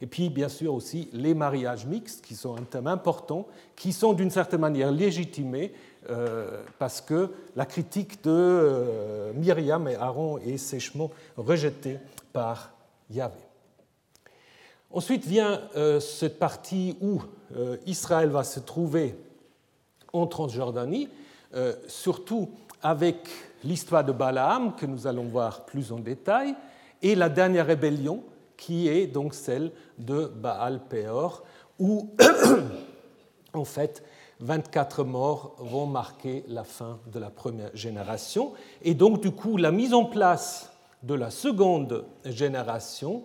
Et 0.00 0.06
puis, 0.06 0.30
bien 0.30 0.48
sûr, 0.48 0.72
aussi 0.72 1.08
les 1.12 1.34
mariages 1.34 1.84
mixtes, 1.84 2.24
qui 2.24 2.36
sont 2.36 2.56
un 2.56 2.62
thème 2.62 2.86
important, 2.86 3.48
qui 3.74 3.92
sont 3.92 4.12
d'une 4.12 4.30
certaine 4.30 4.60
manière 4.60 4.92
légitimés, 4.92 5.72
euh, 6.08 6.62
parce 6.78 7.00
que 7.00 7.32
la 7.56 7.66
critique 7.66 8.22
de 8.22 8.30
euh, 8.30 9.32
Myriam 9.34 9.88
et 9.88 9.96
Aaron 9.96 10.38
est 10.38 10.56
sèchement 10.56 11.10
rejetée 11.36 11.98
par 12.32 12.72
Yahvé. 13.10 13.47
Ensuite 14.90 15.26
vient 15.26 15.60
euh, 15.76 16.00
cette 16.00 16.38
partie 16.38 16.96
où 17.00 17.20
euh, 17.56 17.76
Israël 17.86 18.30
va 18.30 18.42
se 18.42 18.58
trouver 18.58 19.14
en 20.14 20.26
Transjordanie, 20.26 21.08
euh, 21.54 21.74
surtout 21.86 22.50
avec 22.82 23.28
l'histoire 23.64 24.04
de 24.04 24.12
Balaam, 24.12 24.74
que 24.74 24.86
nous 24.86 25.06
allons 25.06 25.24
voir 25.24 25.66
plus 25.66 25.92
en 25.92 25.98
détail, 25.98 26.54
et 27.02 27.14
la 27.14 27.28
dernière 27.28 27.66
rébellion, 27.66 28.22
qui 28.56 28.88
est 28.88 29.06
donc 29.06 29.34
celle 29.34 29.72
de 29.98 30.24
Baal 30.26 30.80
Peor, 30.88 31.44
où, 31.78 32.10
en 33.52 33.64
fait, 33.64 34.02
24 34.40 35.04
morts 35.04 35.54
vont 35.58 35.86
marquer 35.86 36.44
la 36.48 36.64
fin 36.64 36.98
de 37.12 37.18
la 37.18 37.30
première 37.30 37.74
génération. 37.74 38.52
Et 38.82 38.94
donc, 38.94 39.20
du 39.20 39.32
coup, 39.32 39.56
la 39.58 39.70
mise 39.70 39.92
en 39.92 40.04
place 40.04 40.72
de 41.02 41.14
la 41.14 41.30
seconde 41.30 42.04
génération 42.24 43.24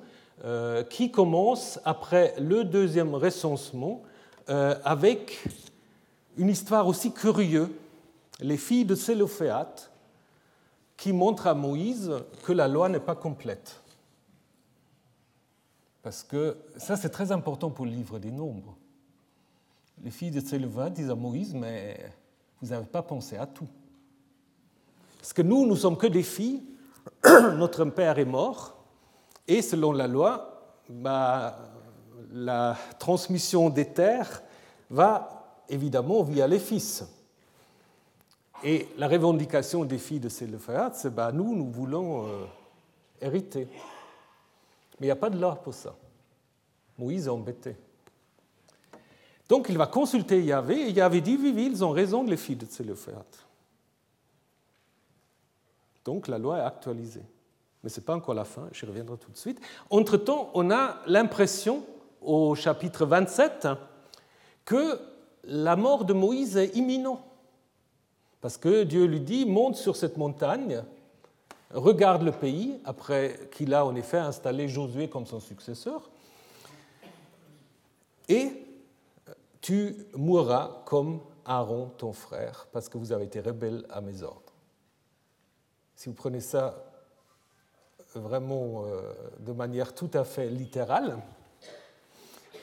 qui 0.89 1.09
commence 1.09 1.79
après 1.85 2.35
le 2.37 2.65
deuxième 2.65 3.15
recensement 3.15 4.03
euh, 4.49 4.75
avec 4.83 5.41
une 6.35 6.49
histoire 6.49 6.87
aussi 6.87 7.13
curieuse, 7.13 7.69
les 8.41 8.57
filles 8.57 8.83
de 8.83 8.95
Sélophéate, 8.95 9.89
qui 10.97 11.13
montrent 11.13 11.47
à 11.47 11.53
Moïse 11.53 12.11
que 12.43 12.51
la 12.51 12.67
loi 12.67 12.89
n'est 12.89 12.99
pas 12.99 13.15
complète. 13.15 13.81
Parce 16.01 16.23
que 16.23 16.57
ça, 16.75 16.97
c'est 16.97 17.09
très 17.09 17.31
important 17.31 17.69
pour 17.69 17.85
le 17.85 17.91
livre 17.91 18.19
des 18.19 18.31
nombres. 18.31 18.75
Les 20.03 20.11
filles 20.11 20.31
de 20.31 20.41
Sélophéate 20.41 20.93
disent 20.93 21.09
à 21.09 21.15
Moïse, 21.15 21.53
mais 21.53 21.97
vous 22.61 22.69
n'avez 22.69 22.85
pas 22.85 23.01
pensé 23.01 23.37
à 23.37 23.45
tout. 23.45 23.67
Parce 25.19 25.31
que 25.31 25.41
nous, 25.41 25.65
nous 25.65 25.77
sommes 25.77 25.97
que 25.97 26.07
des 26.07 26.23
filles, 26.23 26.63
notre 27.23 27.85
père 27.85 28.19
est 28.19 28.25
mort, 28.25 28.82
et 29.47 29.61
selon 29.61 29.91
la 29.91 30.07
loi, 30.07 30.61
bah, 30.89 31.57
la 32.31 32.77
transmission 32.99 33.69
des 33.69 33.85
terres 33.85 34.41
va 34.89 35.63
évidemment 35.69 36.23
via 36.23 36.47
les 36.47 36.59
fils. 36.59 37.05
Et 38.63 38.87
la 38.97 39.07
revendication 39.07 39.83
des 39.83 39.97
filles 39.97 40.21
de 40.21 40.29
Séléphaat, 40.29 40.91
c'est 40.93 41.13
bah, 41.13 41.31
nous, 41.33 41.55
nous 41.55 41.69
voulons 41.69 42.27
euh, 42.27 42.45
hériter. 43.21 43.67
Mais 44.99 45.07
il 45.07 45.09
n'y 45.09 45.11
a 45.11 45.17
pas 45.17 45.29
de 45.29 45.39
loi 45.39 45.55
pour 45.55 45.73
ça. 45.73 45.95
Moïse 46.97 47.27
est 47.27 47.29
embêté. 47.29 47.75
Donc 49.49 49.67
il 49.69 49.77
va 49.77 49.87
consulter 49.87 50.41
Yahvé, 50.41 50.87
et 50.87 50.91
Yahvé 50.91 51.19
dit, 51.19 51.37
oui, 51.39 51.51
oui, 51.53 51.69
ils 51.71 51.83
ont 51.83 51.91
raison, 51.91 52.23
les 52.23 52.37
filles 52.37 52.55
de 52.55 52.65
Tséléophéat. 52.65 53.25
Donc 56.05 56.27
la 56.27 56.37
loi 56.37 56.59
est 56.59 56.65
actualisée. 56.65 57.25
Mais 57.83 57.89
ce 57.89 57.99
n'est 57.99 58.05
pas 58.05 58.15
encore 58.15 58.33
la 58.33 58.45
fin, 58.45 58.69
j'y 58.71 58.85
reviendrai 58.85 59.17
tout 59.17 59.31
de 59.31 59.37
suite. 59.37 59.59
Entre-temps, 59.89 60.51
on 60.53 60.71
a 60.71 61.01
l'impression, 61.05 61.83
au 62.21 62.55
chapitre 62.55 63.05
27, 63.05 63.67
que 64.63 64.99
la 65.43 65.75
mort 65.75 66.05
de 66.05 66.13
Moïse 66.13 66.55
est 66.55 66.75
imminente. 66.77 67.19
Parce 68.39 68.57
que 68.57 68.83
Dieu 68.83 69.05
lui 69.05 69.19
dit, 69.19 69.45
monte 69.45 69.75
sur 69.75 69.95
cette 69.95 70.17
montagne, 70.17 70.83
regarde 71.71 72.23
le 72.23 72.31
pays, 72.31 72.79
après 72.85 73.49
qu'il 73.51 73.73
a 73.73 73.85
en 73.85 73.95
effet 73.95 74.17
installé 74.17 74.69
Josué 74.69 75.09
comme 75.09 75.25
son 75.25 75.39
successeur, 75.39 76.09
et 78.29 78.65
tu 79.59 79.95
mourras 80.15 80.81
comme 80.85 81.19
Aaron, 81.45 81.91
ton 81.97 82.13
frère, 82.13 82.67
parce 82.71 82.87
que 82.87 82.97
vous 82.97 83.11
avez 83.11 83.25
été 83.25 83.41
rebelle 83.41 83.85
à 83.89 83.99
mes 83.99 84.23
ordres. 84.23 84.41
Si 85.95 86.07
vous 86.07 86.15
prenez 86.15 86.39
ça 86.39 86.92
vraiment 88.19 88.85
euh, 88.85 89.01
de 89.39 89.51
manière 89.51 89.93
tout 89.93 90.09
à 90.13 90.23
fait 90.23 90.49
littérale, 90.49 91.17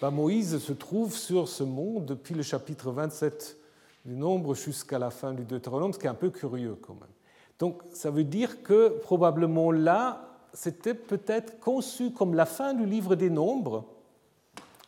bah, 0.01 0.11
Moïse 0.11 0.59
se 0.59 0.73
trouve 0.73 1.17
sur 1.17 1.49
ce 1.49 1.63
mont 1.63 2.01
depuis 2.01 2.35
le 2.35 2.43
chapitre 2.43 2.91
27 2.91 3.57
du 4.05 4.17
Nombre 4.17 4.55
jusqu'à 4.55 4.99
la 4.99 5.11
fin 5.11 5.33
du 5.33 5.45
Deutéronome, 5.45 5.93
ce 5.93 5.99
qui 5.99 6.07
est 6.07 6.11
un 6.11 6.15
peu 6.15 6.31
curieux 6.31 6.77
quand 6.81 6.95
même. 6.95 7.11
Donc 7.59 7.83
ça 7.93 8.11
veut 8.11 8.25
dire 8.25 8.63
que 8.63 8.89
probablement 9.01 9.71
là, 9.71 10.27
c'était 10.55 10.95
peut-être 10.95 11.61
conçu 11.61 12.11
comme 12.13 12.35
la 12.35 12.47
fin 12.47 12.73
du 12.73 12.87
livre 12.87 13.15
des 13.15 13.31
Nombres, 13.31 13.85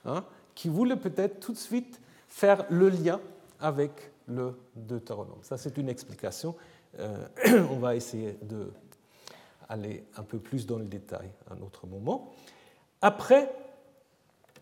hein, 0.05 0.25
qui 0.55 0.69
voulait 0.69 0.97
peut-être 0.97 1.41
tout 1.41 1.53
de 1.53 1.59
suite 1.59 2.01
faire 2.29 2.65
le 2.71 2.89
lien 2.89 3.21
avec 3.61 4.11
le 4.27 4.55
Deutéronome. 4.75 5.39
Ça, 5.43 5.59
c'est 5.59 5.77
une 5.77 5.89
explication. 5.89 6.55
Euh, 6.99 7.27
on 7.71 7.77
va 7.77 7.95
essayer 7.95 8.39
d'aller 9.69 10.05
un 10.17 10.23
peu 10.23 10.39
plus 10.39 10.67
dans 10.67 10.79
le 10.79 10.85
détail 10.85 11.31
à 11.51 11.55
un 11.55 11.61
autre 11.63 11.87
moment. 11.87 12.33
Après, 13.01 13.53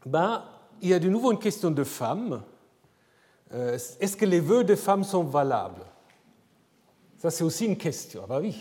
ben, 0.07 0.45
il 0.81 0.89
y 0.89 0.95
a 0.95 0.99
de 0.99 1.09
nouveau 1.09 1.33
une 1.33 1.39
question 1.39 1.71
de 1.71 1.85
femmes. 1.85 2.43
Euh, 3.53 3.75
est-ce 3.75 4.17
que 4.17 4.25
les 4.25 4.41
vœux 4.41 4.65
des 4.65 4.77
femmes 4.77 5.05
sont 5.05 5.25
valables? 5.25 5.85
Ça, 7.19 7.31
c'est 7.31 7.45
aussi 7.45 7.67
une 7.67 7.77
question. 7.77 8.23
Ah 8.25 8.27
bah 8.27 8.39
oui. 8.41 8.57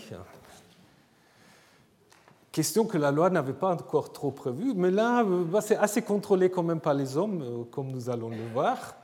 Question 2.52 2.84
que 2.84 2.98
la 2.98 3.12
loi 3.12 3.30
n'avait 3.30 3.52
pas 3.52 3.72
encore 3.72 4.12
trop 4.12 4.32
prévue, 4.32 4.74
mais 4.74 4.90
là, 4.90 5.22
euh, 5.22 5.44
bah, 5.44 5.60
c'est 5.60 5.76
assez 5.76 6.02
contrôlé 6.02 6.50
quand 6.50 6.64
même 6.64 6.80
par 6.80 6.94
les 6.94 7.16
hommes, 7.16 7.42
euh, 7.42 7.64
comme 7.70 7.90
nous 7.90 8.10
allons 8.10 8.28
le 8.28 8.44
voir. 8.52 8.96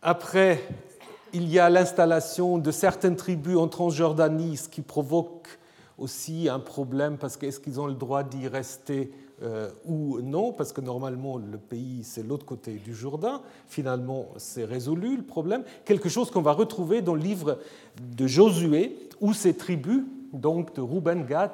Après, 0.00 0.62
il 1.32 1.48
y 1.48 1.58
a 1.58 1.68
l'installation 1.68 2.58
de 2.58 2.70
certaines 2.70 3.16
tribus 3.16 3.56
en 3.56 3.68
Transjordanie, 3.68 4.56
ce 4.56 4.68
qui 4.68 4.80
provoque 4.80 5.58
aussi 6.02 6.48
un 6.48 6.58
problème 6.58 7.16
parce 7.16 7.36
qu'est-ce 7.36 7.60
qu'ils 7.60 7.80
ont 7.80 7.86
le 7.86 7.94
droit 7.94 8.24
d'y 8.24 8.48
rester 8.48 9.12
euh, 9.42 9.70
ou 9.84 10.20
non, 10.20 10.52
parce 10.52 10.72
que 10.72 10.80
normalement 10.80 11.38
le 11.38 11.58
pays 11.58 12.02
c'est 12.04 12.22
l'autre 12.22 12.44
côté 12.44 12.74
du 12.74 12.94
Jourdain. 12.94 13.40
Finalement, 13.66 14.28
c'est 14.36 14.64
résolu 14.64 15.16
le 15.16 15.22
problème. 15.22 15.64
Quelque 15.84 16.08
chose 16.08 16.30
qu'on 16.30 16.42
va 16.42 16.52
retrouver 16.52 17.02
dans 17.02 17.14
le 17.14 17.22
livre 17.22 17.58
de 18.00 18.26
Josué, 18.26 19.08
où 19.20 19.32
ces 19.32 19.56
tribus, 19.56 20.02
donc 20.32 20.74
de 20.74 20.80
Rouben, 20.80 21.24
Gad 21.24 21.52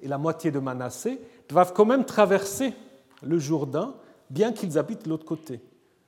et 0.00 0.08
la 0.08 0.18
moitié 0.18 0.50
de 0.50 0.58
Manassé, 0.58 1.20
doivent 1.48 1.72
quand 1.72 1.84
même 1.86 2.04
traverser 2.04 2.72
le 3.22 3.38
Jourdain, 3.38 3.94
bien 4.30 4.52
qu'ils 4.52 4.78
habitent 4.78 5.06
l'autre 5.06 5.26
côté, 5.26 5.60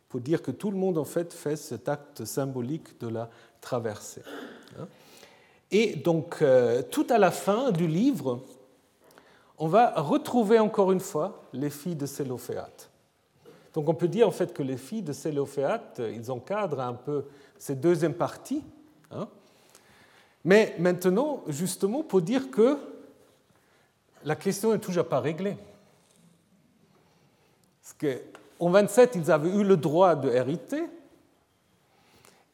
pour 0.08 0.20
dire 0.20 0.42
que 0.42 0.50
tout 0.50 0.70
le 0.70 0.76
monde 0.76 0.98
en 0.98 1.04
fait 1.04 1.32
fait 1.32 1.56
cet 1.56 1.88
acte 1.88 2.24
symbolique 2.24 2.98
de 3.00 3.08
la 3.08 3.28
traversée. 3.60 4.22
Hein. 4.78 4.86
Et 5.72 5.96
donc, 5.96 6.42
euh, 6.42 6.82
tout 6.82 7.06
à 7.08 7.18
la 7.18 7.30
fin 7.30 7.70
du 7.70 7.86
livre, 7.86 8.40
on 9.58 9.68
va 9.68 9.92
retrouver 10.00 10.58
encore 10.58 10.92
une 10.92 11.00
fois 11.00 11.42
les 11.54 11.70
filles 11.70 11.96
de 11.96 12.04
Sélophéate. 12.04 12.90
Donc 13.72 13.88
on 13.88 13.94
peut 13.94 14.08
dire 14.08 14.28
en 14.28 14.32
fait 14.32 14.52
que 14.52 14.62
les 14.62 14.76
filles 14.76 15.02
de 15.02 15.14
Sélophéate, 15.14 16.02
ils 16.14 16.30
encadrent 16.30 16.80
un 16.80 16.92
peu 16.92 17.24
cette 17.58 17.80
deuxième 17.80 18.12
partie. 18.12 18.62
Hein. 19.10 19.28
Mais 20.44 20.74
maintenant, 20.78 21.42
justement, 21.48 22.02
pour 22.02 22.20
dire 22.20 22.50
que 22.50 22.76
la 24.24 24.36
question 24.36 24.72
n'est 24.72 24.78
toujours 24.78 25.06
pas 25.06 25.20
réglée. 25.20 25.56
Parce 27.80 28.16
qu'en 28.58 28.70
27, 28.70 29.14
ils 29.16 29.30
avaient 29.30 29.50
eu 29.50 29.64
le 29.64 29.76
droit 29.78 30.14
de 30.16 30.28
hériter, 30.28 30.84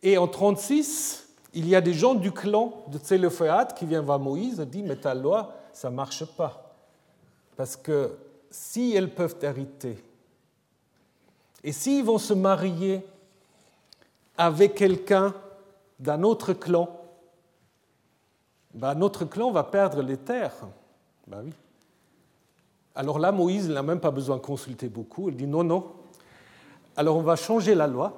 et 0.02 0.16
en 0.16 0.28
36, 0.28 1.27
il 1.58 1.68
y 1.68 1.74
a 1.74 1.80
des 1.80 1.92
gens 1.92 2.14
du 2.14 2.30
clan 2.30 2.84
de 2.86 2.98
Tselophéate 2.98 3.76
qui 3.76 3.84
viennent 3.84 4.04
voir 4.04 4.20
Moïse 4.20 4.60
et 4.60 4.64
disent 4.64 4.84
Mais 4.86 4.94
ta 4.94 5.12
loi, 5.12 5.54
ça 5.72 5.90
ne 5.90 5.96
marche 5.96 6.24
pas. 6.24 6.72
Parce 7.56 7.76
que 7.76 8.16
si 8.48 8.94
elles 8.94 9.10
peuvent 9.10 9.34
hériter, 9.42 9.98
et 11.64 11.72
s'ils 11.72 12.04
vont 12.04 12.18
se 12.18 12.32
marier 12.32 13.04
avec 14.36 14.76
quelqu'un 14.76 15.34
d'un 15.98 16.22
autre 16.22 16.52
clan, 16.52 16.88
ben 18.72 18.94
notre 18.94 19.24
clan 19.24 19.50
va 19.50 19.64
perdre 19.64 20.00
les 20.00 20.16
terres. 20.16 20.54
Ben 21.26 21.42
oui. 21.44 21.52
Alors 22.94 23.18
là, 23.18 23.32
Moïse 23.32 23.68
n'a 23.68 23.82
même 23.82 23.98
pas 23.98 24.12
besoin 24.12 24.36
de 24.36 24.42
consulter 24.42 24.88
beaucoup. 24.88 25.28
Il 25.28 25.34
dit 25.34 25.48
non, 25.48 25.64
non. 25.64 25.90
Alors 26.96 27.16
on 27.16 27.22
va 27.22 27.34
changer 27.34 27.74
la 27.74 27.88
loi. 27.88 28.12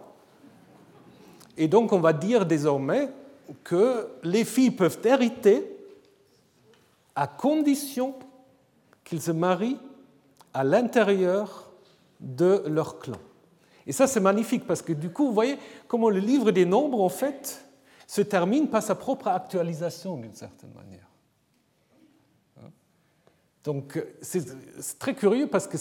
Et 1.56 1.68
donc 1.68 1.94
on 1.94 2.00
va 2.00 2.12
dire 2.12 2.44
désormais 2.44 3.08
que 3.64 4.08
les 4.22 4.44
filles 4.44 4.70
peuvent 4.70 5.00
hériter 5.04 5.76
à 7.14 7.26
condition 7.26 8.14
qu'ils 9.04 9.22
se 9.22 9.32
marient 9.32 9.78
à 10.54 10.64
l'intérieur 10.64 11.70
de 12.20 12.62
leur 12.66 12.98
clan. 12.98 13.18
Et 13.86 13.92
ça, 13.92 14.06
c'est 14.06 14.20
magnifique 14.20 14.66
parce 14.66 14.82
que 14.82 14.92
du 14.92 15.10
coup, 15.10 15.26
vous 15.26 15.34
voyez 15.34 15.58
comment 15.88 16.10
le 16.10 16.20
livre 16.20 16.50
des 16.50 16.64
nombres, 16.64 17.00
en 17.00 17.08
fait, 17.08 17.64
se 18.06 18.20
termine 18.20 18.68
par 18.68 18.82
sa 18.82 18.94
propre 18.94 19.28
actualisation 19.28 20.16
d'une 20.16 20.34
certaine 20.34 20.72
manière. 20.72 21.06
Donc, 23.64 24.02
c'est 24.22 24.98
très 24.98 25.14
curieux 25.14 25.46
parce 25.46 25.66
que 25.66 25.76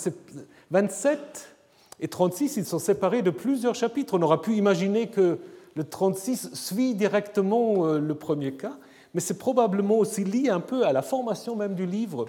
27 0.72 1.56
et 2.02 2.08
36, 2.08 2.58
ils 2.58 2.66
sont 2.66 2.80
séparés 2.80 3.22
de 3.22 3.32
plusieurs 3.32 3.76
chapitres. 3.76 4.18
On 4.18 4.22
aurait 4.22 4.42
pu 4.42 4.56
imaginer 4.56 5.10
que 5.10 5.40
le 5.80 5.86
36 5.86 6.56
suit 6.56 6.94
directement 6.94 7.86
euh, 7.86 8.00
le 8.00 8.14
premier 8.14 8.52
cas, 8.52 8.78
mais 9.14 9.22
c'est 9.22 9.38
probablement 9.38 9.98
aussi 9.98 10.26
lié 10.26 10.50
un 10.50 10.60
peu 10.60 10.86
à 10.86 10.92
la 10.92 11.02
formation 11.02 11.56
même 11.56 11.74
du 11.74 11.86
livre 11.86 12.28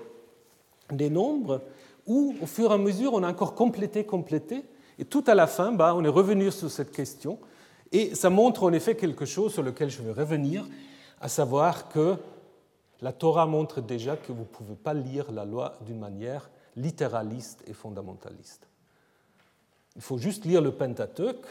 des 0.92 1.10
nombres 1.10 1.60
où, 2.06 2.36
au 2.40 2.46
fur 2.46 2.70
et 2.70 2.74
à 2.74 2.78
mesure, 2.78 3.12
on 3.12 3.24
a 3.24 3.28
encore 3.28 3.56
complété, 3.56 4.04
complété, 4.04 4.62
et 5.00 5.04
tout 5.04 5.24
à 5.26 5.34
la 5.34 5.48
fin, 5.48 5.72
bah, 5.72 5.96
on 5.96 6.04
est 6.04 6.08
revenu 6.08 6.52
sur 6.52 6.70
cette 6.70 6.92
question, 6.92 7.40
et 7.90 8.14
ça 8.14 8.30
montre 8.30 8.62
en 8.62 8.72
effet 8.72 8.94
quelque 8.94 9.24
chose 9.24 9.52
sur 9.52 9.64
lequel 9.64 9.90
je 9.90 10.00
vais 10.00 10.12
revenir, 10.12 10.64
à 11.20 11.28
savoir 11.28 11.88
que 11.88 12.14
la 13.02 13.12
Torah 13.12 13.46
montre 13.46 13.80
déjà 13.80 14.16
que 14.16 14.30
vous 14.30 14.42
ne 14.42 14.44
pouvez 14.44 14.76
pas 14.76 14.94
lire 14.94 15.32
la 15.32 15.44
loi 15.44 15.74
d'une 15.84 15.98
manière 15.98 16.50
littéraliste 16.76 17.64
et 17.66 17.72
fondamentaliste. 17.72 18.68
Il 19.96 20.02
faut 20.02 20.18
juste 20.18 20.44
lire 20.44 20.62
le 20.62 20.70
Pentateuque 20.70 21.46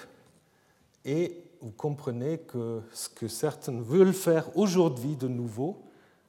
et 1.04 1.44
vous 1.62 1.72
comprenez 1.72 2.40
que 2.40 2.82
ce 2.94 3.10
que 3.10 3.28
certains 3.28 3.80
veulent 3.82 4.14
faire 4.14 4.56
aujourd'hui 4.58 5.16
de 5.16 5.28
nouveau, 5.28 5.82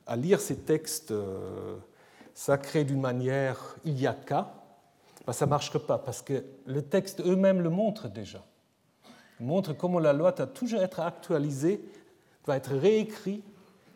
à 0.07 0.16
lire 0.16 0.41
ces 0.41 0.57
textes 0.57 1.12
euh, 1.12 1.76
sacré 2.35 2.85
d'une 2.85 3.01
manière 3.01 3.76
il 3.85 4.01
y 4.01 4.07
a 4.07 4.12
qu'à, 4.14 4.53
ça 5.33 5.45
ne 5.47 5.51
marcherait 5.51 5.78
pas, 5.78 5.99
parce 5.99 6.22
que 6.22 6.45
le 6.66 6.83
texte 6.83 7.20
eux-mêmes 7.20 7.61
le 7.61 7.70
montre 7.70 8.09
déjà. 8.09 8.45
Montre 9.39 9.72
comment 9.72 10.01
la 10.01 10.12
loi 10.12 10.33
doit 10.33 10.47
toujours 10.47 10.81
être 10.81 11.01
actualisée, 11.01 11.81
doit 12.45 12.57
être 12.57 12.74
réécrite, 12.74 13.45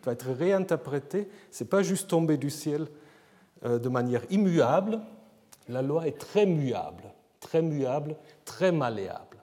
doit 0.02 0.12
être 0.12 0.30
réinterprétée. 0.30 1.28
Ce 1.50 1.64
n'est 1.64 1.68
pas 1.68 1.82
juste 1.82 2.08
tomber 2.08 2.36
du 2.36 2.50
ciel 2.50 2.86
euh, 3.64 3.78
de 3.78 3.88
manière 3.88 4.22
immuable. 4.30 5.00
La 5.68 5.82
loi 5.82 6.06
est 6.06 6.18
très 6.18 6.46
muable, 6.46 7.04
très 7.40 7.62
muable, 7.62 8.16
très 8.44 8.70
malléable. 8.70 9.33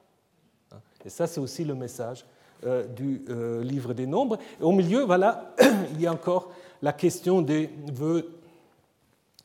Et 1.05 1.09
ça, 1.09 1.27
c'est 1.27 1.39
aussi 1.39 1.63
le 1.63 1.75
message 1.75 2.25
euh, 2.65 2.85
du 2.85 3.23
euh, 3.29 3.63
livre 3.63 3.93
des 3.93 4.05
nombres. 4.05 4.37
Et 4.59 4.63
au 4.63 4.71
milieu, 4.71 5.03
voilà, 5.03 5.55
il 5.93 6.01
y 6.01 6.07
a 6.07 6.11
encore 6.11 6.51
la 6.81 6.93
question 6.93 7.41
des 7.41 7.71
vœux 7.91 8.29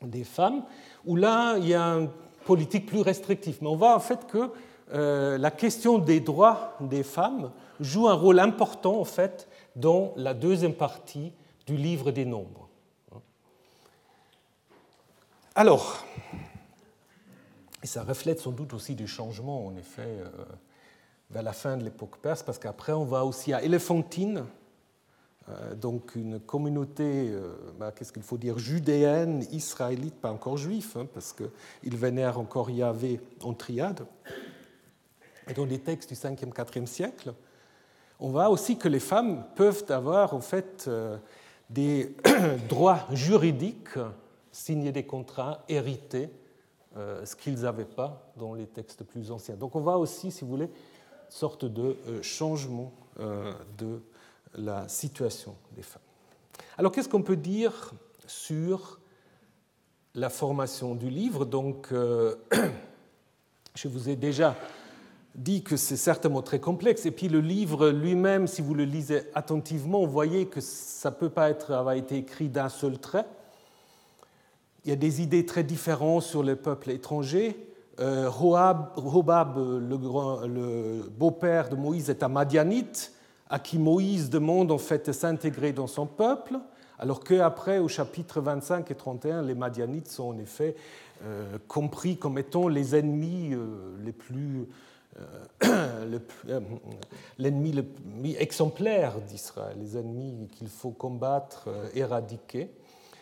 des 0.01 0.23
femmes, 0.23 0.63
où 1.05 1.15
là, 1.15 1.57
il 1.57 1.67
y 1.67 1.73
a 1.73 1.83
une 1.83 2.09
politique 2.45 2.85
plus 2.85 3.01
restrictive. 3.01 3.57
Mais 3.61 3.67
on 3.67 3.75
voit 3.75 3.95
en 3.95 3.99
fait 3.99 4.27
que 4.27 4.51
euh, 4.93 5.37
la 5.37 5.49
question 5.49 5.97
des 5.97 6.19
droits 6.19 6.75
des 6.79 7.01
femmes 7.01 7.51
joue 7.79 8.07
un 8.07 8.13
rôle 8.13 8.39
important 8.39 8.99
en 8.99 9.05
fait 9.05 9.47
dans 9.75 10.13
la 10.15 10.33
deuxième 10.35 10.73
partie 10.73 11.33
du 11.65 11.75
livre 11.75 12.11
des 12.11 12.25
nombres. 12.25 12.69
Alors, 15.55 16.05
Et 17.81 17.87
ça 17.87 18.03
reflète 18.03 18.39
sans 18.39 18.51
doute 18.51 18.75
aussi 18.75 18.93
des 18.93 19.07
changements, 19.07 19.65
en 19.65 19.75
effet, 19.75 20.21
vers 21.29 21.43
la 21.43 21.53
fin 21.53 21.77
de 21.77 21.83
l'époque 21.83 22.17
perse, 22.17 22.43
parce 22.43 22.57
qu'après, 22.57 22.93
on 22.93 23.05
va 23.05 23.25
aussi 23.25 23.53
à 23.53 23.61
Éléphantine, 23.61 24.45
euh, 25.49 25.75
donc 25.75 26.15
une 26.15 26.39
communauté, 26.39 27.29
euh, 27.29 27.53
bah, 27.79 27.91
qu'est-ce 27.91 28.11
qu'il 28.11 28.23
faut 28.23 28.37
dire, 28.37 28.59
judéenne, 28.59 29.45
israélite, 29.51 30.15
pas 30.15 30.31
encore 30.31 30.57
juif, 30.57 30.97
hein, 30.97 31.07
parce 31.13 31.33
qu'ils 31.33 31.95
vénèrent 31.95 32.39
encore 32.39 32.69
Yahvé 32.69 33.21
en 33.43 33.53
triade. 33.53 34.05
Et 35.49 35.53
dans 35.53 35.65
les 35.65 35.79
textes 35.79 36.09
du 36.09 36.15
5e, 36.15 36.51
4e 36.51 36.85
siècle, 36.85 37.33
on 38.19 38.29
voit 38.29 38.49
aussi 38.49 38.77
que 38.77 38.89
les 38.89 38.99
femmes 38.99 39.45
peuvent 39.55 39.85
avoir 39.89 40.33
en 40.33 40.41
fait 40.41 40.85
euh, 40.87 41.17
des 41.69 42.15
droits 42.69 43.05
juridiques, 43.11 43.99
signer 44.51 44.91
des 44.91 45.05
contrats, 45.05 45.63
hériter, 45.69 46.29
ce 47.25 47.35
qu'ils 47.35 47.59
n'avaient 47.59 47.85
pas 47.85 48.31
dans 48.37 48.55
les 48.55 48.65
textes 48.65 49.03
plus 49.03 49.29
anciens. 49.29 49.55
Donc 49.55 49.75
on 49.75 49.81
voit 49.81 49.97
aussi, 49.97 50.31
si 50.31 50.43
vous 50.43 50.49
voulez, 50.49 50.71
sorte 51.29 51.65
de 51.65 51.95
changement 52.21 52.91
de 53.17 54.01
la 54.55 54.87
situation 54.87 55.55
des 55.75 55.81
femmes. 55.81 56.01
Alors 56.77 56.91
qu'est-ce 56.91 57.09
qu'on 57.09 57.23
peut 57.23 57.37
dire 57.37 57.93
sur 58.27 58.99
la 60.15 60.29
formation 60.29 60.95
du 60.95 61.09
livre? 61.09 61.45
Donc, 61.45 61.89
euh, 61.91 62.35
je 63.75 63.87
vous 63.87 64.09
ai 64.09 64.15
déjà 64.15 64.55
dit 65.35 65.63
que 65.63 65.77
c'est 65.77 65.97
certainement 65.97 66.41
très 66.41 66.59
complexe. 66.59 67.05
Et 67.05 67.11
puis 67.11 67.29
le 67.29 67.39
livre 67.39 67.89
lui-même, 67.89 68.47
si 68.47 68.61
vous 68.61 68.73
le 68.73 68.85
lisez 68.85 69.21
attentivement, 69.35 70.03
vous 70.05 70.11
voyez 70.11 70.47
que 70.47 70.61
ça 70.61 71.11
ne 71.11 71.15
peut 71.15 71.29
pas 71.29 71.49
être, 71.49 71.71
avoir 71.71 71.95
été 71.95 72.17
écrit 72.17 72.49
d'un 72.49 72.69
seul 72.69 72.97
trait. 72.97 73.25
Il 74.83 74.89
y 74.89 74.93
a 74.93 74.95
des 74.95 75.21
idées 75.21 75.45
très 75.45 75.63
différentes 75.63 76.23
sur 76.23 76.43
les 76.43 76.55
peuples 76.55 76.91
étrangers. 76.91 77.55
Euh, 77.99 78.29
Hobab, 78.29 79.57
le, 79.57 81.09
beau-père 81.09 81.69
de 81.69 81.75
Moïse, 81.75 82.09
est 82.09 82.23
un 82.23 82.27
Madianite 82.27 83.13
à 83.49 83.59
qui 83.59 83.79
Moïse 83.79 84.29
demande 84.29 84.71
en 84.71 84.77
fait 84.77 85.07
de 85.07 85.11
s'intégrer 85.11 85.73
dans 85.73 85.87
son 85.87 86.05
peuple, 86.05 86.59
alors 86.99 87.23
qu'après, 87.23 87.79
au 87.79 87.87
chapitre 87.87 88.41
25 88.41 88.89
et 88.89 88.95
31, 88.95 89.43
les 89.43 89.55
Madianites 89.55 90.09
sont 90.09 90.29
en 90.29 90.37
effet 90.37 90.75
euh, 91.23 91.57
compris 91.67 92.17
comme 92.17 92.37
étant 92.37 92.67
les 92.67 92.95
ennemis 92.95 93.53
euh, 93.53 93.95
les 94.03 94.11
plus 94.11 94.67
euh, 95.63 96.19
l'ennemi 97.39 97.71
le 97.71 97.85
exemplaire 98.39 99.19
d'Israël, 99.21 99.77
les 99.79 99.97
ennemis 99.97 100.47
qu'il 100.51 100.69
faut 100.69 100.91
combattre, 100.91 101.69
éradiquer. 101.95 102.69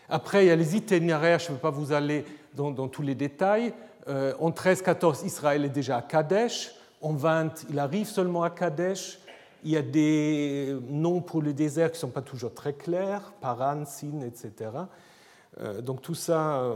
Après, 0.08 0.44
il 0.44 0.48
y 0.48 0.50
a 0.50 0.56
les 0.56 0.76
itinéraires, 0.76 1.38
je 1.38 1.48
ne 1.50 1.54
vais 1.54 1.60
pas 1.60 1.70
vous 1.70 1.92
aller 1.92 2.24
dans 2.54 2.88
tous 2.88 3.02
les 3.02 3.14
détails. 3.14 3.72
En 4.08 4.50
13-14, 4.50 5.24
Israël 5.24 5.64
est 5.64 5.70
déjà 5.70 5.98
à 5.98 6.02
Kadesh. 6.02 6.72
En 7.02 7.12
20, 7.12 7.66
il 7.70 7.78
arrive 7.78 8.06
seulement 8.06 8.42
à 8.42 8.50
Kadesh. 8.50 9.18
Il 9.64 9.70
y 9.70 9.76
a 9.76 9.82
des 9.82 10.76
noms 10.88 11.20
pour 11.20 11.42
le 11.42 11.52
désert 11.52 11.90
qui 11.90 11.96
ne 11.96 12.00
sont 12.00 12.10
pas 12.10 12.22
toujours 12.22 12.54
très 12.54 12.72
clairs, 12.72 13.32
Paran, 13.40 13.84
Sin, 13.84 14.20
etc. 14.20 14.70
Euh, 15.60 15.80
donc 15.80 16.02
tout 16.02 16.14
ça 16.14 16.60
ne 16.60 16.72
euh, 16.72 16.74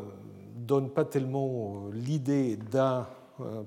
donne 0.56 0.90
pas 0.90 1.04
tellement 1.04 1.86
euh, 1.86 1.90
l'idée 1.92 2.56
d'un 2.56 3.06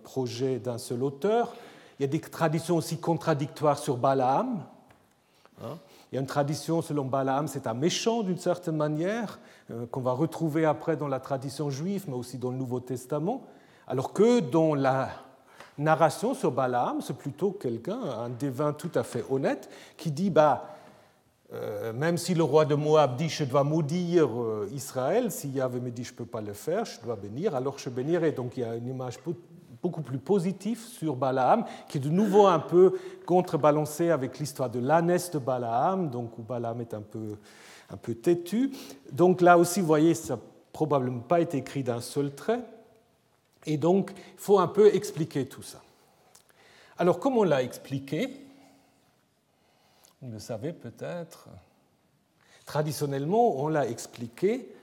projet 0.03 0.59
d'un 0.59 0.77
seul 0.77 1.01
auteur. 1.01 1.51
Il 1.97 2.03
y 2.03 2.05
a 2.05 2.07
des 2.07 2.19
traditions 2.19 2.77
aussi 2.77 2.99
contradictoires 2.99 3.79
sur 3.79 3.97
Balaam. 3.97 4.63
Hein. 5.63 5.77
Il 6.13 6.17
y 6.17 6.19
a 6.19 6.21
une 6.21 6.27
tradition 6.27 6.83
selon 6.83 7.05
Balaam, 7.05 7.47
c'est 7.47 7.65
un 7.65 7.73
méchant 7.73 8.21
d'une 8.21 8.37
certaine 8.37 8.77
manière, 8.77 9.39
qu'on 9.89 10.01
va 10.01 10.11
retrouver 10.11 10.63
après 10.63 10.95
dans 10.95 11.07
la 11.07 11.19
tradition 11.19 11.71
juive, 11.71 12.03
mais 12.07 12.13
aussi 12.13 12.37
dans 12.37 12.51
le 12.51 12.57
Nouveau 12.57 12.79
Testament, 12.79 13.47
alors 13.87 14.13
que 14.13 14.39
dans 14.39 14.75
la 14.75 15.09
narration 15.79 16.35
sur 16.35 16.51
Balaam, 16.51 17.01
c'est 17.01 17.17
plutôt 17.17 17.49
quelqu'un, 17.49 17.99
un 17.99 18.29
devin 18.29 18.73
tout 18.73 18.91
à 18.93 19.01
fait 19.01 19.25
honnête, 19.27 19.71
qui 19.97 20.11
dit 20.11 20.29
bah, 20.29 20.75
euh, 21.51 21.93
même 21.93 22.19
si 22.19 22.35
le 22.35 22.43
roi 22.43 22.65
de 22.65 22.75
Moab 22.75 23.15
dit 23.15 23.29
je 23.29 23.43
dois 23.43 23.63
maudire 23.63 24.39
euh, 24.39 24.69
Israël, 24.71 25.31
si 25.31 25.49
Yahvé 25.49 25.79
me 25.79 25.89
dit 25.89 26.03
je 26.03 26.11
ne 26.11 26.17
peux 26.17 26.27
pas 26.27 26.41
le 26.41 26.53
faire, 26.53 26.85
je 26.85 27.01
dois 27.01 27.15
bénir, 27.15 27.55
alors 27.55 27.79
je 27.79 27.89
bénirai. 27.89 28.33
Donc 28.33 28.55
il 28.55 28.59
y 28.59 28.63
a 28.63 28.75
une 28.75 28.87
image 28.87 29.17
beaucoup 29.83 30.01
plus 30.01 30.17
positive 30.17 30.79
sur 30.79 31.17
Balaam, 31.17 31.65
qui 31.89 31.97
est 31.97 32.01
de 32.01 32.09
nouveau 32.09 32.47
un 32.47 32.59
peu 32.59 32.97
contrebalancée 33.25 34.11
avec 34.11 34.39
l'histoire 34.39 34.69
de 34.69 34.79
l'ânesse 34.79 35.29
de 35.29 35.39
Balaam, 35.39 36.09
donc 36.09 36.39
où 36.39 36.41
Balaam 36.41 36.79
est 36.79 36.93
un 36.93 37.01
peu, 37.01 37.35
un 37.89 37.97
peu 37.97 38.15
têtu. 38.15 38.71
Donc 39.11 39.41
là 39.41 39.57
aussi, 39.57 39.81
vous 39.81 39.87
voyez, 39.87 40.15
ça 40.15 40.35
n'a 40.35 40.41
probablement 40.71 41.19
pas 41.19 41.41
été 41.41 41.57
écrit 41.57 41.83
d'un 41.83 41.99
seul 41.99 42.33
trait. 42.33 42.61
Et 43.65 43.77
donc, 43.77 44.13
il 44.15 44.39
faut 44.39 44.59
un 44.59 44.67
peu 44.67 44.95
expliquer 44.95 45.45
tout 45.47 45.63
ça. 45.63 45.81
Alors, 46.97 47.19
comme 47.19 47.37
on 47.37 47.43
l'a 47.43 47.61
expliqué, 47.61 48.45
vous 50.21 50.31
le 50.31 50.39
savez 50.39 50.71
peut-être, 50.71 51.49
traditionnellement, 52.65 53.61
on 53.61 53.67
l'a 53.67 53.85
expliqué 53.87 54.73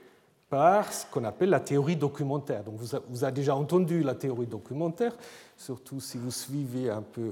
par 0.51 0.93
ce 0.93 1.07
qu'on 1.07 1.23
appelle 1.23 1.49
la 1.49 1.59
théorie 1.59 1.95
documentaire. 1.95 2.63
Donc, 2.63 2.75
vous 3.09 3.23
avez 3.23 3.33
déjà 3.33 3.55
entendu 3.55 4.03
la 4.03 4.13
théorie 4.13 4.45
documentaire, 4.45 5.15
surtout 5.57 5.99
si 5.99 6.19
vous 6.19 6.29
suivez 6.29 6.91
un 6.91 7.01
peu 7.01 7.31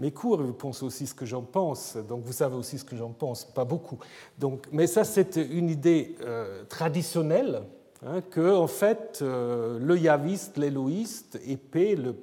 mes 0.00 0.10
cours, 0.10 0.40
vous 0.40 0.54
pensez 0.54 0.86
aussi 0.86 1.06
ce 1.06 1.14
que 1.14 1.26
j'en 1.26 1.42
pense, 1.42 1.98
donc 2.08 2.24
vous 2.24 2.32
savez 2.32 2.56
aussi 2.56 2.78
ce 2.78 2.84
que 2.84 2.96
j'en 2.96 3.10
pense, 3.10 3.44
pas 3.44 3.66
beaucoup. 3.66 3.98
Donc, 4.38 4.66
mais 4.72 4.86
ça, 4.86 5.04
c'est 5.04 5.36
une 5.36 5.68
idée 5.68 6.16
euh, 6.22 6.64
traditionnelle 6.64 7.62
Hein, 8.04 8.20
que 8.20 8.56
en 8.56 8.66
fait 8.66 9.20
euh, 9.22 9.78
le 9.78 9.96
yaviste, 9.96 10.56
l'éloïste, 10.56 11.38
épée, 11.46 11.94
le 11.94 12.16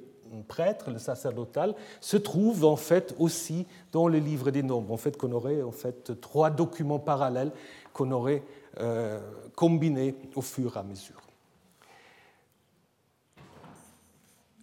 prêtre, 0.46 0.90
le 0.90 0.98
sacerdotal, 0.98 1.74
se 2.02 2.18
trouve 2.18 2.66
en 2.66 2.76
fait 2.76 3.14
aussi 3.18 3.66
dans 3.90 4.06
le 4.06 4.18
livre 4.18 4.50
des 4.50 4.62
nombres. 4.62 4.92
En 4.92 4.98
fait, 4.98 5.16
qu'on 5.16 5.32
aurait 5.32 5.62
en 5.62 5.70
fait 5.70 6.20
trois 6.20 6.50
documents 6.50 6.98
parallèles 6.98 7.50
qu'on 7.94 8.10
aurait 8.10 8.42
euh, 8.78 9.20
combinés 9.54 10.14
au 10.34 10.42
fur 10.42 10.76
et 10.76 10.78
à 10.78 10.82
mesure. 10.82 11.20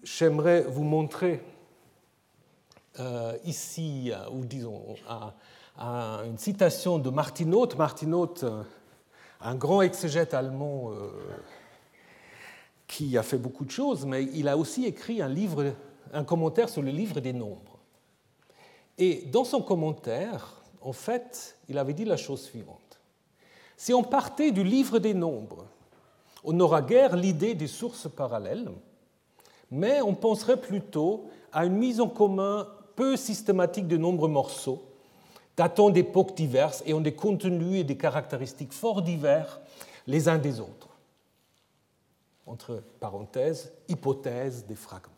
J'aimerais 0.03 0.62
vous 0.62 0.84
montrer 0.84 1.43
euh, 2.99 3.38
ici, 3.43 4.12
ou 4.32 4.45
disons, 4.45 4.95
une 5.78 6.38
citation 6.38 6.97
de 6.97 7.10
Martinoth. 7.10 7.76
Martinoth 7.76 8.45
un 9.41 9.55
grand 9.55 9.82
exégète 9.82 10.34
allemand 10.34 10.91
euh, 10.91 11.10
qui 12.88 13.18
a 13.18 13.24
fait 13.24 13.38
beaucoup 13.38 13.66
de 13.66 13.72
choses, 13.72 14.05
mais 14.05 14.24
il 14.24 14.47
a 14.47 14.58
aussi 14.58 14.86
écrit 14.86 15.22
un, 15.22 15.30
livre, 15.30 15.74
un 16.14 16.24
commentaire 16.24 16.70
sur 16.70 16.82
le 16.82 16.91
livre 16.91 17.20
des 17.20 17.34
nombres. 17.34 17.78
Et 18.97 19.26
dans 19.28 19.43
son 19.43 19.62
commentaire, 19.62 20.62
en 20.82 20.93
fait, 20.93 21.58
il 21.70 21.78
avait 21.78 21.93
dit 21.93 22.05
la 22.05 22.18
chose 22.18 22.41
suivante. 22.41 22.87
Si 23.78 23.94
on 23.94 24.04
partait 24.04 24.52
du 24.52 24.64
livre 24.64 25.00
des 25.00 25.14
nombres, 25.14 25.66
on 26.44 26.54
n'aura 26.54 26.82
guère 26.82 27.16
l'idée 27.16 27.54
des 27.54 27.68
sources 27.68 28.10
parallèles, 28.10 28.70
mais 29.72 30.02
on 30.02 30.16
penserait 30.16 30.60
plutôt 30.60 31.30
à 31.54 31.66
une 31.66 31.76
mise 31.78 32.02
en 32.02 32.10
commun 32.10 32.68
peu 32.96 33.16
systématique 33.16 33.88
de 33.88 33.98
nombreux 33.98 34.30
morceaux 34.30 34.84
datant 35.58 35.90
d'époques 35.90 36.36
diverses 36.36 36.84
et 36.86 36.94
ont 36.94 37.02
des 37.02 37.16
contenus 37.16 37.82
et 37.82 37.84
des 37.84 37.98
caractéristiques 37.98 38.74
fort 38.74 39.02
divers 39.02 39.60
les 40.06 40.30
uns 40.30 40.38
des 40.38 40.60
autres. 40.60 40.90
Entre 42.46 42.82
parenthèses, 43.00 43.74
hypothèses 43.90 44.66
des 44.66 44.76
fragments. 44.76 45.12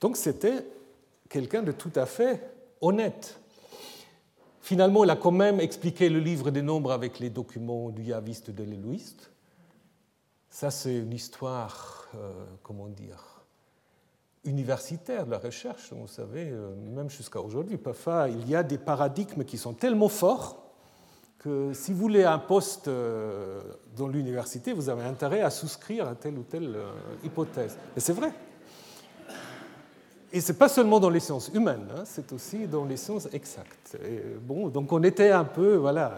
Donc 0.00 0.16
c'était 0.16 0.64
quelqu'un 1.28 1.62
de 1.62 1.72
tout 1.72 1.92
à 1.96 2.06
fait 2.06 2.40
honnête. 2.80 3.38
Finalement, 4.62 5.02
il 5.02 5.10
a 5.10 5.16
quand 5.16 5.32
même 5.32 5.58
expliqué 5.58 6.08
le 6.08 6.20
livre 6.20 6.52
des 6.52 6.62
nombres 6.62 6.92
avec 6.92 7.18
les 7.18 7.30
documents 7.30 7.90
du 7.90 8.04
yaviste 8.04 8.50
et 8.50 8.52
de 8.52 8.62
l'éloïste. 8.62 9.32
Ça, 10.48 10.70
c'est 10.70 10.98
une 10.98 11.12
histoire, 11.12 12.06
euh, 12.14 12.30
comment 12.62 12.86
dire, 12.88 13.42
universitaire 14.44 15.26
de 15.26 15.32
la 15.32 15.38
recherche, 15.38 15.92
vous 15.92 16.06
savez, 16.06 16.48
euh, 16.48 16.76
même 16.76 17.10
jusqu'à 17.10 17.40
aujourd'hui, 17.40 17.76
parfois 17.76 18.28
il 18.28 18.48
y 18.48 18.54
a 18.54 18.62
des 18.62 18.78
paradigmes 18.78 19.44
qui 19.44 19.58
sont 19.58 19.72
tellement 19.72 20.08
forts 20.08 20.62
que 21.38 21.72
si 21.72 21.92
vous 21.92 21.98
voulez 21.98 22.22
un 22.22 22.38
poste 22.38 22.86
euh, 22.86 23.60
dans 23.96 24.06
l'université, 24.06 24.72
vous 24.72 24.88
avez 24.88 25.02
intérêt 25.02 25.40
à 25.40 25.50
souscrire 25.50 26.06
à 26.06 26.14
telle 26.14 26.38
ou 26.38 26.44
telle 26.44 26.76
hypothèse. 27.24 27.76
Et 27.96 28.00
c'est 28.00 28.12
vrai. 28.12 28.32
Et 30.32 30.40
ce 30.40 30.52
n'est 30.52 30.58
pas 30.58 30.68
seulement 30.68 30.98
dans 30.98 31.10
les 31.10 31.20
sciences 31.20 31.50
humaines, 31.52 31.86
hein, 31.94 32.02
c'est 32.06 32.32
aussi 32.32 32.66
dans 32.66 32.86
les 32.86 32.96
sciences 32.96 33.28
exactes. 33.32 33.98
bon, 34.40 34.68
donc 34.68 34.90
on 34.92 35.02
était 35.02 35.30
un 35.30 35.44
peu, 35.44 35.76
voilà. 35.76 36.16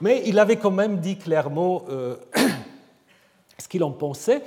Mais 0.00 0.22
il 0.26 0.38
avait 0.40 0.56
quand 0.56 0.72
même 0.72 0.98
dit 0.98 1.16
clairement 1.16 1.84
ce 3.58 3.68
qu'il 3.68 3.84
en 3.84 3.92
pensait. 3.92 4.42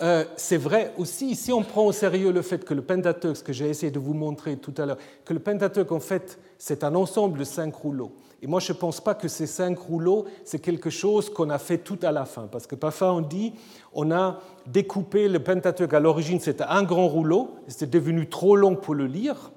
Euh, 0.00 0.24
c'est 0.36 0.56
vrai 0.56 0.92
aussi, 0.96 1.34
si 1.34 1.52
on 1.52 1.62
prend 1.62 1.84
au 1.84 1.92
sérieux 1.92 2.30
le 2.30 2.42
fait 2.42 2.64
que 2.64 2.74
le 2.74 2.82
Pentateuque, 2.82 3.36
ce 3.36 3.42
que 3.42 3.52
j'ai 3.52 3.68
essayé 3.68 3.90
de 3.90 3.98
vous 3.98 4.14
montrer 4.14 4.56
tout 4.56 4.74
à 4.78 4.86
l'heure, 4.86 4.98
que 5.24 5.32
le 5.32 5.40
Pentateuque, 5.40 5.90
en 5.90 6.00
fait, 6.00 6.38
c'est 6.56 6.84
un 6.84 6.94
ensemble 6.94 7.38
de 7.38 7.44
cinq 7.44 7.74
rouleaux. 7.74 8.12
Et 8.40 8.46
moi, 8.46 8.60
je 8.60 8.72
ne 8.72 8.78
pense 8.78 9.00
pas 9.00 9.14
que 9.14 9.26
ces 9.26 9.48
cinq 9.48 9.78
rouleaux, 9.78 10.26
c'est 10.44 10.60
quelque 10.60 10.90
chose 10.90 11.28
qu'on 11.28 11.50
a 11.50 11.58
fait 11.58 11.78
tout 11.78 11.98
à 12.02 12.12
la 12.12 12.24
fin. 12.24 12.46
Parce 12.46 12.68
que 12.68 12.76
parfois, 12.76 13.12
on 13.12 13.20
dit, 13.20 13.52
on 13.92 14.12
a 14.12 14.38
découpé 14.66 15.28
le 15.28 15.42
Pentateuque. 15.42 15.92
À 15.92 16.00
l'origine, 16.00 16.38
c'était 16.38 16.64
un 16.64 16.84
grand 16.84 17.08
rouleau, 17.08 17.56
c'était 17.66 17.86
devenu 17.86 18.28
trop 18.28 18.54
long 18.54 18.76
pour 18.76 18.94
le 18.94 19.06
lire. 19.06 19.50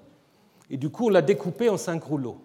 Et 0.72 0.78
du 0.78 0.90
coup, 0.90 1.08
on 1.08 1.10
l'a 1.10 1.22
découpé 1.22 1.70
en 1.70 1.78
cinq 1.78 2.04
rouleaux 2.04 2.40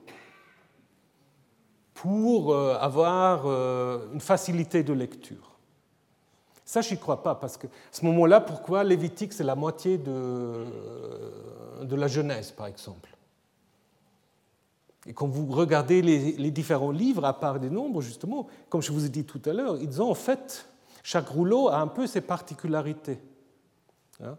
pour 1.94 2.52
euh, 2.52 2.76
avoir 2.78 3.44
euh, 3.46 4.12
une 4.12 4.20
facilité 4.20 4.82
de 4.82 4.92
lecture. 4.92 5.55
Ça, 6.66 6.80
je 6.80 6.90
n'y 6.90 6.98
crois 6.98 7.22
pas, 7.22 7.36
parce 7.36 7.56
que 7.56 7.68
à 7.68 7.70
ce 7.92 8.04
moment-là, 8.04 8.40
pourquoi 8.40 8.82
Lévitique, 8.82 9.32
c'est 9.32 9.44
la 9.44 9.54
moitié 9.54 9.98
de, 9.98 10.66
de 11.82 11.94
la 11.94 12.08
Genèse, 12.08 12.50
par 12.50 12.66
exemple 12.66 13.08
Et 15.06 15.14
quand 15.14 15.28
vous 15.28 15.46
regardez 15.46 16.02
les, 16.02 16.50
différents 16.50 16.90
livres, 16.90 17.24
à 17.24 17.38
part 17.38 17.60
des 17.60 17.70
nombres, 17.70 18.02
justement, 18.02 18.48
comme 18.68 18.82
je 18.82 18.90
vous 18.90 19.06
ai 19.06 19.08
dit 19.08 19.22
tout 19.22 19.40
à 19.46 19.52
l'heure, 19.52 19.78
ils 19.80 20.02
ont 20.02 20.10
en 20.10 20.14
fait, 20.14 20.66
chaque 21.04 21.28
rouleau 21.28 21.68
a 21.68 21.78
un 21.78 21.86
peu 21.86 22.04
ses 22.08 22.20
particularités. 22.20 23.20
Hein. 24.20 24.36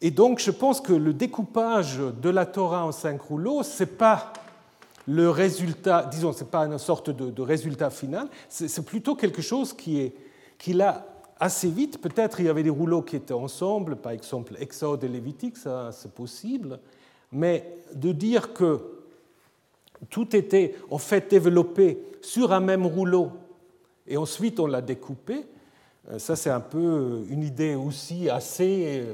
Et 0.00 0.10
donc, 0.10 0.40
je 0.40 0.50
pense 0.50 0.80
que 0.80 0.92
le 0.92 1.14
découpage 1.14 1.98
de 1.98 2.28
la 2.28 2.44
Torah 2.44 2.84
en 2.84 2.92
cinq 2.92 3.22
rouleaux, 3.22 3.62
ce 3.62 3.84
n'est 3.84 3.90
pas 3.90 4.32
le 5.06 5.30
résultat, 5.30 6.08
disons, 6.10 6.32
ce 6.32 6.42
n'est 6.42 6.50
pas 6.50 6.66
une 6.66 6.78
sorte 6.78 7.10
de, 7.10 7.42
résultat 7.42 7.90
final, 7.90 8.26
c'est 8.48 8.84
plutôt 8.84 9.14
quelque 9.14 9.42
chose 9.42 9.72
qui, 9.72 10.00
est, 10.00 10.16
qui 10.58 10.82
a 10.82 11.06
assez 11.38 11.68
vite, 11.68 12.00
peut-être 12.00 12.40
il 12.40 12.46
y 12.46 12.48
avait 12.48 12.62
des 12.62 12.70
rouleaux 12.70 13.02
qui 13.02 13.16
étaient 13.16 13.34
ensemble, 13.34 13.96
par 13.96 14.12
exemple 14.12 14.54
Exode 14.58 15.04
et 15.04 15.08
Lévitique, 15.08 15.56
ça 15.56 15.90
c'est 15.92 16.12
possible, 16.12 16.80
mais 17.32 17.74
de 17.94 18.12
dire 18.12 18.54
que 18.54 18.80
tout 20.10 20.34
était 20.36 20.74
en 20.90 20.98
fait 20.98 21.30
développé 21.30 21.98
sur 22.22 22.52
un 22.52 22.60
même 22.60 22.86
rouleau 22.86 23.32
et 24.06 24.16
ensuite 24.16 24.60
on 24.60 24.66
l'a 24.66 24.82
découpé, 24.82 25.46
euh, 26.10 26.18
ça 26.18 26.36
c'est 26.36 26.50
un 26.50 26.60
peu 26.60 27.24
une 27.28 27.42
idée 27.42 27.74
aussi 27.74 28.30
assez, 28.30 29.04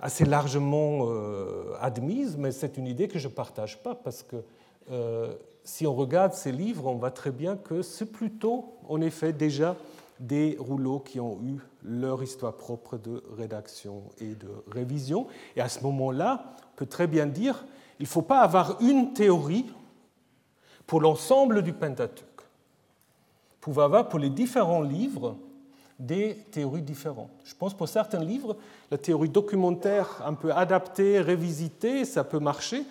assez 0.00 0.24
largement 0.24 1.06
euh, 1.08 1.74
admise, 1.80 2.36
mais 2.36 2.52
c'est 2.52 2.76
une 2.76 2.86
idée 2.86 3.08
que 3.08 3.18
je 3.18 3.28
ne 3.28 3.32
partage 3.32 3.82
pas 3.82 3.94
parce 3.94 4.22
que 4.22 4.36
euh, 4.90 5.32
si 5.64 5.86
on 5.86 5.94
regarde 5.94 6.32
ces 6.32 6.52
livres, 6.52 6.86
on 6.86 6.94
voit 6.94 7.10
très 7.10 7.30
bien 7.30 7.56
que 7.56 7.82
c'est 7.82 8.10
plutôt 8.10 8.74
en 8.88 9.00
effet 9.00 9.32
déjà 9.32 9.76
des 10.20 10.56
rouleaux 10.60 11.00
qui 11.00 11.18
ont 11.18 11.40
eu 11.42 11.58
leur 11.82 12.22
histoire 12.22 12.54
propre 12.54 12.98
de 12.98 13.24
rédaction 13.36 14.02
et 14.18 14.34
de 14.34 14.48
révision. 14.70 15.26
Et 15.56 15.60
à 15.60 15.68
ce 15.68 15.82
moment-là, 15.82 16.54
on 16.74 16.76
peut 16.76 16.86
très 16.86 17.06
bien 17.06 17.26
dire 17.26 17.64
il 17.98 18.04
ne 18.04 18.08
faut 18.08 18.22
pas 18.22 18.40
avoir 18.40 18.80
une 18.80 19.12
théorie 19.12 19.66
pour 20.86 21.00
l'ensemble 21.00 21.62
du 21.62 21.72
Pentateuque. 21.72 22.26
Vous 22.38 23.72
pouvez 23.72 23.82
avoir 23.82 24.08
pour 24.08 24.18
les 24.18 24.30
différents 24.30 24.80
livres 24.80 25.36
des 25.98 26.34
théories 26.50 26.82
différentes. 26.82 27.30
Je 27.44 27.54
pense 27.54 27.74
pour 27.74 27.88
certains 27.88 28.24
livres, 28.24 28.56
la 28.90 28.96
théorie 28.96 29.28
documentaire 29.28 30.22
un 30.24 30.32
peu 30.32 30.50
adaptée, 30.52 31.20
révisitée, 31.20 32.06
ça 32.06 32.24
peut 32.24 32.38
marcher. 32.38 32.84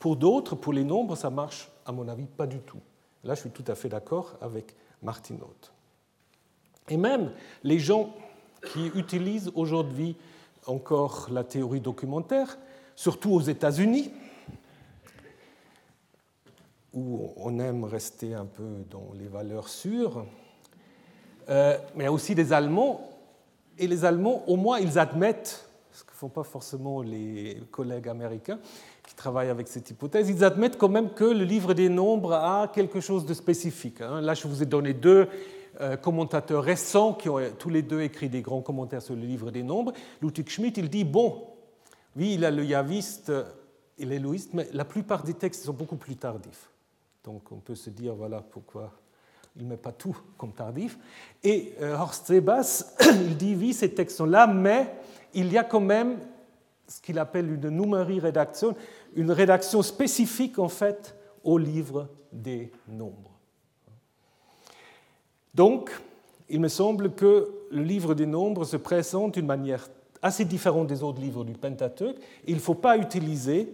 Pour 0.00 0.16
d'autres, 0.16 0.56
pour 0.56 0.72
les 0.72 0.84
nombres, 0.84 1.16
ça 1.16 1.30
marche, 1.30 1.70
à 1.86 1.92
mon 1.92 2.08
avis, 2.08 2.26
pas 2.26 2.46
du 2.46 2.58
tout. 2.58 2.80
Là, 3.22 3.34
je 3.34 3.40
suis 3.40 3.50
tout 3.50 3.64
à 3.68 3.76
fait 3.76 3.88
d'accord 3.88 4.34
avec 4.40 4.74
Martin 5.02 5.36
Haute. 5.36 5.72
Et 6.88 6.96
même 6.96 7.32
les 7.64 7.78
gens 7.78 8.14
qui 8.72 8.86
utilisent 8.94 9.50
aujourd'hui 9.54 10.16
encore 10.66 11.28
la 11.30 11.44
théorie 11.44 11.80
documentaire, 11.80 12.58
surtout 12.94 13.32
aux 13.32 13.40
États-Unis, 13.40 14.12
où 16.92 17.32
on 17.36 17.58
aime 17.58 17.84
rester 17.84 18.34
un 18.34 18.44
peu 18.44 18.84
dans 18.90 19.12
les 19.18 19.28
valeurs 19.28 19.68
sûres, 19.68 20.24
euh, 21.48 21.78
mais 21.94 22.08
aussi 22.08 22.34
des 22.34 22.52
Allemands. 22.52 23.08
Et 23.78 23.86
les 23.86 24.04
Allemands, 24.04 24.42
au 24.46 24.56
moins, 24.56 24.78
ils 24.78 24.98
admettent, 24.98 25.68
ce 25.92 26.02
que 26.02 26.10
ne 26.10 26.16
font 26.16 26.28
pas 26.28 26.42
forcément 26.42 27.00
les 27.02 27.62
collègues 27.70 28.08
américains 28.08 28.58
qui 29.06 29.14
travaillent 29.14 29.48
avec 29.48 29.68
cette 29.68 29.88
hypothèse, 29.90 30.28
ils 30.28 30.44
admettent 30.44 30.76
quand 30.76 30.88
même 30.88 31.10
que 31.10 31.24
le 31.24 31.44
livre 31.44 31.74
des 31.74 31.88
nombres 31.88 32.32
a 32.32 32.68
quelque 32.74 33.00
chose 33.00 33.24
de 33.24 33.34
spécifique. 33.34 34.00
Hein. 34.00 34.20
Là, 34.20 34.34
je 34.34 34.46
vous 34.48 34.62
ai 34.62 34.66
donné 34.66 34.92
deux 34.92 35.28
commentateurs 36.02 36.64
récents 36.64 37.14
qui 37.14 37.28
ont 37.28 37.38
tous 37.58 37.68
les 37.68 37.82
deux 37.82 38.00
écrit 38.02 38.28
des 38.28 38.42
grands 38.42 38.62
commentaires 38.62 39.02
sur 39.02 39.14
le 39.14 39.22
livre 39.22 39.50
des 39.50 39.62
nombres. 39.62 39.92
Ludwig 40.20 40.48
Schmidt, 40.48 40.80
il 40.80 40.90
dit, 40.90 41.04
bon, 41.04 41.46
oui, 42.16 42.34
il 42.34 42.44
a 42.44 42.50
le 42.50 42.64
yaviste 42.64 43.32
et 43.98 44.04
l'éloïste, 44.04 44.54
mais 44.54 44.68
la 44.72 44.84
plupart 44.84 45.22
des 45.22 45.34
textes 45.34 45.64
sont 45.64 45.72
beaucoup 45.72 45.96
plus 45.96 46.16
tardifs. 46.16 46.70
Donc 47.24 47.52
on 47.52 47.58
peut 47.58 47.74
se 47.74 47.90
dire, 47.90 48.14
voilà 48.14 48.40
pourquoi 48.40 48.92
il 49.56 49.64
ne 49.64 49.68
met 49.70 49.76
pas 49.76 49.92
tout 49.92 50.16
comme 50.36 50.52
tardif. 50.52 50.98
Et 51.42 51.74
euh, 51.80 51.96
Horst 51.96 52.26
Sebas, 52.26 52.96
il 53.00 53.36
dit, 53.36 53.56
oui, 53.56 53.72
ces 53.72 53.92
textes 53.92 54.16
sont 54.16 54.26
là, 54.26 54.46
mais 54.46 54.94
il 55.34 55.52
y 55.52 55.58
a 55.58 55.64
quand 55.64 55.80
même 55.80 56.18
ce 56.86 57.00
qu'il 57.00 57.18
appelle 57.18 57.50
une 57.52 57.68
numérie 57.68 58.20
rédaction, 58.20 58.74
une 59.14 59.30
rédaction 59.30 59.82
spécifique 59.82 60.58
en 60.58 60.68
fait 60.68 61.14
au 61.44 61.58
livre 61.58 62.08
des 62.32 62.72
nombres. 62.88 63.37
Donc, 65.58 65.90
il 66.48 66.60
me 66.60 66.68
semble 66.68 67.16
que 67.16 67.52
le 67.72 67.82
livre 67.82 68.14
des 68.14 68.26
nombres 68.26 68.64
se 68.64 68.76
présente 68.76 69.34
d'une 69.34 69.46
manière 69.46 69.88
assez 70.22 70.44
différente 70.44 70.86
des 70.86 71.02
autres 71.02 71.20
livres 71.20 71.42
du 71.42 71.52
Pentateuque. 71.54 72.16
Il 72.46 72.54
ne 72.54 72.60
faut 72.60 72.76
pas 72.76 72.96
utiliser 72.96 73.68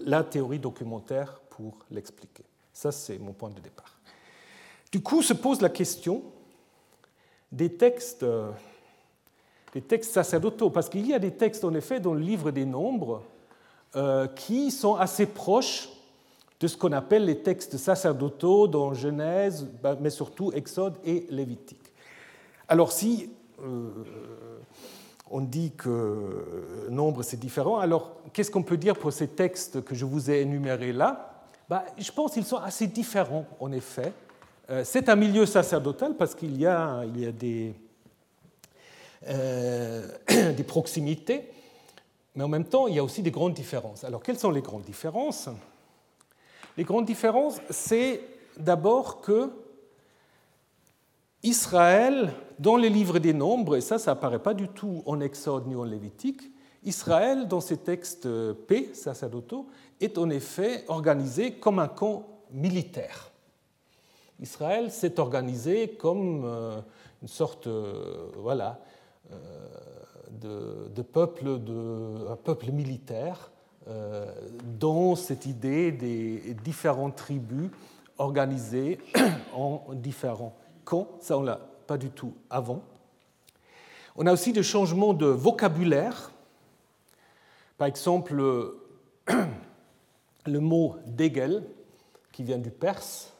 la 0.00 0.24
théorie 0.24 0.58
documentaire 0.58 1.40
pour 1.50 1.76
l'expliquer. 1.88 2.42
Ça, 2.72 2.90
c'est 2.90 3.16
mon 3.18 3.32
point 3.32 3.50
de 3.50 3.60
départ. 3.60 3.96
Du 4.90 5.00
coup, 5.00 5.22
se 5.22 5.34
pose 5.34 5.60
la 5.60 5.68
question 5.68 6.24
des 7.52 7.72
textes, 7.72 8.26
des 9.72 9.82
textes 9.82 10.14
sacerdotaux, 10.14 10.70
parce 10.70 10.88
qu'il 10.88 11.06
y 11.06 11.14
a 11.14 11.20
des 11.20 11.30
textes, 11.30 11.62
en 11.62 11.74
effet, 11.74 12.00
dans 12.00 12.12
le 12.12 12.18
livre 12.18 12.50
des 12.50 12.66
nombres 12.66 13.22
euh, 13.94 14.26
qui 14.26 14.72
sont 14.72 14.96
assez 14.96 15.26
proches 15.26 15.90
de 16.60 16.66
ce 16.66 16.76
qu'on 16.76 16.92
appelle 16.92 17.24
les 17.24 17.42
textes 17.42 17.76
sacerdotaux 17.76 18.68
dans 18.68 18.94
Genèse, 18.94 19.66
bah, 19.82 19.96
mais 20.00 20.10
surtout 20.10 20.52
Exode 20.52 20.94
et 21.04 21.26
Lévitique. 21.30 21.92
Alors 22.68 22.92
si 22.92 23.30
euh, 23.62 23.90
on 25.30 25.40
dit 25.40 25.72
que 25.76 26.86
nombre 26.90 27.22
c'est 27.22 27.38
différent, 27.38 27.78
alors 27.78 28.16
qu'est-ce 28.32 28.50
qu'on 28.50 28.62
peut 28.62 28.76
dire 28.76 28.96
pour 28.96 29.12
ces 29.12 29.28
textes 29.28 29.82
que 29.84 29.94
je 29.94 30.04
vous 30.04 30.30
ai 30.30 30.40
énumérés 30.40 30.92
là? 30.92 31.42
Bah, 31.68 31.84
Je 31.98 32.10
pense 32.12 32.32
qu'ils 32.32 32.44
sont 32.44 32.58
assez 32.58 32.86
différents 32.86 33.46
en 33.60 33.72
effet. 33.72 34.12
Euh, 34.70 34.82
c'est 34.84 35.08
un 35.08 35.16
milieu 35.16 35.44
sacerdotal 35.44 36.16
parce 36.16 36.34
qu'il 36.34 36.58
y 36.58 36.66
a, 36.66 37.02
euh, 39.28 40.08
des 40.56 40.64
proximités, 40.64 41.50
mais 42.34 42.44
en 42.44 42.48
même 42.48 42.64
temps 42.64 42.86
il 42.86 42.94
y 42.94 42.98
a 42.98 43.04
aussi 43.04 43.22
des 43.22 43.30
grandes 43.30 43.54
différences. 43.54 44.04
Alors 44.04 44.22
quelles 44.22 44.38
sont 44.38 44.50
les 44.50 44.62
grandes 44.62 44.84
différences? 44.84 45.48
Les 46.76 46.84
grandes 46.84 47.06
différences, 47.06 47.60
c'est 47.70 48.20
d'abord 48.56 49.20
que 49.20 49.50
Israël, 51.42 52.32
dans 52.58 52.76
les 52.76 52.88
livres 52.88 53.18
des 53.18 53.34
nombres, 53.34 53.76
et 53.76 53.80
ça, 53.80 53.98
ça 53.98 54.12
n'apparaît 54.12 54.42
pas 54.42 54.54
du 54.54 54.68
tout 54.68 55.02
en 55.06 55.20
Exode 55.20 55.66
ni 55.66 55.76
en 55.76 55.84
Lévitique, 55.84 56.42
Israël, 56.84 57.48
dans 57.48 57.60
ses 57.60 57.78
textes 57.78 58.28
P, 58.66 58.90
sacerdotaux, 58.94 59.68
est 60.00 60.18
en 60.18 60.30
effet 60.30 60.84
organisé 60.88 61.52
comme 61.54 61.78
un 61.78 61.88
camp 61.88 62.26
militaire. 62.50 63.30
Israël 64.40 64.90
s'est 64.90 65.20
organisé 65.20 65.94
comme 65.94 66.44
euh, 66.44 66.80
une 67.22 67.28
sorte 67.28 67.66
euh, 67.68 68.30
voilà, 68.36 68.80
euh, 69.32 70.88
de, 70.94 71.02
peuple, 71.02 71.58
de, 71.58 72.28
un 72.28 72.36
peuple 72.36 72.70
militaire 72.70 73.50
euh, 73.50 73.53
dans 74.78 75.14
cette 75.14 75.46
idée 75.46 75.92
des 75.92 76.54
différentes 76.64 77.16
tribus 77.16 77.70
organisées 78.18 78.98
en 79.54 79.82
différents 79.92 80.54
camps. 80.84 81.08
Ça, 81.20 81.38
on 81.38 81.42
l'a 81.42 81.60
pas 81.86 81.98
du 81.98 82.10
tout 82.10 82.34
avant. 82.50 82.82
On 84.16 84.26
a 84.26 84.32
aussi 84.32 84.52
des 84.52 84.62
changements 84.62 85.12
de 85.12 85.26
vocabulaire. 85.26 86.30
Par 87.78 87.88
exemple, 87.88 88.34
le 90.46 90.60
mot 90.60 90.96
dégel, 91.06 91.64
qui 92.32 92.42
vient 92.42 92.58
du 92.58 92.70
perse, 92.70 93.32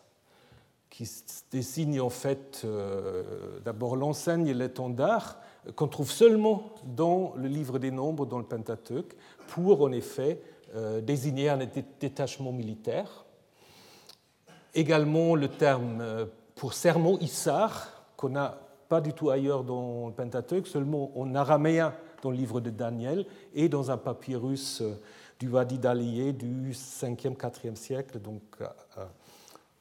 qui 0.90 1.08
désigne 1.50 2.00
en 2.00 2.10
fait 2.10 2.62
euh, 2.64 3.58
d'abord 3.64 3.96
l'enseigne 3.96 4.46
et 4.46 4.54
l'étendard, 4.54 5.38
qu'on 5.74 5.88
trouve 5.88 6.10
seulement 6.10 6.70
dans 6.84 7.32
le 7.36 7.48
livre 7.48 7.78
des 7.78 7.90
nombres, 7.90 8.26
dans 8.26 8.38
le 8.38 8.44
Pentateuque, 8.44 9.16
pour 9.48 9.82
en 9.82 9.92
effet 9.92 10.40
euh, 10.74 11.00
désigner 11.00 11.48
un 11.48 11.60
détachement 12.00 12.50
militaire. 12.50 13.24
Également 14.74 15.36
le 15.36 15.46
terme 15.46 16.00
euh, 16.00 16.26
pour 16.56 16.74
sermon 16.74 17.16
Issar, 17.18 18.06
qu'on 18.16 18.30
n'a 18.30 18.58
pas 18.88 19.00
du 19.00 19.12
tout 19.12 19.30
ailleurs 19.30 19.62
dans 19.62 20.08
le 20.08 20.12
Pentateuque, 20.12 20.66
seulement 20.66 21.16
en 21.16 21.32
araméen 21.36 21.94
dans 22.22 22.32
le 22.32 22.36
livre 22.36 22.60
de 22.60 22.70
Daniel 22.70 23.24
et 23.54 23.68
dans 23.68 23.92
un 23.92 23.96
papyrus 23.96 24.80
euh, 24.80 25.00
du 25.38 25.48
Wadi 25.48 25.78
d'Alié 25.78 26.32
du 26.32 26.72
5e, 26.72 27.36
4e 27.36 27.76
siècle, 27.76 28.18
donc 28.18 28.42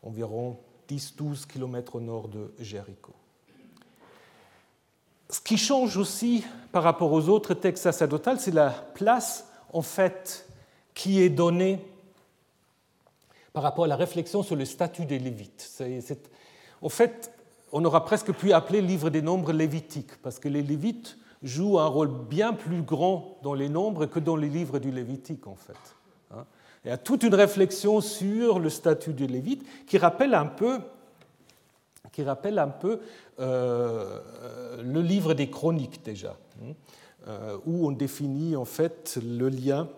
environ 0.01 0.57
10-12 0.89 1.47
km 1.47 1.95
au 1.95 2.01
nord 2.01 2.27
de 2.27 2.51
Jéricho. 2.59 3.13
Ce 5.29 5.39
qui 5.39 5.57
change 5.57 5.97
aussi 5.97 6.43
par 6.71 6.83
rapport 6.83 7.11
aux 7.11 7.29
autres 7.29 7.53
textes 7.53 7.83
sacerdotaux, 7.83 8.37
c'est 8.37 8.51
la 8.51 8.69
place 8.69 9.47
en 9.73 9.81
fait 9.81 10.47
qui 10.93 11.21
est 11.21 11.29
donnée 11.29 11.83
par 13.51 13.63
rapport 13.63 13.85
à 13.85 13.87
la 13.87 13.95
réflexion 13.95 14.43
sur 14.43 14.55
le 14.55 14.65
statut 14.65 15.05
des 15.05 15.19
Lévites. 15.19 15.83
en 16.81 16.89
fait, 16.89 17.31
on 17.71 17.83
aura 17.85 18.05
presque 18.05 18.31
pu 18.31 18.53
appeler 18.53 18.81
le 18.81 18.87
livre 18.87 19.09
des 19.09 19.21
nombres 19.21 19.51
lévitiques, 19.51 20.21
parce 20.21 20.39
que 20.39 20.47
les 20.47 20.61
Lévites 20.61 21.17
jouent 21.43 21.79
un 21.79 21.87
rôle 21.87 22.09
bien 22.09 22.53
plus 22.53 22.81
grand 22.81 23.37
dans 23.43 23.53
les 23.53 23.69
nombres 23.69 24.05
que 24.05 24.19
dans 24.19 24.35
les 24.35 24.49
livres 24.49 24.79
du 24.79 24.91
Lévitique, 24.91 25.45
en 25.47 25.55
fait. 25.55 25.95
Hein. 26.31 26.45
Il 26.85 26.89
y 26.89 26.91
a 26.91 26.97
toute 26.97 27.23
une 27.23 27.35
réflexion 27.35 28.01
sur 28.01 28.59
le 28.59 28.69
statut 28.69 29.13
des 29.13 29.27
Lévites 29.27 29.65
qui 29.85 29.97
rappelle 29.97 30.33
un 30.33 30.45
peu 30.45 30.79
qui 32.11 32.23
rappelle 32.23 32.59
un 32.59 32.67
peu 32.67 32.99
euh, 33.39 34.19
le 34.83 35.01
livre 35.01 35.33
des 35.33 35.49
chroniques 35.49 36.03
déjà, 36.03 36.37
hein, 36.61 36.67
euh, 36.67 36.73
où 37.65 37.87
on 37.87 37.91
définit 37.91 38.55
en 38.55 38.65
fait 38.65 39.17
le 39.23 39.49
lien, 39.49 39.89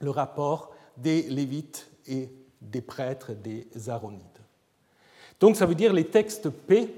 le 0.00 0.10
rapport 0.10 0.74
des 0.96 1.22
Lévites 1.22 1.88
et 2.06 2.28
des 2.60 2.80
prêtres 2.80 3.32
des 3.32 3.66
Aaronides. 3.88 4.24
Donc 5.38 5.56
ça 5.56 5.66
veut 5.66 5.74
dire 5.74 5.92
les 5.92 6.06
textes 6.06 6.50
P, 6.50 6.92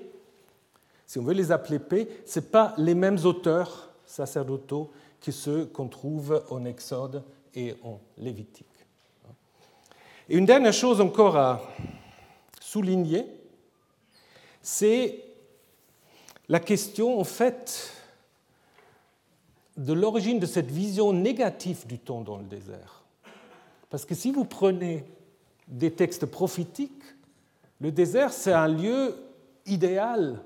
si 1.06 1.18
on 1.18 1.22
veut 1.22 1.34
les 1.34 1.52
appeler 1.52 1.78
P, 1.78 2.08
ce 2.26 2.40
pas 2.40 2.74
les 2.78 2.94
mêmes 2.94 3.18
auteurs 3.24 3.90
sacerdotaux 4.06 4.90
que 5.20 5.30
ceux 5.30 5.66
qu'on 5.66 5.88
trouve 5.88 6.44
en 6.50 6.64
Exode 6.64 7.22
et 7.54 7.76
en 7.84 8.00
Lévitique. 8.18 8.66
Et 10.28 10.36
une 10.36 10.46
dernière 10.46 10.72
chose 10.72 11.00
encore 11.00 11.36
à 11.36 11.62
souligner, 12.60 13.26
c'est 14.60 15.22
la 16.48 16.60
question 16.60 17.20
en 17.20 17.24
fait 17.24 17.92
de 19.76 19.92
l'origine 19.92 20.38
de 20.38 20.46
cette 20.46 20.70
vision 20.70 21.12
négative 21.12 21.86
du 21.86 21.98
temps 21.98 22.20
dans 22.20 22.36
le 22.36 22.44
désert. 22.44 23.04
Parce 23.90 24.04
que 24.04 24.14
si 24.14 24.30
vous 24.30 24.44
prenez 24.44 25.04
des 25.68 25.90
textes 25.90 26.26
prophétiques, 26.26 27.02
le 27.80 27.90
désert, 27.90 28.32
c'est 28.32 28.52
un 28.52 28.68
lieu 28.68 29.16
idéal 29.66 30.40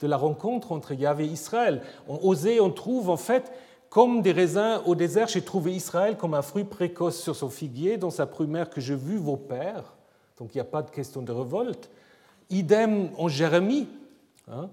de 0.00 0.06
la 0.06 0.16
rencontre 0.16 0.72
entre 0.72 0.92
Yahvé 0.92 1.24
et 1.24 1.28
Israël. 1.28 1.82
On 2.08 2.18
osait, 2.22 2.60
on 2.60 2.70
trouve 2.70 3.10
en 3.10 3.16
fait 3.16 3.50
comme 3.88 4.20
des 4.20 4.32
raisins 4.32 4.80
au 4.84 4.94
désert, 4.94 5.28
j'ai 5.28 5.42
trouvé 5.42 5.72
Israël 5.72 6.16
comme 6.16 6.34
un 6.34 6.42
fruit 6.42 6.64
précoce 6.64 7.20
sur 7.20 7.34
son 7.34 7.48
figuier 7.48 7.96
dans 7.96 8.10
sa 8.10 8.26
prumère 8.26 8.68
que 8.68 8.80
j'ai 8.80 8.96
vu 8.96 9.16
vos 9.16 9.36
pères. 9.36 9.94
Donc 10.38 10.54
il 10.54 10.58
n'y 10.58 10.62
a 10.62 10.64
pas 10.64 10.82
de 10.82 10.90
question 10.90 11.22
de 11.22 11.32
révolte. 11.32 11.88
Idem 12.50 13.08
en 13.16 13.28
Jérémie, 13.28 13.88
hein, 14.50 14.68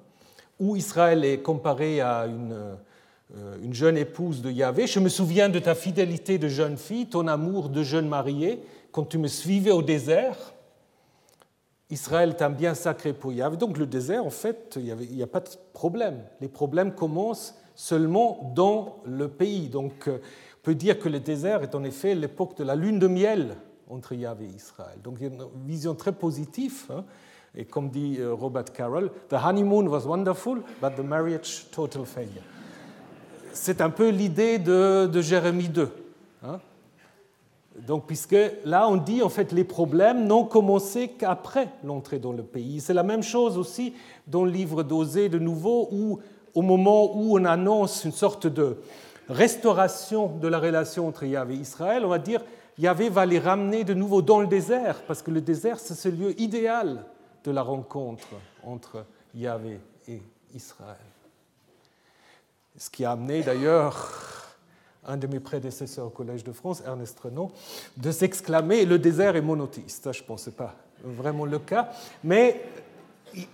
où 0.59 0.75
Israël 0.75 1.23
est 1.23 1.39
comparé 1.39 2.01
à 2.01 2.25
une, 2.25 2.75
une, 3.61 3.73
jeune 3.73 3.97
épouse 3.97 4.41
de 4.41 4.51
Yahvé. 4.51 4.87
Je 4.87 4.99
me 4.99 5.09
souviens 5.09 5.49
de 5.49 5.59
ta 5.59 5.75
fidélité 5.75 6.37
de 6.37 6.47
jeune 6.47 6.77
fille, 6.77 7.07
ton 7.07 7.27
amour 7.27 7.69
de 7.69 7.83
jeune 7.83 8.07
mariée, 8.07 8.61
quand 8.91 9.03
tu 9.03 9.17
me 9.17 9.27
suivais 9.27 9.71
au 9.71 9.81
désert. 9.81 10.37
Israël 11.89 12.35
t'a 12.35 12.49
bien 12.49 12.73
sacré 12.73 13.13
pour 13.13 13.33
Yahvé. 13.33 13.57
Donc 13.57 13.77
le 13.77 13.85
désert, 13.85 14.25
en 14.25 14.31
fait, 14.31 14.77
il 14.77 14.95
n'y 14.95 15.23
a 15.23 15.27
pas 15.27 15.41
de 15.41 15.49
problème. 15.73 16.23
Les 16.41 16.47
problèmes 16.47 16.93
commencent 16.93 17.55
seulement 17.75 18.51
dans 18.55 18.97
le 19.05 19.27
pays. 19.27 19.69
Donc 19.69 20.07
euh, 20.07 20.17
on 20.17 20.63
peut 20.63 20.75
dire 20.75 20.99
que 20.99 21.09
le 21.09 21.19
désert 21.19 21.63
est 21.63 21.75
en 21.75 21.83
effet 21.83 22.15
l'époque 22.15 22.57
de 22.57 22.63
la 22.63 22.75
lune 22.75 22.99
de 22.99 23.07
miel 23.07 23.55
entre 23.89 24.13
Yahvé 24.13 24.45
et 24.45 24.55
Israël. 24.55 24.97
Donc 25.03 25.17
il 25.19 25.27
y 25.27 25.29
a 25.29 25.33
une 25.33 25.65
vision 25.65 25.95
très 25.95 26.11
positive. 26.11 26.85
Hein. 26.89 27.03
Et 27.55 27.65
comme 27.65 27.89
dit 27.89 28.17
euh, 28.19 28.33
Robert 28.33 28.65
Carroll, 28.65 29.11
The 29.29 29.35
honeymoon 29.43 29.87
was 29.87 30.07
wonderful, 30.07 30.63
but 30.81 30.95
the 30.95 31.03
marriage 31.03 31.67
total 31.71 32.05
failure. 32.05 32.41
C'est 33.53 33.81
un 33.81 33.89
peu 33.89 34.09
l'idée 34.09 34.57
de, 34.57 35.09
Jérémie 35.21 35.69
2. 35.69 35.89
Hein. 36.43 36.59
Donc, 37.87 38.05
puisque 38.05 38.35
là, 38.65 38.87
on 38.89 38.97
dit 38.97 39.21
en 39.21 39.29
fait 39.29 39.51
les 39.51 39.63
problèmes 39.63 40.25
n'ont 40.25 40.43
commencé 40.43 41.09
qu'après 41.09 41.69
l'entrée 41.83 42.19
dans 42.19 42.31
le 42.31 42.43
pays. 42.43 42.81
C'est 42.81 42.93
la 42.93 43.03
même 43.03 43.23
chose 43.23 43.57
aussi 43.57 43.93
dans 44.27 44.43
le 44.43 44.51
livre 44.51 44.83
d'Osée 44.83 45.29
de 45.29 45.39
nouveau, 45.39 45.87
où 45.91 46.19
au 46.53 46.61
moment 46.61 47.15
où 47.15 47.37
on 47.39 47.45
annonce 47.45 48.05
une 48.05 48.11
sorte 48.11 48.47
de 48.47 48.77
restauration 49.29 50.27
de 50.27 50.47
la 50.47 50.59
relation 50.59 51.07
entre 51.07 51.23
Yahvé 51.23 51.55
et 51.55 51.59
Israël, 51.59 52.05
on 52.05 52.09
va 52.09 52.19
dire 52.19 52.41
Yahvé 52.77 53.09
va 53.09 53.25
les 53.25 53.39
ramener 53.39 53.83
de 53.83 53.93
nouveau 53.93 54.21
dans 54.21 54.39
le 54.39 54.47
désert, 54.47 55.03
parce 55.07 55.21
que 55.21 55.31
le 55.31 55.41
désert, 55.41 55.79
c'est 55.79 55.93
ce 55.93 56.09
lieu 56.09 56.39
idéal 56.39 57.05
de 57.43 57.51
la 57.51 57.61
rencontre 57.61 58.27
entre 58.63 59.05
Yahvé 59.35 59.79
et 60.07 60.21
Israël. 60.55 61.12
Ce 62.77 62.89
qui 62.89 63.05
a 63.05 63.11
amené 63.11 63.43
d'ailleurs 63.43 64.09
un 65.05 65.17
de 65.17 65.27
mes 65.27 65.39
prédécesseurs 65.39 66.07
au 66.07 66.09
Collège 66.09 66.43
de 66.43 66.51
France, 66.51 66.81
Ernest 66.85 67.19
Renaud, 67.19 67.51
de 67.97 68.11
s'exclamer 68.11 68.85
Le 68.85 68.97
désert 68.97 69.35
est 69.35 69.41
monothéiste. 69.41 70.11
Je 70.11 70.23
pense 70.23 70.41
que 70.41 70.45
ce 70.45 70.49
n'est 70.49 70.55
pas 70.55 70.75
vraiment 71.03 71.45
le 71.45 71.59
cas, 71.59 71.89
mais 72.23 72.61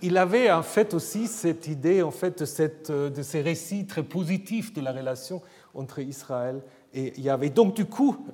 il 0.02 0.16
avait 0.16 0.50
en 0.50 0.62
fait 0.62 0.94
aussi 0.94 1.26
cette 1.26 1.66
idée 1.66 2.02
en 2.02 2.10
fait, 2.10 2.40
de, 2.40 2.44
cette, 2.44 2.90
de 2.90 3.22
ces 3.22 3.40
récits 3.40 3.86
très 3.86 4.02
positifs 4.02 4.72
de 4.72 4.80
la 4.80 4.92
relation 4.92 5.42
entre 5.74 6.00
Israël 6.00 6.62
et 6.94 7.18
Yahvé. 7.20 7.50
Donc 7.50 7.74
du 7.74 7.84
coup, 7.84 8.26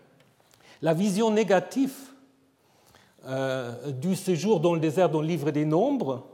la 0.82 0.94
vision 0.94 1.30
négative 1.30 1.94
euh, 3.26 3.90
du 3.92 4.14
séjour 4.14 4.60
dans 4.60 4.74
le 4.74 4.80
désert 4.80 5.08
dans 5.08 5.20
le 5.20 5.26
livre 5.26 5.50
des 5.50 5.64
Nombres, 5.64 6.26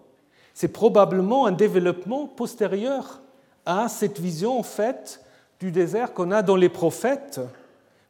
c'est 0.55 0.69
probablement 0.69 1.47
un 1.47 1.53
développement 1.53 2.27
postérieur 2.27 3.20
à 3.67 3.89
cette 3.89 4.19
vision 4.19 4.59
en 4.59 4.63
fait 4.63 5.21
du 5.59 5.71
désert 5.71 6.15
qu'on 6.15 6.31
a 6.31 6.43
dans 6.43 6.57
les 6.57 6.69
prophètes 6.69 7.41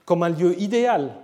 comme 0.04 0.22
un 0.22 0.28
lieu 0.28 0.60
idéal, 0.60 1.14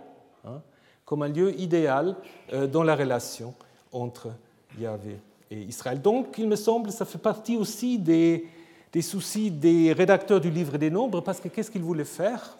hein, 0.44 0.60
comme 1.04 1.22
un 1.22 1.28
lieu 1.28 1.58
idéal 1.58 2.16
euh, 2.52 2.66
dans 2.66 2.82
la 2.82 2.94
relation 2.94 3.54
entre 3.92 4.32
Yahvé 4.78 5.18
et 5.50 5.60
Israël. 5.60 6.00
Donc, 6.00 6.36
il 6.38 6.48
me 6.48 6.56
semble, 6.56 6.90
ça 6.90 7.04
fait 7.04 7.18
partie 7.18 7.56
aussi 7.56 7.98
des, 7.98 8.46
des 8.92 9.02
soucis 9.02 9.50
des 9.50 9.92
rédacteurs 9.92 10.40
du 10.40 10.50
livre 10.50 10.78
des 10.78 10.90
Nombres, 10.90 11.20
parce 11.20 11.40
que 11.40 11.48
qu'est-ce 11.48 11.70
qu'ils 11.70 11.82
voulaient 11.82 12.04
faire? 12.04 12.58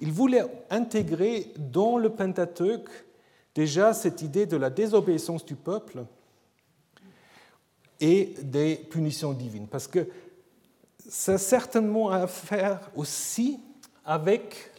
Ils 0.00 0.12
voulaient 0.12 0.44
intégrer 0.70 1.52
dans 1.56 1.98
le 1.98 2.10
Pentateuque 2.10 2.90
déjà 3.54 3.92
cette 3.92 4.22
idée 4.22 4.46
de 4.46 4.56
la 4.56 4.70
désobéissance 4.70 5.44
du 5.44 5.56
peuple 5.56 6.04
et 8.00 8.34
des 8.42 8.76
punitions 8.76 9.32
divines. 9.32 9.66
Parce 9.66 9.88
que 9.88 10.06
a 11.08 11.38
certainement 11.38 12.10
à 12.10 12.26
faire 12.26 12.90
aussi 12.94 13.60
avec 14.04 14.72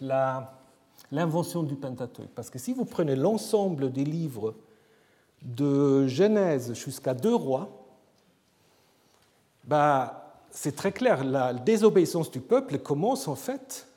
l'invention 1.12 1.64
du 1.64 1.76
Pentateuque. 1.76 2.30
Parce 2.36 2.50
que 2.50 2.60
si 2.60 2.74
vous 2.74 2.86
prenez 2.86 3.16
l'ensemble 3.16 3.92
des 3.92 4.06
livres 4.06 4.56
de 5.42 6.08
Genèse 6.08 6.74
jusqu'à 6.74 7.14
deux 7.14 7.34
rois, 7.34 7.70
bah, 9.64 10.44
c'est 10.52 10.76
très 10.76 10.92
clair, 10.92 11.24
la 11.24 11.54
désobéissance 11.54 12.32
du 12.32 12.40
peuple 12.40 12.80
commence 12.80 13.28
en 13.28 13.36
fait 13.36 13.88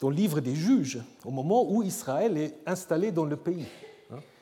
dans 0.00 0.10
le 0.10 0.16
livre 0.16 0.40
des 0.40 0.54
juges, 0.54 1.02
au 1.24 1.30
moment 1.30 1.70
où 1.70 1.82
Israël 1.82 2.36
est 2.36 2.58
installé 2.66 3.12
dans 3.12 3.24
le 3.24 3.36
pays. 3.36 3.66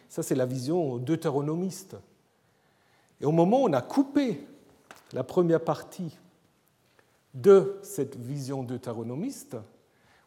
Ça, 0.09 0.22
c'est 0.22 0.35
la 0.35 0.47
vision 0.47 0.97
deutéronomiste. 0.99 1.97
Et 3.20 3.24
au 3.24 3.32
moment 3.32 3.62
où 3.62 3.68
on 3.68 3.72
a 3.72 3.82
coupé 3.82 4.47
la 5.12 5.24
première 5.24 5.61
partie 5.61 6.16
de 7.35 7.78
cette 7.82 8.16
vision 8.16 8.62
deutéronomiste, 8.62 9.57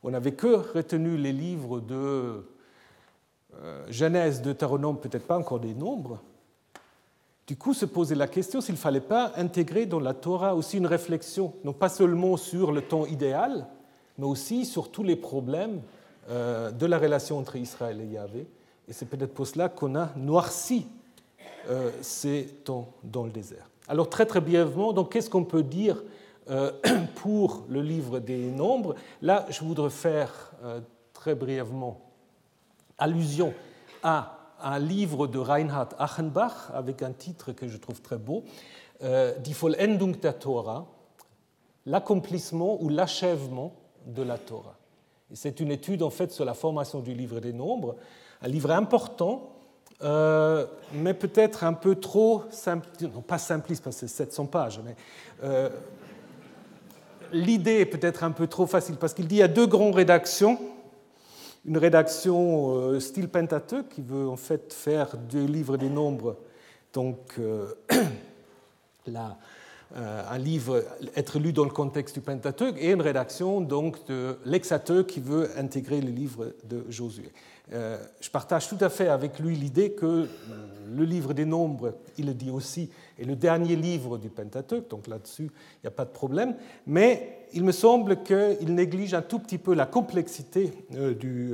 on 0.04 0.12
n'avait 0.12 0.34
que 0.34 0.56
retenu 0.74 1.18
les 1.18 1.34
livres 1.34 1.80
de 1.80 2.46
euh, 3.56 3.86
Genèse, 3.90 4.42
Deutéronome, 4.42 5.00
peut-être 5.00 5.26
pas 5.26 5.38
encore 5.38 5.60
des 5.60 5.74
nombres. 5.74 6.22
Du 7.48 7.56
coup, 7.56 7.74
se 7.74 7.86
posait 7.86 8.16
la 8.16 8.28
question 8.28 8.60
s'il 8.60 8.76
ne 8.76 8.80
fallait 8.80 9.00
pas 9.00 9.32
intégrer 9.38 9.86
dans 9.86 10.02
la 10.02 10.14
Torah 10.14 10.54
aussi 10.56 10.78
une 10.78 10.86
réflexion, 10.86 11.54
non 11.64 11.74
pas 11.74 11.90
seulement 11.90 12.36
sur 12.36 12.72
le 12.72 12.82
temps 12.82 13.06
idéal, 13.06 13.68
mais 14.18 14.26
aussi 14.26 14.66
sur 14.66 14.92
tous 14.92 15.04
les 15.04 15.16
problèmes 15.16 15.82
euh, 16.30 16.72
de 16.72 16.86
la 16.86 16.98
relation 16.98 17.38
entre 17.38 17.56
Israël 17.56 18.02
et 18.02 18.06
Yahvé, 18.06 18.48
et 18.88 18.94
c'est 18.94 19.06
peut-être 19.06 19.34
pour 19.34 19.48
cela 19.48 19.70
qu'on 19.70 19.96
a 19.96 20.10
noirci 20.18 20.88
euh, 21.70 21.92
ces 22.02 22.46
temps 22.66 22.94
dans 23.04 23.24
le 23.24 23.32
désert. 23.32 23.70
Alors 23.88 24.10
très 24.10 24.26
très 24.26 24.42
brièvement, 24.42 24.92
donc 24.92 25.14
qu'est-ce 25.14 25.30
qu'on 25.30 25.46
peut 25.46 25.64
dire 25.64 26.04
pour 27.16 27.66
le 27.70 27.82
livre 27.82 28.20
des 28.20 28.50
nombres 28.52 28.96
Là, 29.22 29.46
je 29.50 29.64
voudrais 29.64 29.90
faire 29.90 30.52
euh, 30.64 30.80
très 31.14 31.36
brièvement 31.36 32.00
allusion 32.98 33.54
à 34.04 34.38
un 34.62 34.80
livre 34.80 35.28
de 35.28 35.38
Reinhard 35.38 35.90
Achenbach 36.00 36.72
avec 36.74 37.02
un 37.02 37.12
titre 37.12 37.52
que 37.52 37.68
je 37.68 37.78
trouve 37.78 38.02
très 38.02 38.18
beau, 38.18 38.44
euh, 39.04 39.38
Die 39.40 39.54
Vollendung 39.54 40.20
der 40.20 40.40
Torah, 40.40 40.88
l'accomplissement 41.86 42.82
ou 42.82 42.90
l'achèvement 42.90 43.74
de 44.06 44.24
la 44.24 44.38
Torah. 44.38 44.76
C'est 45.34 45.60
une 45.60 45.72
étude 45.72 46.04
en 46.04 46.10
fait 46.10 46.32
sur 46.32 46.46
la 46.46 46.54
formation 46.54 47.00
du 47.00 47.14
livre 47.14 47.40
des 47.40 47.54
nombres, 47.54 47.96
un 48.42 48.48
livre 48.48 48.72
important, 48.72 49.54
euh, 50.04 50.66
mais 50.94 51.14
peut-être 51.14 51.64
un 51.64 51.74
peu 51.74 51.96
trop, 51.96 52.44
non 53.02 53.22
pas 53.22 53.38
simpliste 53.38 53.84
parce 53.84 54.00
que 54.00 54.08
c'est 54.08 54.26
700 54.26 54.46
pages, 54.46 54.80
mais 54.84 54.96
euh, 55.44 55.70
l'idée 57.32 57.80
est 57.80 57.86
peut-être 57.86 58.24
un 58.24 58.32
peu 58.32 58.48
trop 58.48 58.66
facile 58.66 58.96
parce 58.96 59.14
qu'il 59.14 59.26
dit 59.26 59.36
qu'il 59.36 59.38
y 59.40 59.44
a 59.44 59.48
deux 59.48 59.68
grandes 59.68 59.96
rédactions. 59.96 60.60
Une 61.66 61.78
rédaction 61.78 62.76
euh, 62.76 63.00
style 63.00 63.28
Pentateuch 63.28 63.90
qui 63.90 64.02
veut 64.02 64.28
en 64.28 64.38
fait 64.38 64.74
faire 64.74 65.18
du 65.18 65.46
livre 65.46 65.78
des 65.78 65.90
nombres, 65.90 66.38
donc 66.94 67.18
la, 69.08 69.38
euh, 69.96 70.22
un 70.30 70.38
livre 70.38 70.84
être 71.16 71.40
lu 71.40 71.54
dans 71.54 71.64
le 71.64 71.70
contexte 71.70 72.16
du 72.16 72.20
Pentateuch 72.20 72.76
et 72.78 72.92
une 72.92 73.02
rédaction 73.02 73.62
donc 73.62 74.06
de 74.08 74.38
l'Hexateuch 74.44 75.08
qui 75.08 75.22
veut 75.22 75.50
intégrer 75.58 76.02
le 76.02 76.10
livre 76.10 76.54
de 76.66 76.84
Josué. 76.90 77.32
Euh, 77.72 77.98
je 78.20 78.30
partage 78.30 78.68
tout 78.68 78.78
à 78.82 78.90
fait 78.90 79.08
avec 79.08 79.40
lui 79.40 79.56
l'idée 79.56 79.94
que 79.94 80.28
le 80.94 81.04
livre 81.06 81.34
des 81.34 81.46
nombres, 81.46 81.94
il 82.18 82.26
le 82.26 82.34
dit 82.34 82.52
aussi, 82.52 82.90
est 83.20 83.26
le 83.26 83.36
dernier 83.36 83.76
livre 83.76 84.18
du 84.18 84.30
Pentateuch, 84.30 84.88
donc 84.90 85.08
là-dessus, 85.08 85.50
il 85.76 85.86
n'y 85.86 85.88
a 85.88 85.92
pas 85.92 86.06
de 86.06 86.12
problème, 86.12 86.56
mais 86.86 87.48
il 87.54 87.64
me 87.64 87.72
semble 87.72 88.24
qu'il 88.24 88.74
néglige 88.74 89.14
un 89.14 89.22
tout 89.22 89.40
petit 89.40 89.58
peu 89.58 89.74
la 89.74 89.86
complexité 89.86 90.72
euh, 90.94 91.14
du, 91.14 91.54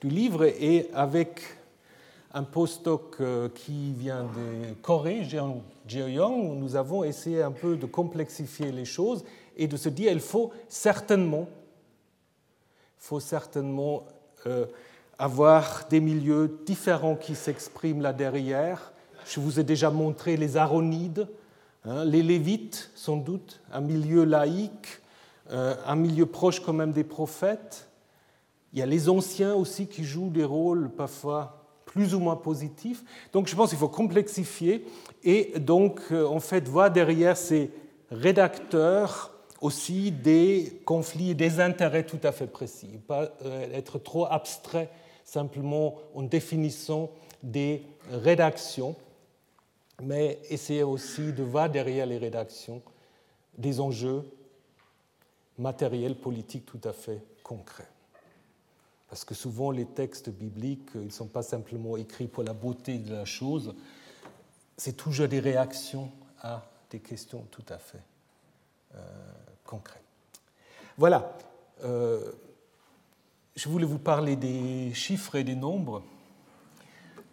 du 0.00 0.08
livre 0.08 0.44
et 0.44 0.88
avec 0.94 1.40
un 2.34 2.44
postdoc 2.44 3.18
qui 3.54 3.92
vient 3.92 4.24
de 4.24 4.72
Corée, 4.80 5.22
Jeoyang, 5.86 6.54
nous 6.58 6.76
avons 6.76 7.04
essayé 7.04 7.42
un 7.42 7.50
peu 7.50 7.76
de 7.76 7.86
complexifier 7.86 8.72
les 8.72 8.84
choses 8.84 9.24
et 9.56 9.66
de 9.66 9.76
se 9.76 9.88
dire 9.88 10.12
il 10.12 10.20
faut 10.20 10.50
certainement, 10.68 11.48
faut 12.98 13.20
certainement 13.20 14.06
euh, 14.46 14.66
avoir 15.18 15.86
des 15.88 16.00
milieux 16.00 16.60
différents 16.64 17.16
qui 17.16 17.34
s'expriment 17.34 18.00
là 18.00 18.12
derrière. 18.12 18.91
Je 19.26 19.40
vous 19.40 19.60
ai 19.60 19.64
déjà 19.64 19.90
montré 19.90 20.36
les 20.36 20.56
Aaronides, 20.56 21.28
hein, 21.84 22.04
les 22.04 22.22
Lévites, 22.22 22.90
sans 22.94 23.16
doute, 23.16 23.60
un 23.72 23.80
milieu 23.80 24.24
laïque, 24.24 25.00
euh, 25.50 25.74
un 25.86 25.96
milieu 25.96 26.26
proche 26.26 26.60
quand 26.60 26.72
même 26.72 26.92
des 26.92 27.04
prophètes. 27.04 27.88
Il 28.72 28.78
y 28.78 28.82
a 28.82 28.86
les 28.86 29.08
anciens 29.08 29.54
aussi 29.54 29.86
qui 29.86 30.04
jouent 30.04 30.30
des 30.30 30.44
rôles 30.44 30.90
parfois 30.90 31.62
plus 31.84 32.14
ou 32.14 32.20
moins 32.20 32.36
positif. 32.36 33.04
Donc 33.32 33.48
je 33.48 33.54
pense 33.54 33.70
qu'il 33.70 33.78
faut 33.78 33.88
complexifier 33.88 34.86
et 35.24 35.58
donc 35.58 36.00
euh, 36.10 36.26
en 36.26 36.40
fait 36.40 36.66
voir 36.68 36.90
derrière 36.90 37.36
ces 37.36 37.70
rédacteurs 38.10 39.32
aussi 39.60 40.10
des 40.10 40.80
conflits 40.84 41.30
et 41.30 41.34
des 41.34 41.60
intérêts 41.60 42.04
tout 42.04 42.18
à 42.22 42.32
fait 42.32 42.46
précis, 42.46 42.98
pas 43.06 43.30
euh, 43.44 43.66
être 43.72 43.98
trop 43.98 44.26
abstrait 44.26 44.90
simplement 45.24 45.96
en 46.14 46.22
définissant 46.22 47.10
des 47.42 47.82
rédactions, 48.10 48.96
mais 50.02 50.40
essayer 50.50 50.82
aussi 50.82 51.32
de 51.32 51.42
voir 51.42 51.70
derrière 51.70 52.06
les 52.06 52.18
rédactions 52.18 52.82
des 53.56 53.80
enjeux 53.80 54.24
matériels, 55.58 56.16
politiques 56.16 56.66
tout 56.66 56.80
à 56.84 56.92
fait 56.92 57.22
concrets. 57.42 57.88
Parce 59.08 59.24
que 59.24 59.34
souvent, 59.34 59.70
les 59.70 59.84
textes 59.84 60.30
bibliques, 60.30 60.90
ils 60.94 61.06
ne 61.06 61.10
sont 61.10 61.26
pas 61.26 61.42
simplement 61.42 61.96
écrits 61.96 62.26
pour 62.26 62.42
la 62.42 62.52
beauté 62.52 62.98
de 62.98 63.12
la 63.12 63.24
chose, 63.24 63.74
c'est 64.76 64.96
toujours 64.96 65.28
des 65.28 65.38
réactions 65.38 66.10
à 66.40 66.64
des 66.90 66.98
questions 66.98 67.46
tout 67.50 67.64
à 67.68 67.78
fait 67.78 68.02
euh, 68.94 68.98
concrètes. 69.64 70.02
Voilà. 70.96 71.36
Euh, 71.84 72.32
je 73.54 73.68
voulais 73.68 73.84
vous 73.84 73.98
parler 73.98 74.34
des 74.34 74.92
chiffres 74.94 75.36
et 75.36 75.44
des 75.44 75.54
nombres. 75.54 76.02